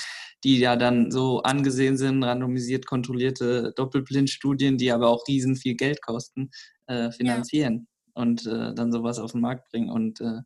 die 0.44 0.60
ja 0.60 0.76
dann 0.76 1.12
so 1.12 1.44
angesehen 1.44 1.98
sind, 1.98 2.24
randomisiert 2.24 2.86
kontrollierte 2.86 3.74
Doppelblindstudien, 3.76 4.78
die 4.78 4.92
aber 4.92 5.10
auch 5.10 5.28
riesen 5.28 5.56
viel 5.56 5.76
Geld 5.76 6.02
kosten, 6.02 6.50
äh, 6.88 7.12
finanzieren 7.12 7.88
ja. 8.16 8.22
und 8.22 8.46
äh, 8.48 8.74
dann 8.74 8.92
sowas 8.92 9.20
auf 9.20 9.34
den 9.34 9.42
Markt 9.42 9.70
bringen. 9.70 9.90
Und 9.90 10.22
äh, 10.22 10.42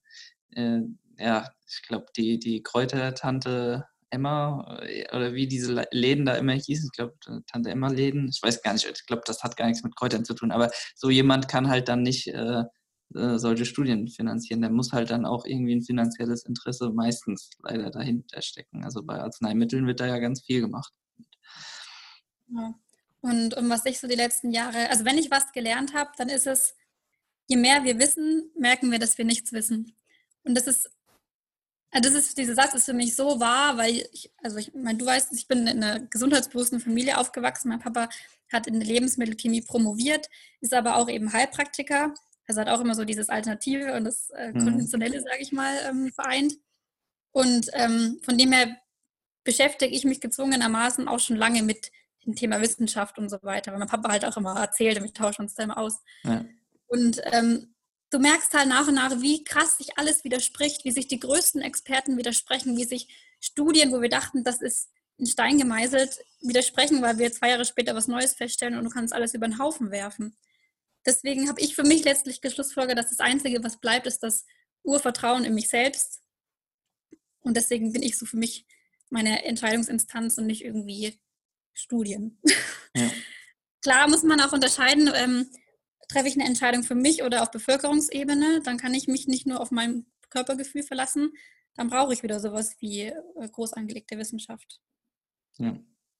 äh 0.55 0.81
ja, 1.17 1.49
ich 1.67 1.81
glaube, 1.87 2.07
die, 2.17 2.39
die 2.39 2.61
Kräutertante 2.61 3.85
Emma 4.09 4.79
äh, 4.81 5.05
oder 5.15 5.33
wie 5.33 5.47
diese 5.47 5.85
Läden 5.91 6.25
da 6.25 6.35
immer 6.35 6.53
hießen, 6.53 6.89
ich 6.91 6.97
glaube, 6.97 7.15
Tante 7.47 7.69
Emma 7.69 7.87
Läden, 7.89 8.29
ich 8.29 8.41
weiß 8.41 8.61
gar 8.61 8.73
nicht, 8.73 8.85
ich 8.85 9.05
glaube, 9.05 9.23
das 9.25 9.43
hat 9.43 9.57
gar 9.57 9.67
nichts 9.67 9.83
mit 9.83 9.95
Kräutern 9.95 10.25
zu 10.25 10.33
tun, 10.33 10.51
aber 10.51 10.71
so 10.95 11.09
jemand 11.09 11.47
kann 11.47 11.69
halt 11.69 11.87
dann 11.87 12.01
nicht 12.01 12.27
äh, 12.27 12.63
solche 13.09 13.65
Studien 13.65 14.07
finanzieren. 14.07 14.61
Der 14.61 14.71
muss 14.71 14.91
halt 14.91 15.09
dann 15.09 15.25
auch 15.25 15.45
irgendwie 15.45 15.75
ein 15.75 15.83
finanzielles 15.83 16.45
Interesse 16.45 16.89
meistens 16.89 17.49
leider 17.59 17.89
dahinter 17.89 18.41
stecken. 18.41 18.83
Also 18.83 19.03
bei 19.03 19.19
Arzneimitteln 19.19 19.87
wird 19.87 19.99
da 19.99 20.07
ja 20.07 20.19
ganz 20.19 20.41
viel 20.43 20.61
gemacht. 20.61 20.93
Ja. 22.47 22.73
Und 23.21 23.57
um 23.57 23.69
was 23.69 23.85
ich 23.85 23.99
so 23.99 24.07
die 24.07 24.15
letzten 24.15 24.51
Jahre, 24.51 24.89
also 24.89 25.03
wenn 25.05 25.17
ich 25.17 25.31
was 25.31 25.51
gelernt 25.51 25.93
habe, 25.93 26.11
dann 26.17 26.29
ist 26.29 26.45
es, 26.45 26.75
je 27.47 27.57
mehr 27.57 27.83
wir 27.83 27.97
wissen, 27.99 28.51
merken 28.57 28.91
wir, 28.91 28.99
dass 28.99 29.17
wir 29.17 29.25
nichts 29.25 29.51
wissen. 29.51 29.95
Und 30.43 30.55
das 30.55 30.67
ist, 30.67 30.91
das 31.91 32.13
ist, 32.13 32.37
dieser 32.37 32.55
Satz 32.55 32.73
ist 32.73 32.85
für 32.85 32.93
mich 32.93 33.15
so 33.15 33.39
wahr, 33.39 33.77
weil 33.77 34.05
ich, 34.11 34.31
also 34.43 34.57
ich 34.57 34.73
meine, 34.73 34.97
du 34.97 35.05
weißt, 35.05 35.33
ich 35.33 35.47
bin 35.47 35.65
in 35.65 35.83
einer 35.83 36.01
gesundheitsbewussten 36.01 36.79
Familie 36.79 37.17
aufgewachsen. 37.17 37.69
Mein 37.69 37.79
Papa 37.79 38.09
hat 38.51 38.67
in 38.67 38.79
der 38.79 38.87
Lebensmittelchemie 38.87 39.61
promoviert, 39.61 40.29
ist 40.61 40.73
aber 40.73 40.97
auch 40.97 41.09
eben 41.09 41.31
Heilpraktiker. 41.33 42.13
Also 42.47 42.61
hat 42.61 42.69
auch 42.69 42.81
immer 42.81 42.95
so 42.95 43.05
dieses 43.05 43.29
Alternative 43.29 43.93
und 43.93 44.05
das 44.05 44.29
äh, 44.31 44.51
mhm. 44.51 44.63
Konventionelle, 44.63 45.21
sage 45.21 45.41
ich 45.41 45.51
mal, 45.51 45.75
ähm, 45.89 46.11
vereint. 46.13 46.53
Und 47.31 47.69
ähm, 47.73 48.19
von 48.23 48.37
dem 48.37 48.51
her 48.51 48.77
beschäftige 49.43 49.93
ich 49.93 50.05
mich 50.05 50.21
gezwungenermaßen 50.21 51.07
auch 51.07 51.19
schon 51.19 51.35
lange 51.35 51.63
mit 51.63 51.91
dem 52.25 52.35
Thema 52.35 52.61
Wissenschaft 52.61 53.17
und 53.17 53.29
so 53.29 53.37
weiter, 53.43 53.71
weil 53.71 53.79
mein 53.79 53.87
Papa 53.87 54.09
halt 54.09 54.25
auch 54.25 54.37
immer 54.37 54.59
erzählt 54.59 54.97
und 54.97 55.03
wir 55.03 55.13
tauschen 55.13 55.43
uns 55.43 55.53
da 55.53 55.63
immer 55.63 55.77
aus. 55.77 56.01
Ja. 56.23 56.45
Und 56.87 57.21
ähm, 57.31 57.75
du 58.09 58.19
merkst 58.19 58.53
halt 58.53 58.67
nach 58.67 58.87
und 58.87 58.95
nach, 58.95 59.21
wie 59.21 59.43
krass 59.43 59.77
sich 59.77 59.97
alles 59.97 60.23
widerspricht, 60.23 60.85
wie 60.85 60.91
sich 60.91 61.07
die 61.07 61.19
größten 61.19 61.61
Experten 61.61 62.17
widersprechen, 62.17 62.77
wie 62.77 62.85
sich 62.85 63.07
Studien, 63.39 63.91
wo 63.91 64.01
wir 64.01 64.09
dachten, 64.09 64.43
das 64.43 64.61
ist 64.61 64.89
in 65.17 65.27
Stein 65.27 65.57
gemeißelt, 65.57 66.19
widersprechen, 66.41 67.01
weil 67.01 67.17
wir 67.17 67.31
zwei 67.31 67.49
Jahre 67.49 67.65
später 67.65 67.95
was 67.95 68.07
Neues 68.07 68.33
feststellen 68.33 68.77
und 68.77 68.83
du 68.83 68.89
kannst 68.89 69.13
alles 69.13 69.33
über 69.33 69.47
den 69.47 69.59
Haufen 69.59 69.91
werfen. 69.91 70.35
Deswegen 71.05 71.47
habe 71.49 71.61
ich 71.61 71.75
für 71.75 71.83
mich 71.83 72.03
letztlich 72.03 72.41
geschlussfolgert, 72.41 72.97
dass 72.97 73.09
das 73.09 73.19
Einzige, 73.19 73.63
was 73.63 73.79
bleibt, 73.79 74.07
ist 74.07 74.23
das 74.23 74.45
Urvertrauen 74.83 75.45
in 75.45 75.53
mich 75.53 75.69
selbst. 75.69 76.21
Und 77.41 77.55
deswegen 77.55 77.93
bin 77.93 78.01
ich 78.01 78.17
so 78.17 78.25
für 78.25 78.37
mich 78.37 78.65
meine 79.09 79.45
Entscheidungsinstanz 79.45 80.37
und 80.37 80.47
nicht 80.47 80.63
irgendwie 80.63 81.19
Studien. 81.73 82.41
Ja. 82.95 83.09
Klar 83.83 84.09
muss 84.09 84.23
man 84.23 84.41
auch 84.41 84.51
unterscheiden, 84.51 85.11
ähm, 85.13 85.47
treffe 86.07 86.27
ich 86.27 86.35
eine 86.35 86.45
Entscheidung 86.45 86.83
für 86.83 86.95
mich 86.95 87.21
oder 87.21 87.43
auf 87.43 87.51
Bevölkerungsebene, 87.51 88.61
dann 88.63 88.77
kann 88.77 88.95
ich 88.95 89.07
mich 89.07 89.27
nicht 89.27 89.45
nur 89.45 89.59
auf 89.59 89.69
mein 89.69 90.07
Körpergefühl 90.31 90.81
verlassen, 90.81 91.33
dann 91.75 91.89
brauche 91.89 92.13
ich 92.13 92.23
wieder 92.23 92.39
sowas 92.39 92.75
wie 92.79 93.01
äh, 93.01 93.13
groß 93.51 93.73
angelegte 93.73 94.17
Wissenschaft. 94.17 94.81
Ja, 95.57 95.77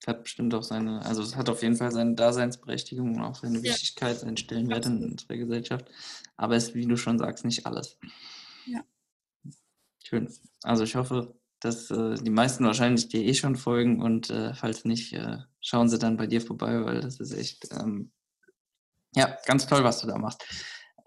hat 0.07 0.23
bestimmt 0.23 0.53
auch 0.53 0.63
seine, 0.63 1.03
also 1.03 1.21
es 1.23 1.35
hat 1.35 1.49
auf 1.49 1.63
jeden 1.63 1.75
Fall 1.75 1.91
seine 1.91 2.15
Daseinsberechtigung 2.15 3.15
und 3.15 3.21
auch 3.21 3.35
seine 3.35 3.57
ja. 3.57 3.63
Wichtigkeit, 3.63 4.19
seinen 4.19 4.37
Stellenwert 4.37 4.85
in 4.85 5.03
unserer 5.03 5.37
Gesellschaft. 5.37 5.89
Aber 6.37 6.55
es 6.55 6.69
ist, 6.69 6.75
wie 6.75 6.85
du 6.85 6.97
schon 6.97 7.17
sagst, 7.17 7.45
nicht 7.45 7.65
alles. 7.65 7.97
Ja. 8.67 8.83
Schön. 10.03 10.31
Also 10.63 10.83
ich 10.83 10.95
hoffe, 10.95 11.35
dass 11.59 11.89
äh, 11.89 12.15
die 12.15 12.29
meisten 12.29 12.65
wahrscheinlich 12.65 13.09
dir 13.09 13.23
eh 13.23 13.33
schon 13.33 13.55
folgen 13.55 14.01
und 14.01 14.29
äh, 14.29 14.53
falls 14.53 14.85
nicht, 14.85 15.13
äh, 15.13 15.39
schauen 15.61 15.89
sie 15.89 15.97
dann 15.97 16.17
bei 16.17 16.27
dir 16.27 16.41
vorbei, 16.41 16.85
weil 16.85 17.01
das 17.01 17.19
ist 17.19 17.33
echt, 17.33 17.67
ähm, 17.71 18.11
ja, 19.15 19.37
ganz 19.45 19.65
toll, 19.65 19.83
was 19.83 20.01
du 20.01 20.07
da 20.07 20.17
machst. 20.17 20.43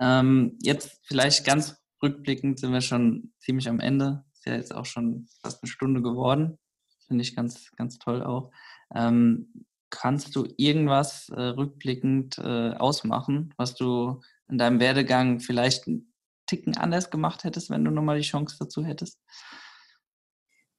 Ähm, 0.00 0.56
jetzt 0.62 1.00
vielleicht 1.04 1.44
ganz 1.44 1.76
rückblickend 2.02 2.58
sind 2.58 2.72
wir 2.72 2.80
schon 2.80 3.32
ziemlich 3.38 3.68
am 3.68 3.80
Ende. 3.80 4.24
Ist 4.32 4.46
ja 4.46 4.54
jetzt 4.54 4.74
auch 4.74 4.86
schon 4.86 5.28
fast 5.42 5.62
eine 5.62 5.70
Stunde 5.70 6.02
geworden. 6.02 6.58
Finde 7.06 7.22
ich 7.22 7.36
ganz, 7.36 7.70
ganz 7.76 7.98
toll 7.98 8.22
auch. 8.22 8.50
Ähm, 8.94 9.66
kannst 9.90 10.36
du 10.36 10.46
irgendwas 10.56 11.28
äh, 11.30 11.40
rückblickend 11.40 12.38
äh, 12.38 12.74
ausmachen, 12.74 13.54
was 13.56 13.74
du 13.74 14.20
in 14.48 14.58
deinem 14.58 14.80
Werdegang 14.80 15.40
vielleicht 15.40 15.86
einen 15.86 16.12
Ticken 16.46 16.76
anders 16.76 17.10
gemacht 17.10 17.44
hättest, 17.44 17.70
wenn 17.70 17.84
du 17.84 17.90
nochmal 17.90 18.18
die 18.18 18.26
Chance 18.26 18.56
dazu 18.58 18.84
hättest? 18.84 19.18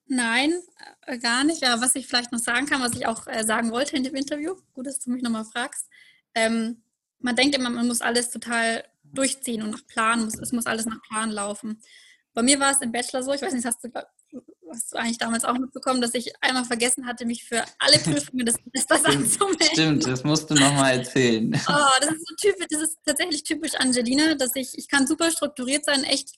Nein, 0.06 0.52
äh, 1.06 1.18
gar 1.18 1.44
nicht. 1.44 1.62
Ja, 1.62 1.80
was 1.80 1.94
ich 1.94 2.06
vielleicht 2.06 2.32
noch 2.32 2.40
sagen 2.40 2.66
kann, 2.66 2.82
was 2.82 2.94
ich 2.94 3.06
auch 3.06 3.26
äh, 3.28 3.44
sagen 3.44 3.70
wollte 3.70 3.96
in 3.96 4.02
dem 4.02 4.16
Interview, 4.16 4.56
gut, 4.72 4.86
dass 4.86 4.98
du 4.98 5.10
mich 5.10 5.22
nochmal 5.22 5.44
fragst. 5.44 5.88
Ähm, 6.34 6.82
man 7.20 7.36
denkt 7.36 7.54
immer, 7.54 7.70
man 7.70 7.86
muss 7.86 8.00
alles 8.00 8.30
total 8.30 8.84
durchziehen 9.04 9.62
und 9.62 9.70
nach 9.70 9.86
Plan, 9.86 10.24
muss, 10.24 10.38
es 10.38 10.52
muss 10.52 10.66
alles 10.66 10.86
nach 10.86 11.00
Plan 11.02 11.30
laufen. 11.30 11.80
Bei 12.34 12.42
mir 12.42 12.58
war 12.58 12.72
es 12.72 12.80
im 12.80 12.92
Bachelor 12.92 13.22
so, 13.22 13.32
ich 13.32 13.42
weiß 13.42 13.52
nicht, 13.52 13.64
hast 13.64 13.84
du, 13.84 13.90
hast 14.72 14.92
du 14.92 14.98
eigentlich 14.98 15.18
damals 15.18 15.44
auch 15.44 15.58
mitbekommen, 15.58 16.00
dass 16.00 16.14
ich 16.14 16.32
einmal 16.40 16.64
vergessen 16.64 17.06
hatte, 17.06 17.26
mich 17.26 17.44
für 17.44 17.64
alle 17.78 17.98
Prüfungen 18.04 18.46
des 18.46 18.56
Semesters 18.56 19.04
anzumelden. 19.04 19.66
Stimmt, 19.72 20.06
das 20.06 20.24
musst 20.24 20.50
du 20.50 20.54
nochmal 20.54 20.98
erzählen. 20.98 21.50
Oh, 21.68 22.00
das 22.00 22.10
ist 22.10 22.28
so 22.28 22.34
typisch, 22.36 22.66
das 22.70 22.82
ist 22.82 22.98
tatsächlich 23.04 23.44
typisch 23.44 23.74
Angelina, 23.74 24.34
dass 24.34 24.54
ich, 24.56 24.76
ich 24.76 24.88
kann 24.88 25.06
super 25.06 25.30
strukturiert 25.30 25.84
sein, 25.84 26.04
echt 26.04 26.36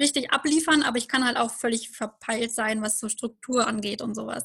richtig 0.00 0.32
abliefern, 0.32 0.82
aber 0.82 0.98
ich 0.98 1.08
kann 1.08 1.24
halt 1.24 1.36
auch 1.36 1.50
völlig 1.50 1.90
verpeilt 1.90 2.52
sein, 2.52 2.82
was 2.82 2.98
so 2.98 3.08
Struktur 3.08 3.66
angeht 3.66 4.02
und 4.02 4.14
sowas. 4.14 4.44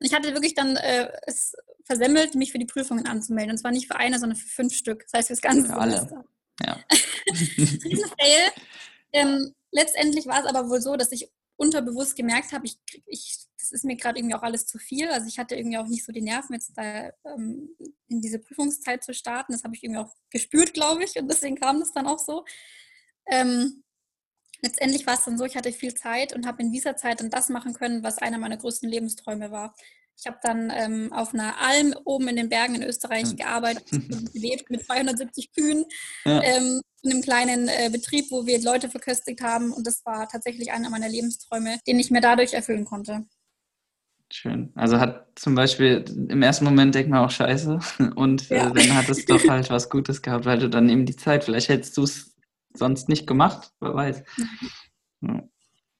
Und 0.00 0.06
ich 0.06 0.12
hatte 0.12 0.34
wirklich 0.34 0.54
dann 0.54 0.76
äh, 0.76 1.10
es 1.26 1.54
versemmelt, 1.88 2.34
mich 2.34 2.52
für 2.52 2.58
die 2.58 2.66
Prüfungen 2.66 3.06
anzumelden. 3.06 3.52
Und 3.52 3.58
zwar 3.58 3.70
nicht 3.70 3.86
für 3.86 3.96
eine, 3.96 4.18
sondern 4.18 4.36
für 4.36 4.46
fünf 4.46 4.74
Stück. 4.74 5.04
Das 5.04 5.14
heißt, 5.14 5.28
für 5.28 5.34
das 5.34 5.40
ganze 5.40 5.68
für 5.68 5.76
alle. 5.76 6.24
Ja. 6.64 6.78
Riesenfail. 7.30 8.52
Ähm, 9.12 9.54
letztendlich 9.72 10.26
war 10.26 10.40
es 10.40 10.46
aber 10.46 10.68
wohl 10.68 10.82
so, 10.82 10.96
dass 10.96 11.12
ich 11.12 11.30
unterbewusst 11.58 12.16
gemerkt 12.16 12.52
habe, 12.52 12.66
ich, 12.66 12.78
ich, 13.06 13.36
das 13.58 13.72
ist 13.72 13.84
mir 13.84 13.96
gerade 13.96 14.18
irgendwie 14.18 14.36
auch 14.36 14.42
alles 14.42 14.66
zu 14.66 14.78
viel. 14.78 15.08
Also 15.08 15.26
ich 15.26 15.38
hatte 15.38 15.56
irgendwie 15.56 15.76
auch 15.76 15.88
nicht 15.88 16.04
so 16.04 16.12
die 16.12 16.22
Nerven, 16.22 16.54
jetzt 16.54 16.72
da 16.76 17.10
ähm, 17.24 17.70
in 18.06 18.20
diese 18.20 18.38
Prüfungszeit 18.38 19.02
zu 19.02 19.12
starten. 19.12 19.52
Das 19.52 19.64
habe 19.64 19.74
ich 19.74 19.82
irgendwie 19.82 20.00
auch 20.00 20.14
gespürt, 20.30 20.72
glaube 20.72 21.04
ich. 21.04 21.18
Und 21.18 21.28
deswegen 21.28 21.56
kam 21.56 21.80
das 21.80 21.92
dann 21.92 22.06
auch 22.06 22.20
so. 22.20 22.44
Ähm, 23.26 23.82
letztendlich 24.62 25.04
war 25.06 25.14
es 25.14 25.24
dann 25.24 25.36
so, 25.36 25.44
ich 25.44 25.56
hatte 25.56 25.72
viel 25.72 25.94
Zeit 25.94 26.32
und 26.32 26.46
habe 26.46 26.62
in 26.62 26.70
dieser 26.70 26.96
Zeit 26.96 27.20
dann 27.20 27.28
das 27.28 27.48
machen 27.48 27.74
können, 27.74 28.04
was 28.04 28.18
einer 28.18 28.38
meiner 28.38 28.56
größten 28.56 28.88
Lebensträume 28.88 29.50
war. 29.50 29.74
Ich 30.18 30.26
habe 30.26 30.38
dann 30.42 30.72
ähm, 30.74 31.12
auf 31.12 31.32
einer 31.32 31.60
Alm 31.60 31.94
oben 32.04 32.26
in 32.28 32.36
den 32.36 32.48
Bergen 32.48 32.74
in 32.74 32.82
Österreich 32.82 33.36
gearbeitet 33.36 33.84
und 33.92 34.32
gelebt 34.32 34.68
mit 34.68 34.84
270 34.84 35.52
Kühen 35.52 35.84
ja. 36.24 36.42
ähm, 36.42 36.80
in 37.02 37.12
einem 37.12 37.22
kleinen 37.22 37.68
äh, 37.68 37.88
Betrieb, 37.92 38.26
wo 38.30 38.44
wir 38.44 38.60
Leute 38.60 38.90
verköstigt 38.90 39.40
haben. 39.42 39.72
Und 39.72 39.86
das 39.86 40.04
war 40.04 40.28
tatsächlich 40.28 40.72
einer 40.72 40.90
meiner 40.90 41.08
Lebensträume, 41.08 41.78
den 41.86 42.00
ich 42.00 42.10
mir 42.10 42.20
dadurch 42.20 42.52
erfüllen 42.52 42.84
konnte. 42.84 43.26
Schön. 44.30 44.72
Also 44.74 44.98
hat 44.98 45.28
zum 45.36 45.54
Beispiel 45.54 46.04
im 46.28 46.42
ersten 46.42 46.64
Moment 46.64 46.94
denkt 46.94 47.10
man 47.10 47.24
auch 47.24 47.30
Scheiße 47.30 47.78
und 48.16 48.50
äh, 48.50 48.56
ja. 48.56 48.70
äh, 48.70 48.74
dann 48.74 48.96
hat 48.96 49.08
es 49.08 49.24
doch 49.24 49.46
halt 49.48 49.70
was 49.70 49.88
Gutes 49.88 50.20
gehabt, 50.20 50.44
weil 50.44 50.58
du 50.58 50.68
dann 50.68 50.88
eben 50.88 51.06
die 51.06 51.16
Zeit, 51.16 51.44
vielleicht 51.44 51.68
hättest 51.68 51.96
du 51.96 52.02
es 52.02 52.34
sonst 52.74 53.08
nicht 53.08 53.26
gemacht, 53.26 53.72
wer 53.80 53.94
weiß. 53.94 54.22
Ja, 55.22 55.42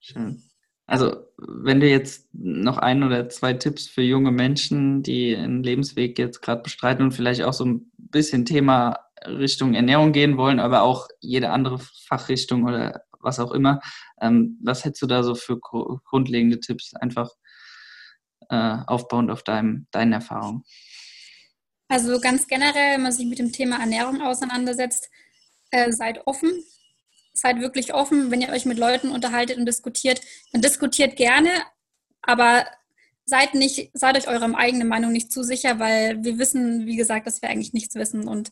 schön. 0.01 0.43
Also, 0.89 1.27
wenn 1.37 1.81
du 1.81 1.89
jetzt 1.89 2.27
noch 2.33 2.79
ein 2.79 3.03
oder 3.03 3.29
zwei 3.29 3.53
Tipps 3.53 3.87
für 3.87 4.01
junge 4.01 4.33
Menschen, 4.33 5.03
die 5.03 5.37
einen 5.37 5.63
Lebensweg 5.63 6.19
jetzt 6.19 6.41
gerade 6.41 6.63
bestreiten 6.63 7.05
und 7.05 7.13
vielleicht 7.13 7.43
auch 7.43 7.53
so 7.53 7.67
ein 7.67 7.93
bisschen 7.97 8.47
Thema 8.47 8.99
Richtung 9.27 9.75
Ernährung 9.75 10.13
gehen 10.13 10.39
wollen, 10.39 10.59
aber 10.59 10.83
auch 10.83 11.09
jede 11.21 11.51
andere 11.51 11.79
Fachrichtung 12.07 12.65
oder 12.65 13.03
was 13.21 13.39
auch 13.39 13.53
immer, 13.53 13.81
ähm, 14.23 14.59
was 14.63 14.87
hättest 14.87 15.03
du 15.03 15.07
da 15.07 15.23
so 15.23 15.35
für 15.35 15.61
grundlegende 15.61 16.59
Tipps, 16.59 16.95
einfach 16.95 17.29
äh, 18.49 18.79
aufbauend 18.87 19.31
auf 19.31 19.43
deinem, 19.43 19.89
deinen 19.91 20.15
Erfahrungen? 20.15 20.65
Also 21.89 22.19
ganz 22.19 22.47
generell, 22.47 22.95
wenn 22.95 23.03
man 23.03 23.13
sich 23.13 23.27
mit 23.27 23.39
dem 23.39 23.53
Thema 23.53 23.79
Ernährung 23.79 24.23
auseinandersetzt, 24.23 25.11
äh, 25.71 25.93
seid 25.93 26.27
offen. 26.27 26.51
Seid 27.39 27.61
wirklich 27.61 27.95
offen, 27.95 28.31
wenn 28.31 28.41
ihr 28.41 28.51
euch 28.51 28.67
mit 28.67 28.79
Leuten 28.79 29.11
unterhaltet 29.11 29.59
und 29.59 29.67
diskutiert. 29.67 30.21
Dann 30.53 30.63
diskutiert 30.63 31.17
gerne, 31.17 31.51
aber 32.23 32.67
seid 33.25 33.55
nicht, 33.55 33.91
seid 33.93 34.17
euch 34.17 34.29
eurer 34.29 34.57
eigenen 34.57 34.89
Meinung 34.89 35.13
nicht 35.13 35.31
zu 35.31 35.43
sicher, 35.43 35.79
weil 35.79 36.25
wir 36.25 36.39
wissen, 36.39 36.87
wie 36.87 36.97
gesagt, 36.97 37.27
dass 37.27 37.43
wir 37.43 37.51
eigentlich 37.51 37.73
nichts 37.75 37.95
wissen. 37.95 38.27
Und 38.27 38.51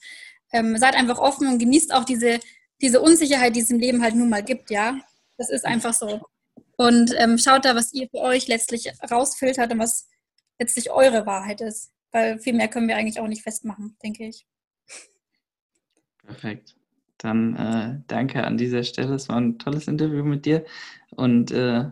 ähm, 0.53 0.77
seid 0.77 0.95
einfach 0.95 1.19
offen 1.19 1.49
und 1.49 1.59
genießt 1.59 1.93
auch 1.95 2.05
diese, 2.05 2.41
diese 2.81 3.01
Unsicherheit, 3.01 3.57
die 3.57 3.61
es 3.61 3.71
im 3.71 3.79
Leben 3.79 4.03
halt 4.03 4.15
nun 4.15 4.29
mal 4.29 4.43
gibt, 4.43 4.71
ja. 4.71 5.01
Das 5.39 5.51
ist 5.51 5.65
einfach 5.65 5.95
so. 5.95 6.21
Und 6.77 7.15
ähm, 7.17 7.39
schaut 7.39 7.65
da, 7.65 7.75
was 7.75 7.93
ihr 7.95 8.09
für 8.09 8.21
euch 8.21 8.49
letztlich 8.49 8.93
rausfiltert 9.11 9.73
und 9.73 9.79
was 9.79 10.09
letztlich 10.59 10.91
eure 10.91 11.27
Wahrheit 11.27 11.61
ist. 11.61 11.93
Weil 12.13 12.39
viel 12.39 12.53
mehr 12.53 12.69
können 12.69 12.89
wir 12.89 12.97
eigentlich 12.97 13.21
auch 13.21 13.29
nicht 13.29 13.43
festmachen, 13.43 13.97
denke 14.03 14.27
ich. 14.27 14.47
Perfekt. 16.25 16.76
Dann 17.19 17.57
äh, 17.57 18.01
danke 18.07 18.45
an 18.45 18.57
dieser 18.59 18.83
Stelle. 18.83 19.15
Es 19.15 19.29
war 19.29 19.37
ein 19.37 19.59
tolles 19.59 19.89
Interview 19.89 20.25
mit 20.25 20.45
dir. 20.47 20.65
Und 21.11 21.51
äh, 21.51 21.85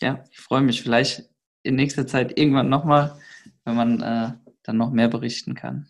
ja, 0.00 0.24
ich 0.30 0.40
freue 0.40 0.62
mich 0.62 0.82
vielleicht 0.82 1.28
in 1.62 1.76
nächster 1.76 2.06
Zeit 2.06 2.38
irgendwann 2.38 2.68
nochmal, 2.68 3.18
wenn 3.64 3.74
man 3.74 4.02
äh, 4.02 4.32
dann 4.62 4.76
noch 4.76 4.90
mehr 4.90 5.08
berichten 5.08 5.54
kann. 5.54 5.88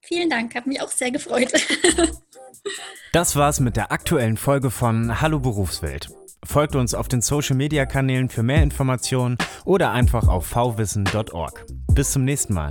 Vielen 0.00 0.30
Dank, 0.30 0.54
hat 0.54 0.66
mich 0.66 0.80
auch 0.80 0.90
sehr 0.90 1.10
gefreut. 1.10 1.52
das 3.12 3.36
war's 3.36 3.60
mit 3.60 3.76
der 3.76 3.92
aktuellen 3.92 4.36
Folge 4.36 4.70
von 4.70 5.20
Hallo 5.20 5.38
Berufswelt. 5.38 6.08
Folgt 6.44 6.74
uns 6.74 6.92
auf 6.94 7.06
den 7.06 7.20
Social 7.20 7.56
Media 7.56 7.86
Kanälen 7.86 8.28
für 8.28 8.42
mehr 8.42 8.64
Informationen 8.64 9.38
oder 9.64 9.92
einfach 9.92 10.26
auf 10.26 10.50
vwissen.org. 10.54 11.66
Bis 11.94 12.10
zum 12.10 12.24
nächsten 12.24 12.54
Mal. 12.54 12.70